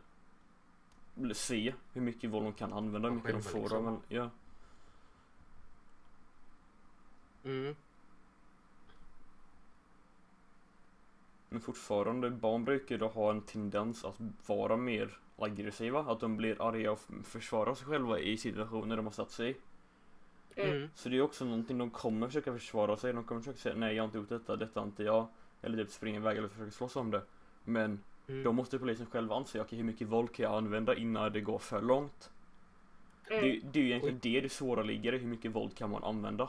se 1.32 1.74
hur 1.92 2.00
mycket 2.00 2.30
våld 2.30 2.46
de 2.46 2.52
kan 2.52 2.72
använda, 2.72 3.08
hur 3.08 3.16
mycket 3.16 3.32
de 3.32 3.42
får. 3.42 3.60
liksom. 3.60 3.84
Men, 3.84 4.00
ja. 4.08 4.30
Mm. 7.44 7.76
men 11.52 11.60
fortfarande, 11.60 12.30
barn 12.30 12.64
brukar 12.64 12.98
då 12.98 13.08
ha 13.08 13.30
en 13.30 13.40
tendens 13.40 14.04
att 14.04 14.16
vara 14.46 14.76
mer 14.76 15.18
aggressiva, 15.38 16.00
att 16.00 16.20
de 16.20 16.36
blir 16.36 16.68
arga 16.68 16.92
och 16.92 17.00
försvarar 17.24 17.74
sig 17.74 17.86
själva 17.86 18.18
i 18.18 18.36
situationer 18.36 18.96
de 18.96 19.06
har 19.06 19.12
satt 19.12 19.30
sig 19.30 19.50
i. 19.50 19.56
Mm. 20.60 20.88
Så 20.94 21.08
det 21.08 21.16
är 21.16 21.22
också 21.22 21.44
någonting 21.44 21.78
de 21.78 21.90
kommer 21.90 22.26
försöka 22.26 22.52
försvara 22.52 22.96
sig, 22.96 23.12
de 23.12 23.24
kommer 23.24 23.40
försöka 23.40 23.58
säga 23.58 23.74
nej 23.74 23.94
jag 23.94 24.02
har 24.02 24.06
inte 24.06 24.18
gjort 24.18 24.28
detta, 24.28 24.56
detta 24.56 24.80
är 24.80 24.84
inte 24.84 25.02
jag. 25.02 25.26
Eller 25.62 25.84
typ 25.84 25.92
springa 25.92 26.16
iväg 26.18 26.38
eller 26.38 26.48
försöka 26.48 26.70
slåss 26.70 26.96
om 26.96 27.10
det. 27.10 27.22
Men 27.64 28.02
Mm. 28.28 28.44
då 28.44 28.52
måste 28.52 28.78
polisen 28.78 29.06
själv 29.06 29.32
anse, 29.32 29.60
okej 29.60 29.76
hur 29.78 29.84
mycket 29.84 30.08
våld 30.08 30.32
kan 30.32 30.42
jag 30.44 30.54
använda 30.54 30.94
innan 30.94 31.32
det 31.32 31.40
går 31.40 31.58
för 31.58 31.82
långt? 31.82 32.30
Mm. 33.30 33.42
Det, 33.42 33.60
det 33.72 33.78
är 33.78 33.82
ju 33.82 33.88
egentligen 33.88 34.18
det 34.22 34.40
det 34.40 34.48
svåra 34.48 34.82
ligger 34.82 35.12
i, 35.14 35.18
hur 35.18 35.26
mycket 35.26 35.50
våld 35.50 35.76
kan 35.76 35.90
man 35.90 36.04
använda? 36.04 36.48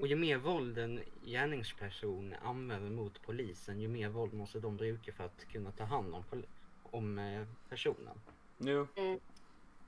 Och 0.00 0.06
ju 0.06 0.16
mer 0.16 0.36
våld 0.38 0.78
en 0.78 1.00
gärningsperson 1.24 2.34
använder 2.44 2.90
mot 2.90 3.22
polisen, 3.22 3.80
ju 3.80 3.88
mer 3.88 4.08
våld 4.08 4.32
måste 4.34 4.60
de 4.60 4.76
bruka 4.76 5.12
för 5.12 5.24
att 5.24 5.44
kunna 5.52 5.70
ta 5.72 5.84
hand 5.84 6.14
om, 6.14 6.22
pol- 6.30 6.46
om 6.82 7.18
eh, 7.18 7.46
personen. 7.68 8.20
Jo, 8.58 8.86
Mm. 8.96 9.18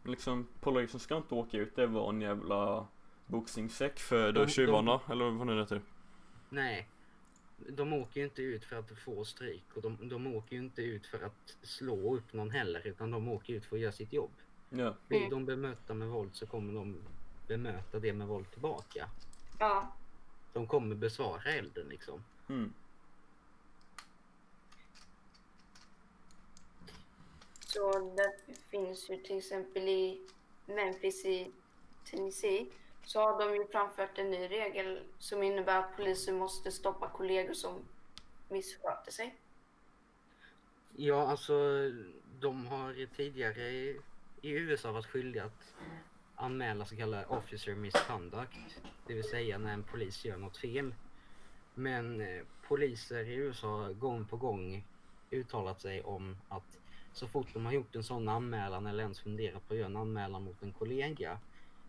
liksom 0.05 0.47
polisen 0.61 1.01
ska 1.01 1.17
inte 1.17 1.35
åka 1.35 1.57
ut, 1.59 1.77
det 1.77 1.87
var 1.87 2.09
en 2.09 2.21
jävla 2.21 2.87
boxningssäck 3.27 3.99
för 4.01 4.33
De- 4.33 4.41
de, 4.45 4.49
tjuvarna, 4.51 5.01
eller 5.11 5.31
vad 5.31 5.47
det 5.47 5.55
heter. 5.61 5.81
Nej, 6.49 6.89
de 7.69 7.93
åker 7.93 8.21
ju 8.21 8.27
inte 8.27 8.43
ut 8.43 8.65
för 8.65 8.77
att 8.77 8.91
få 8.99 9.25
stryk 9.25 9.65
och 9.77 9.83
de, 9.83 10.09
de 10.09 10.27
åker 10.27 10.57
ju 10.57 10.63
inte 10.63 10.83
ut 10.83 11.07
för 11.07 11.23
att 11.23 11.57
slå 11.63 12.15
upp 12.17 12.33
någon 12.33 12.51
heller 12.51 12.87
utan 12.87 13.11
de 13.11 13.29
åker 13.29 13.55
ut 13.55 13.65
för 13.65 13.77
att 13.77 13.83
göra 13.83 13.93
sitt 13.93 14.13
jobb. 14.13 14.31
Ja, 14.71 14.97
Blir 15.09 15.19
Mm. 15.19 15.31
de 15.31 15.45
bemötta 15.47 15.95
med 15.95 16.09
våld 16.09 16.35
så 16.35 16.47
kommer 16.47 16.73
de 16.73 16.97
bemöta 17.49 17.99
det 17.99 18.13
med 18.13 18.27
våld 18.27 18.51
tillbaka. 18.51 19.09
Ja. 19.59 19.93
De 20.53 20.67
kommer 20.67 20.95
besvara 20.95 21.43
elden 21.53 21.87
liksom. 21.89 22.25
mm. 22.49 22.73
Så 27.67 28.15
det 28.17 28.55
finns 28.71 29.11
ju 29.11 29.17
till 29.17 29.39
exempel 29.39 29.89
i 29.89 30.21
Memphis 30.67 31.25
i 31.25 31.53
Tennessee 32.11 32.67
så 33.05 33.21
har 33.21 33.39
de 33.39 33.55
ju 33.55 33.67
framfört 33.67 34.19
en 34.19 34.31
ny 34.31 34.49
regel 34.49 35.03
som 35.19 35.43
innebär 35.43 35.79
att 35.79 35.97
polisen 35.97 36.39
måste 36.39 36.73
stoppa 36.73 37.09
kollegor 37.09 37.55
som 37.55 37.85
missköter 38.49 39.13
sig. 39.13 39.35
Ja, 40.97 41.27
alltså 41.27 41.55
de 42.41 42.67
har 42.67 43.07
tidigare 43.17 43.63
i, 43.63 44.01
i 44.41 44.51
USA 44.51 44.93
varit 44.93 45.07
skyldiga 45.07 45.45
att 45.45 45.75
anmäla 46.37 46.85
så 46.85 46.97
kallad 46.97 47.25
officer 47.29 47.75
misconduct. 47.75 48.81
Det 49.07 49.15
vill 49.15 49.25
säga 49.25 49.59
när 49.59 49.73
en 49.73 49.83
polis 49.83 50.25
gör 50.25 50.37
något 50.37 50.57
fel. 50.57 50.95
Men 51.75 52.21
eh, 52.21 52.43
poliser 52.69 53.25
i 53.25 53.35
USA 53.35 53.83
har 53.83 53.93
gång 53.93 54.25
på 54.25 54.37
gång 54.37 54.85
uttalat 55.31 55.81
sig 55.81 56.03
om 56.03 56.37
att 56.49 56.79
så 57.13 57.29
fort 57.29 57.47
de 57.53 57.67
har 57.67 57.73
gjort 57.73 57.97
en 57.97 58.05
sån 58.05 58.29
anmälan 58.29 58.87
eller 58.87 59.03
ens 59.03 59.21
funderat 59.21 59.69
på 59.69 59.75
att 59.75 59.79
göra 59.79 59.89
en 59.89 59.97
anmälan 59.97 60.43
mot 60.43 60.63
en 60.63 60.73
kollega 60.73 61.39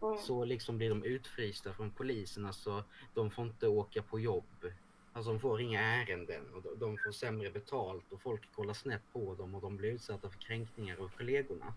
Mm. 0.08 0.18
så 0.18 0.46
liksom 0.46 0.78
blir 0.78 0.90
de 0.90 1.04
utfrysta 1.04 1.74
från 1.74 1.92
polisen. 1.92 2.46
Alltså 2.46 2.84
de 3.14 3.32
får 3.32 3.46
inte 3.46 3.68
åka 3.68 4.02
på 4.02 4.20
jobb. 4.20 4.72
Alltså 5.14 5.32
de 5.32 5.40
får 5.40 5.62
inga 5.62 5.82
ärenden 5.82 6.54
och 6.54 6.62
de- 6.62 6.80
de 6.80 6.98
får 6.98 7.12
sämre 7.12 7.50
betalt 7.52 8.12
och 8.12 8.22
folk 8.22 8.42
kollar 8.56 8.74
snett 8.74 9.02
på 9.14 9.36
dem 9.36 9.56
och 9.56 9.62
de 9.62 9.78
blir 9.78 9.92
utsatta 9.92 10.30
för 10.30 10.40
kränkningar 10.40 10.98
av 10.98 11.12
kollegorna. 11.18 11.74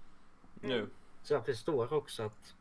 nu. 0.61 0.87
Så 1.23 1.35
jag 1.35 1.47
förstår 1.47 1.93
också 1.93 2.23
att 2.23 2.55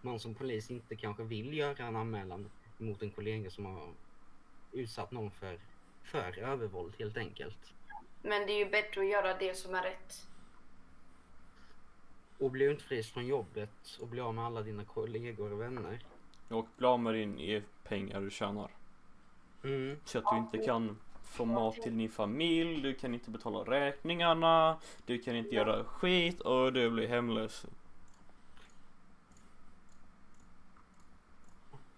man 0.00 0.20
som 0.20 0.34
polis 0.34 0.70
inte 0.70 0.96
kanske 0.96 1.22
vill 1.22 1.54
göra 1.58 1.86
en 1.86 1.96
anmälan 1.96 2.50
mot 2.78 3.02
en 3.02 3.10
kollega 3.10 3.50
som 3.50 3.64
har 3.66 3.92
utsatt 4.72 5.10
någon 5.10 5.30
för, 5.30 5.60
för 6.02 6.38
övervåld 6.38 6.94
helt 6.98 7.16
enkelt. 7.16 7.72
Men 8.22 8.46
det 8.46 8.52
är 8.52 8.64
ju 8.64 8.70
bättre 8.70 9.00
att 9.00 9.08
göra 9.08 9.34
det 9.38 9.54
som 9.56 9.74
är 9.74 9.82
rätt. 9.82 10.26
Och 12.38 12.50
bli 12.50 12.64
utfryst 12.64 13.10
från 13.10 13.26
jobbet 13.26 13.98
och 14.00 14.08
bli 14.08 14.20
av 14.20 14.34
med 14.34 14.44
alla 14.44 14.62
dina 14.62 14.84
kollegor 14.84 15.52
och 15.52 15.60
vänner. 15.60 15.98
Och 16.48 16.66
bli 16.76 16.86
av 16.86 17.00
med 17.00 17.14
din 17.14 17.38
e- 17.38 17.62
pengar 17.84 18.20
du 18.20 18.30
tjänar. 18.30 18.70
Mm. 19.64 19.96
Så 20.04 20.18
att 20.18 20.24
du 20.32 20.36
inte 20.36 20.58
kan 20.58 20.98
få 21.22 21.44
mat 21.44 21.74
till 21.74 21.98
din 21.98 22.10
familj, 22.10 22.82
du 22.82 22.94
kan 22.94 23.14
inte 23.14 23.30
betala 23.30 23.58
räkningarna, 23.58 24.78
du 25.06 25.18
kan 25.18 25.36
inte 25.36 25.54
göra 25.54 25.84
skit 25.84 26.40
och 26.40 26.72
du 26.72 26.90
blir 26.90 27.08
hemlös. 27.08 27.66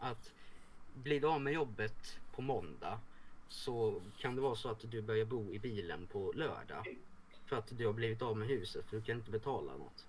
att 0.01 0.33
blir 0.95 1.21
du 1.21 1.27
av 1.27 1.41
med 1.41 1.53
jobbet 1.53 2.19
på 2.33 2.43
måndag 2.43 3.01
så 3.49 4.01
kan 4.19 4.37
det 4.37 4.43
vara 4.43 4.55
så 4.55 4.69
att 4.69 4.91
du 4.91 5.03
börjar 5.03 5.25
bo 5.25 5.55
i 5.55 5.59
bilen 5.59 6.07
på 6.07 6.33
lördag. 6.33 6.99
För 7.47 7.57
att 7.57 7.79
du 7.79 7.87
har 7.87 7.93
blivit 7.93 8.23
av 8.23 8.37
med 8.37 8.49
huset 8.49 8.87
för 8.87 8.97
du 8.97 9.03
kan 9.03 9.17
inte 9.17 9.31
betala 9.31 9.77
något. 9.77 10.07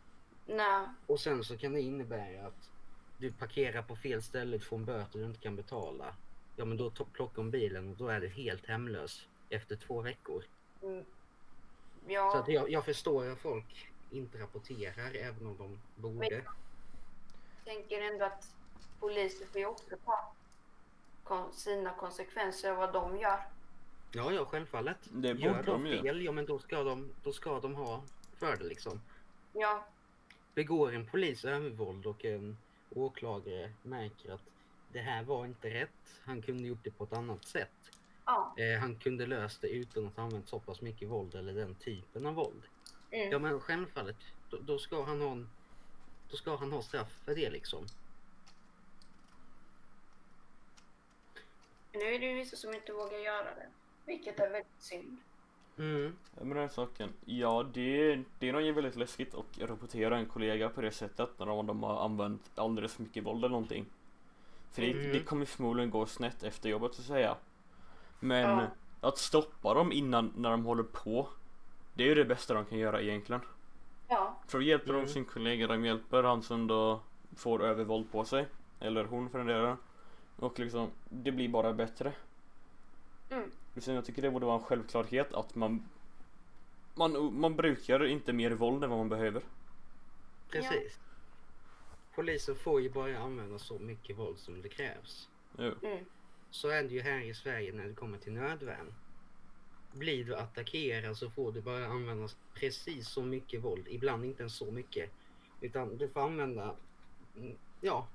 Nej. 0.51 0.87
Och 1.07 1.19
sen 1.19 1.43
så 1.43 1.57
kan 1.57 1.73
det 1.73 1.81
innebära 1.81 2.47
att 2.47 2.69
du 3.17 3.31
parkerar 3.31 3.81
på 3.81 3.95
fel 3.95 4.21
ställe, 4.21 4.57
du 4.57 4.63
får 4.63 4.77
en 4.77 4.85
böter 4.85 5.19
du 5.19 5.25
inte 5.25 5.39
kan 5.39 5.55
betala. 5.55 6.15
Ja 6.55 6.65
men 6.65 6.77
då 6.77 6.89
plockar 6.89 7.35
de 7.35 7.51
bilen 7.51 7.89
och 7.91 7.97
då 7.97 8.07
är 8.07 8.19
du 8.21 8.27
helt 8.27 8.65
hemlös 8.65 9.27
efter 9.49 9.75
två 9.75 10.01
veckor. 10.01 10.43
Mm. 10.83 11.03
Så 11.03 12.11
Ja, 12.11 12.39
att 12.39 12.47
jag, 12.47 12.69
jag 12.69 12.85
förstår 12.85 13.29
att 13.29 13.39
folk 13.39 13.91
inte 14.11 14.37
rapporterar 14.39 15.13
även 15.15 15.47
om 15.47 15.57
de 15.57 15.79
borde. 15.95 16.25
jag 16.35 16.45
tänker 17.65 18.01
ändå 18.01 18.25
att 18.25 18.55
poliser 18.99 19.45
får 19.45 19.59
ju 19.61 19.65
också 19.67 19.95
ta 20.05 20.33
kon- 21.23 21.53
sina 21.53 21.93
konsekvenser 21.93 22.71
av 22.71 22.77
vad 22.77 22.93
de 22.93 23.17
gör. 23.17 23.39
Ja, 24.11 24.31
ja 24.31 24.45
självfallet. 24.45 24.97
Det 25.11 25.27
Gör 25.27 25.49
borde 25.53 25.63
de 25.63 25.83
de 25.83 25.89
ju. 25.89 26.01
fel, 26.01 26.21
ja 26.21 26.31
men 26.31 26.45
då 26.45 26.59
ska 26.59 26.83
de, 26.83 27.09
då 27.23 27.33
ska 27.33 27.59
de 27.59 27.75
ha 27.75 28.03
för 28.37 28.57
det 28.57 28.63
liksom. 28.63 29.01
Ja, 29.53 29.85
begår 30.53 30.93
en 30.93 31.05
polis 31.05 31.45
övervåld 31.45 32.05
och 32.05 32.25
en 32.25 32.57
åklagare 32.89 33.71
märker 33.83 34.31
att 34.31 34.41
det 34.91 34.99
här 34.99 35.23
var 35.23 35.45
inte 35.45 35.69
rätt. 35.69 36.19
Han 36.23 36.41
kunde 36.41 36.67
gjort 36.67 36.83
det 36.83 36.91
på 36.91 37.03
ett 37.03 37.13
annat 37.13 37.45
sätt. 37.45 37.91
ja. 38.25 38.55
Eh, 38.57 38.79
han 38.79 38.95
kunde 38.95 39.25
löst 39.25 39.61
det 39.61 39.67
utan 39.67 40.07
att 40.07 40.19
använt 40.19 40.49
så 40.49 40.59
pass 40.59 40.81
mycket 40.81 41.09
våld 41.09 41.35
eller 41.35 41.53
den 41.53 41.75
typen 41.75 42.25
av 42.25 42.33
våld. 42.33 42.63
Mm. 43.11 43.31
Ja 43.31 43.39
men 43.39 43.59
självfallet, 43.59 44.17
då, 44.49 44.57
då 44.57 44.77
ska 44.79 45.03
han 45.03 45.21
ha 45.21 45.31
en, 45.31 45.49
då 46.29 46.37
ska 46.37 46.55
han 46.55 46.71
ha 46.71 46.81
straff 46.81 47.11
för 47.25 47.35
det 47.35 47.49
liksom. 47.49 47.85
Nu 51.93 51.99
är 51.99 52.19
det 52.19 52.25
ju 52.25 52.35
vissa 52.35 52.55
som 52.57 52.73
inte 52.73 52.93
vågar 52.93 53.17
göra 53.17 53.55
det, 53.55 53.67
vilket 54.05 54.39
är 54.39 54.49
väldigt 54.49 54.81
synd. 54.81 55.17
Mm. 55.77 56.13
Men 56.41 56.49
den 56.57 56.69
saken, 56.69 57.09
ja 57.25 57.65
det, 57.73 58.15
det 58.39 58.49
är 58.49 58.53
nog 58.53 58.75
väldigt 58.75 58.95
läskigt 58.95 59.35
att 59.35 59.59
rapportera 59.69 60.17
en 60.17 60.25
kollega 60.25 60.69
på 60.69 60.81
det 60.81 60.91
sättet 60.91 61.29
när 61.39 61.45
de, 61.45 61.67
de 61.67 61.83
har 61.83 62.05
använt 62.05 62.51
alldeles 62.55 62.93
för 62.93 63.03
mycket 63.03 63.23
våld 63.25 63.37
eller 63.39 63.49
någonting. 63.49 63.85
För 64.71 64.81
det, 64.81 64.91
Mm. 64.91 65.11
det 65.11 65.19
kommer 65.19 65.45
förmodligen 65.45 65.89
gå 65.89 66.05
snett 66.05 66.43
efter 66.43 66.69
jobbet 66.69 66.93
så 66.93 67.01
att 67.01 67.07
säga. 67.07 67.35
Men 68.19 68.49
Ja. 68.59 68.67
att 69.01 69.17
stoppa 69.17 69.73
dem 69.73 69.91
innan 69.91 70.33
när 70.37 70.51
de 70.51 70.65
håller 70.65 70.83
på, 70.83 71.27
det 71.93 72.03
är 72.03 72.07
ju 72.07 72.15
det 72.15 72.25
bästa 72.25 72.53
de 72.53 72.65
kan 72.65 72.77
göra 72.77 73.01
egentligen. 73.01 73.41
Ja. 74.07 74.37
För 74.47 74.57
då 74.57 74.63
hjälper 74.63 74.89
Mm. 74.89 75.05
de 75.05 75.11
sin 75.11 75.25
kollega, 75.25 75.67
de 75.67 75.85
hjälper 75.85 76.23
han 76.23 76.41
som 76.43 76.67
då 76.67 76.99
får 77.35 77.63
övervåld 77.63 78.11
på 78.11 78.25
sig. 78.25 78.45
Eller 78.79 79.05
hon 79.05 79.29
för 79.29 79.37
den 79.37 79.47
delen. 79.47 79.77
Och 80.35 80.59
liksom, 80.59 80.89
det 81.09 81.31
blir 81.31 81.49
bara 81.49 81.73
bättre. 81.73 82.13
Mm. 83.29 83.51
Liksom, 83.73 83.93
jag 83.93 84.05
tycker 84.05 84.21
det 84.21 84.31
borde 84.31 84.45
vara 84.45 84.57
en 84.57 84.63
självklarhet 84.63 85.33
att 85.33 85.55
man 85.55 85.83
man, 86.95 87.39
man 87.39 87.55
brukar 87.55 88.05
inte 88.05 88.33
mer 88.33 88.51
våld 88.51 88.83
än 88.83 88.89
vad 88.89 88.99
man 88.99 89.09
behöver. 89.09 89.43
Precis. 90.49 90.99
Polisen 92.15 92.55
får 92.55 92.81
ju 92.81 92.89
bara 92.89 93.17
använda 93.17 93.59
så 93.59 93.79
mycket 93.79 94.17
våld 94.17 94.39
som 94.39 94.61
det 94.61 94.69
krävs. 94.69 95.29
Jo. 95.57 95.73
Mm. 95.83 96.05
Så 96.49 96.69
är 96.69 96.83
det 96.83 96.89
ju 96.89 97.01
här 97.01 97.19
i 97.19 97.33
Sverige 97.33 97.73
när 97.73 97.87
det 97.87 97.93
kommer 97.93 98.17
till 98.17 98.31
nödvärn. 98.33 98.93
Blir 99.93 100.25
du 100.25 100.35
attackerad 100.35 101.17
så 101.17 101.29
får 101.29 101.51
du 101.51 101.61
bara 101.61 101.85
använda 101.85 102.27
precis 102.53 103.07
så 103.07 103.21
mycket 103.21 103.63
våld. 103.63 103.87
Ibland 103.89 104.25
inte 104.25 104.41
ens 104.41 104.55
så 104.55 104.71
mycket. 104.71 105.11
Utan 105.61 105.97
du 105.97 106.09
får 106.09 106.21
använda, 106.21 106.75
mm, 107.35 107.57
ja, 107.81 108.07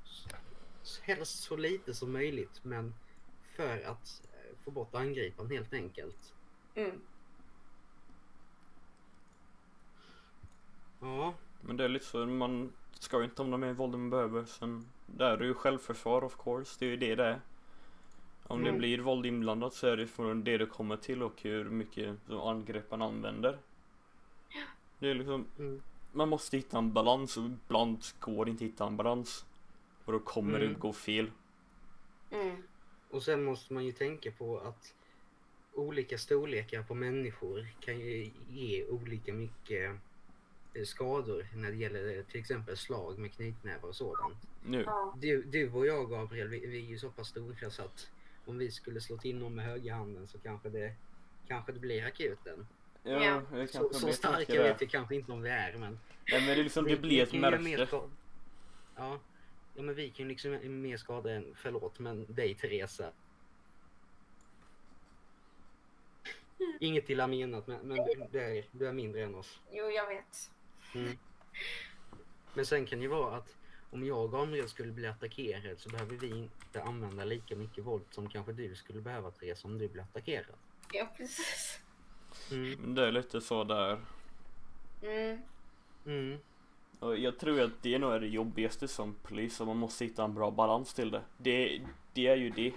helst 1.02 1.42
så 1.42 1.56
lite 1.56 1.94
som 1.94 2.12
möjligt. 2.12 2.60
Men 2.62 2.94
för 3.56 3.82
att 3.82 4.25
få 4.66 4.70
bort 4.72 4.94
angriparen 4.94 5.50
helt 5.50 5.72
enkelt. 5.74 6.34
Mm. 6.74 7.00
Ja, 11.00 11.34
Men 11.60 11.76
det 11.76 11.84
är 11.84 11.88
lite 11.88 12.04
så, 12.06 12.26
man 12.26 12.72
ska 12.92 13.18
ju 13.18 13.24
inte 13.24 13.42
använda 13.42 13.66
mer 13.66 13.72
våld 13.72 13.94
än 13.94 14.00
man 14.00 14.10
behöver. 14.10 14.44
Sen, 14.44 14.86
där 15.06 15.30
är 15.30 15.36
det 15.36 15.46
ju 15.46 15.54
självförsvar 15.54 16.24
of 16.24 16.36
course, 16.44 16.76
det 16.78 16.86
är 16.86 16.90
ju 16.90 16.96
det 16.96 17.14
det 17.14 17.24
är. 17.24 17.40
Om 18.46 18.62
det 18.62 18.68
Mm. 18.68 18.78
blir 18.78 18.98
våld 18.98 19.26
inblandat 19.26 19.74
så 19.74 19.86
är 19.86 19.96
det 19.96 20.06
från 20.06 20.44
det 20.44 20.58
det 20.58 20.66
kommer 20.66 20.96
till 20.96 21.22
och 21.22 21.42
hur 21.42 21.64
mycket 21.64 22.16
som 22.26 22.40
angreppen 22.40 23.02
använder. 23.02 23.58
Det 24.98 25.08
är 25.10 25.14
liksom, 25.14 25.46
mm, 25.58 25.82
man 26.12 26.28
måste 26.28 26.56
hitta 26.56 26.78
en 26.78 26.92
balans 26.92 27.36
och 27.36 27.44
ibland 27.44 27.98
går 28.20 28.44
det 28.44 28.50
inte 28.50 28.64
att 28.64 28.70
hitta 28.70 28.86
en 28.86 28.96
balans. 28.96 29.44
Och 30.04 30.12
då 30.12 30.18
kommer 30.18 30.58
Mm. 30.60 30.72
det 30.72 30.78
gå 30.78 30.92
fel. 30.92 31.30
Mm. 32.30 32.62
Och 33.10 33.22
sen 33.22 33.42
måste 33.44 33.72
man 33.74 33.84
ju 33.84 33.92
tänka 33.92 34.30
på 34.30 34.58
att 34.58 34.94
olika 35.74 36.18
storlekar 36.18 36.82
på 36.82 36.94
människor 36.94 37.66
kan 37.80 37.98
ju 38.00 38.30
ge 38.50 38.84
olika 38.84 39.32
mycket 39.32 39.90
eh, 40.74 40.84
skador 40.84 41.46
när 41.54 41.70
det 41.70 41.76
gäller 41.76 42.16
eh, 42.18 42.24
till 42.24 42.40
exempel 42.40 42.76
slag 42.76 43.18
med 43.18 43.32
knytnävar 43.32 43.88
och 43.88 43.96
sådant. 43.96 44.36
Nu. 44.64 44.86
Du, 45.16 45.42
du 45.42 45.72
och 45.72 45.86
jag 45.86 46.10
Gabriel, 46.10 46.48
vi, 46.48 46.66
vi 46.66 46.76
är 46.78 46.88
ju 46.90 46.98
så 46.98 47.10
pass 47.10 47.28
stora 47.28 47.70
så 47.70 47.82
att 47.82 48.10
om 48.46 48.58
vi 48.58 48.70
skulle 48.70 49.00
slå 49.00 49.16
till 49.16 49.38
någon 49.38 49.54
med 49.54 49.64
höger 49.64 49.92
handen 49.92 50.28
så 50.28 50.38
kanske 50.38 50.68
det, 50.68 50.94
kanske 51.48 51.72
det 51.72 51.78
blir 51.80 52.04
akuten. 52.06 52.66
Ja, 53.02 53.24
Ja. 53.24 53.42
jag 53.58 53.68
Så, 53.70 53.92
så 53.92 54.06
vet 54.06 54.16
starka 54.16 54.52
det. 54.52 54.62
vet 54.62 54.82
vi 54.82 54.86
kanske 54.86 55.14
inte 55.14 55.32
om 55.32 55.42
vi 55.42 55.50
är 55.50 55.72
men... 55.78 55.98
Nej 56.32 56.40
men 56.40 56.46
det 56.46 56.52
är 56.52 56.64
liksom, 56.64 56.84
det 56.84 56.94
vi- 56.94 57.00
blir 57.00 57.22
ett 57.22 57.32
märke. 57.32 57.86
Ja. 58.96 59.20
Ja, 59.76 59.82
men 59.82 59.94
vi 59.94 60.10
kan 60.10 60.24
ju 60.26 60.28
liksom 60.28 60.52
göra 60.52 60.68
mer 60.68 60.96
skada 60.96 61.32
än, 61.32 61.54
förlåt, 61.56 61.98
men 61.98 62.34
dig 62.34 62.54
Teresa. 62.54 63.12
Inget 66.80 67.10
illa 67.10 67.26
menat 67.26 67.66
men, 67.66 67.80
men 67.80 67.96
du, 67.96 68.26
du, 68.32 68.40
är, 68.40 68.64
du 68.72 68.88
är 68.88 68.92
mindre 68.92 69.22
än 69.22 69.34
oss. 69.34 69.60
Jo, 69.70 69.84
jag 69.90 70.06
vet. 70.08 70.50
Mm. 70.94 71.18
Men 72.54 72.66
sen 72.66 72.86
kan 72.86 72.98
det 72.98 73.02
ju 73.02 73.08
vara 73.08 73.36
att 73.36 73.56
om 73.90 74.06
jag 74.06 74.24
och 74.24 74.32
Gabriel 74.32 74.68
skulle 74.68 74.92
bli 74.92 75.06
attackerad 75.06 75.80
så 75.80 75.88
behöver 75.88 76.16
vi 76.16 76.28
inte 76.28 76.82
använda 76.82 77.24
lika 77.24 77.56
mycket 77.56 77.84
våld 77.84 78.04
som 78.10 78.28
kanske 78.28 78.52
du 78.52 78.74
skulle 78.74 79.00
behöva 79.00 79.30
Therese 79.30 79.64
om 79.64 79.78
du 79.78 79.88
blir 79.88 80.02
attackerad. 80.02 80.56
Ja, 80.92 81.12
precis. 81.16 81.80
Mm. 82.50 82.94
Det 82.94 83.06
är 83.06 83.12
lite 83.12 83.40
så 83.40 83.64
där. 83.64 84.04
Mm. 85.02 85.38
Mm. 86.06 86.38
Och 87.00 87.18
jag 87.18 87.38
tror 87.38 87.60
att 87.60 87.82
det 87.82 87.98
nog 87.98 88.12
är 88.12 88.20
det 88.20 88.26
jobbigaste 88.26 88.88
som 88.88 89.14
polis, 89.22 89.60
och 89.60 89.66
man 89.66 89.76
måste 89.76 90.04
hitta 90.04 90.24
en 90.24 90.34
bra 90.34 90.50
balans 90.50 90.94
till 90.94 91.10
det. 91.10 91.22
Det, 91.36 91.82
det 92.12 92.26
är 92.26 92.36
ju 92.36 92.50
det. 92.50 92.72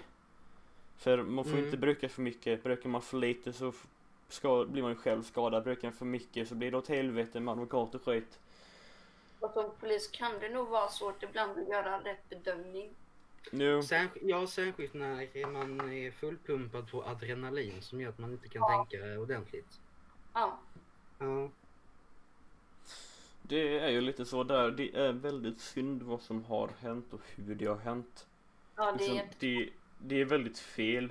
För 0.97 1.23
man 1.23 1.45
får 1.45 1.51
Mm. 1.51 1.65
inte 1.65 1.77
bruka 1.77 2.09
för 2.09 2.21
mycket, 2.21 2.63
brukar 2.63 2.89
man 2.89 3.01
för 3.01 3.17
lite 3.17 3.53
så 3.53 3.73
ska, 4.27 4.65
blir 4.65 4.81
man 4.83 4.91
ju 4.91 4.97
själv 4.97 5.23
skadad, 5.23 5.63
brukar 5.63 5.87
man 5.87 5.97
för 5.97 6.05
mycket 6.05 6.47
så 6.47 6.55
blir 6.55 6.71
det 6.71 6.77
åt 6.77 6.87
helvete 6.87 7.39
med 7.39 7.51
advokat 7.51 7.95
och 7.95 8.03
skit. 8.05 8.39
Och 9.39 9.51
som 9.53 9.71
polis 9.79 10.07
kan 10.07 10.39
det 10.39 10.49
nog 10.49 10.67
vara 10.67 10.87
svårt 10.89 11.23
ibland 11.23 11.59
att 11.59 11.67
göra 11.69 11.99
rätt 11.99 12.29
bedömning. 12.29 12.89
Nu, 13.51 13.79
Särsk- 13.81 14.17
ja, 14.21 14.47
särskilt 14.47 14.93
när 14.93 15.45
man 15.47 15.91
är 15.93 16.11
fullpumpad 16.11 16.91
på 16.91 17.03
adrenalin 17.03 17.81
som 17.81 18.01
gör 18.01 18.09
att 18.09 18.19
man 18.19 18.31
inte 18.31 18.47
kan 18.47 18.61
Ja. 18.61 18.87
tänka 18.89 19.19
ordentligt. 19.19 19.79
Ja. 20.33 20.59
Ja. 21.19 21.49
Det 23.49 23.79
är 23.79 23.89
ju 23.89 24.01
lite 24.01 24.25
så 24.25 24.43
där, 24.43 24.71
det 24.71 24.95
är 24.95 25.11
väldigt 25.13 25.59
synd 25.59 26.03
vad 26.03 26.21
som 26.21 26.43
har 26.45 26.69
hänt 26.79 27.13
och 27.13 27.21
hur 27.35 27.55
det 27.55 27.65
har 27.65 27.77
hänt. 27.77 28.27
Ja, 28.75 28.91
det 28.97 29.05
är 29.05 29.13
Liksom, 29.13 29.29
det, 29.39 29.69
det 29.99 30.21
är 30.21 30.25
väldigt 30.25 30.59
fel. 30.59 31.09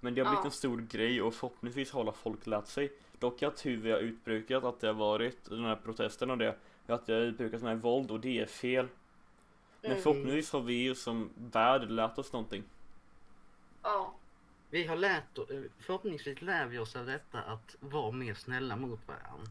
Men 0.00 0.14
det 0.14 0.20
har 0.20 0.30
blivit 0.30 0.44
Ja. 0.44 0.46
en 0.46 0.50
stor 0.50 0.78
grej 0.80 1.22
och 1.22 1.34
förhoppningsvis 1.34 1.90
har 1.90 2.00
alla 2.00 2.12
folk 2.12 2.46
lärt 2.46 2.66
sig. 2.66 2.92
Dock 3.18 3.42
att 3.42 3.66
hur 3.66 3.76
vi 3.76 3.90
har 3.90 3.98
utbrukat 3.98 4.64
att 4.64 4.80
det 4.80 4.86
har 4.86 4.94
varit 4.94 5.44
den 5.44 5.64
här 5.64 5.76
protesten 5.76 6.30
och 6.30 6.38
det, 6.38 6.56
att 6.86 7.06
det 7.06 7.12
har 7.12 7.20
utbrukats 7.20 7.62
med 7.62 7.82
våld 7.82 8.10
och 8.10 8.20
det 8.20 8.40
är 8.40 8.46
fel. 8.46 8.88
Men 9.82 9.90
Mm. 9.90 10.02
förhoppningsvis 10.02 10.52
har 10.52 10.60
vi 10.60 10.74
ju 10.74 10.94
som 10.94 11.30
värld 11.36 11.90
lärt 11.90 12.18
oss 12.18 12.32
någonting. 12.32 12.62
Ja. 13.82 14.14
Vi 14.70 14.86
har 14.86 14.96
lärt 14.96 15.38
förhoppningsvis 15.78 16.42
lär 16.42 16.66
vi 16.66 16.78
oss 16.78 16.96
av 16.96 17.06
detta 17.06 17.38
att 17.42 17.76
vara 17.80 18.10
mer 18.12 18.34
snälla 18.34 18.76
mot 18.76 19.08
varandra. 19.08 19.50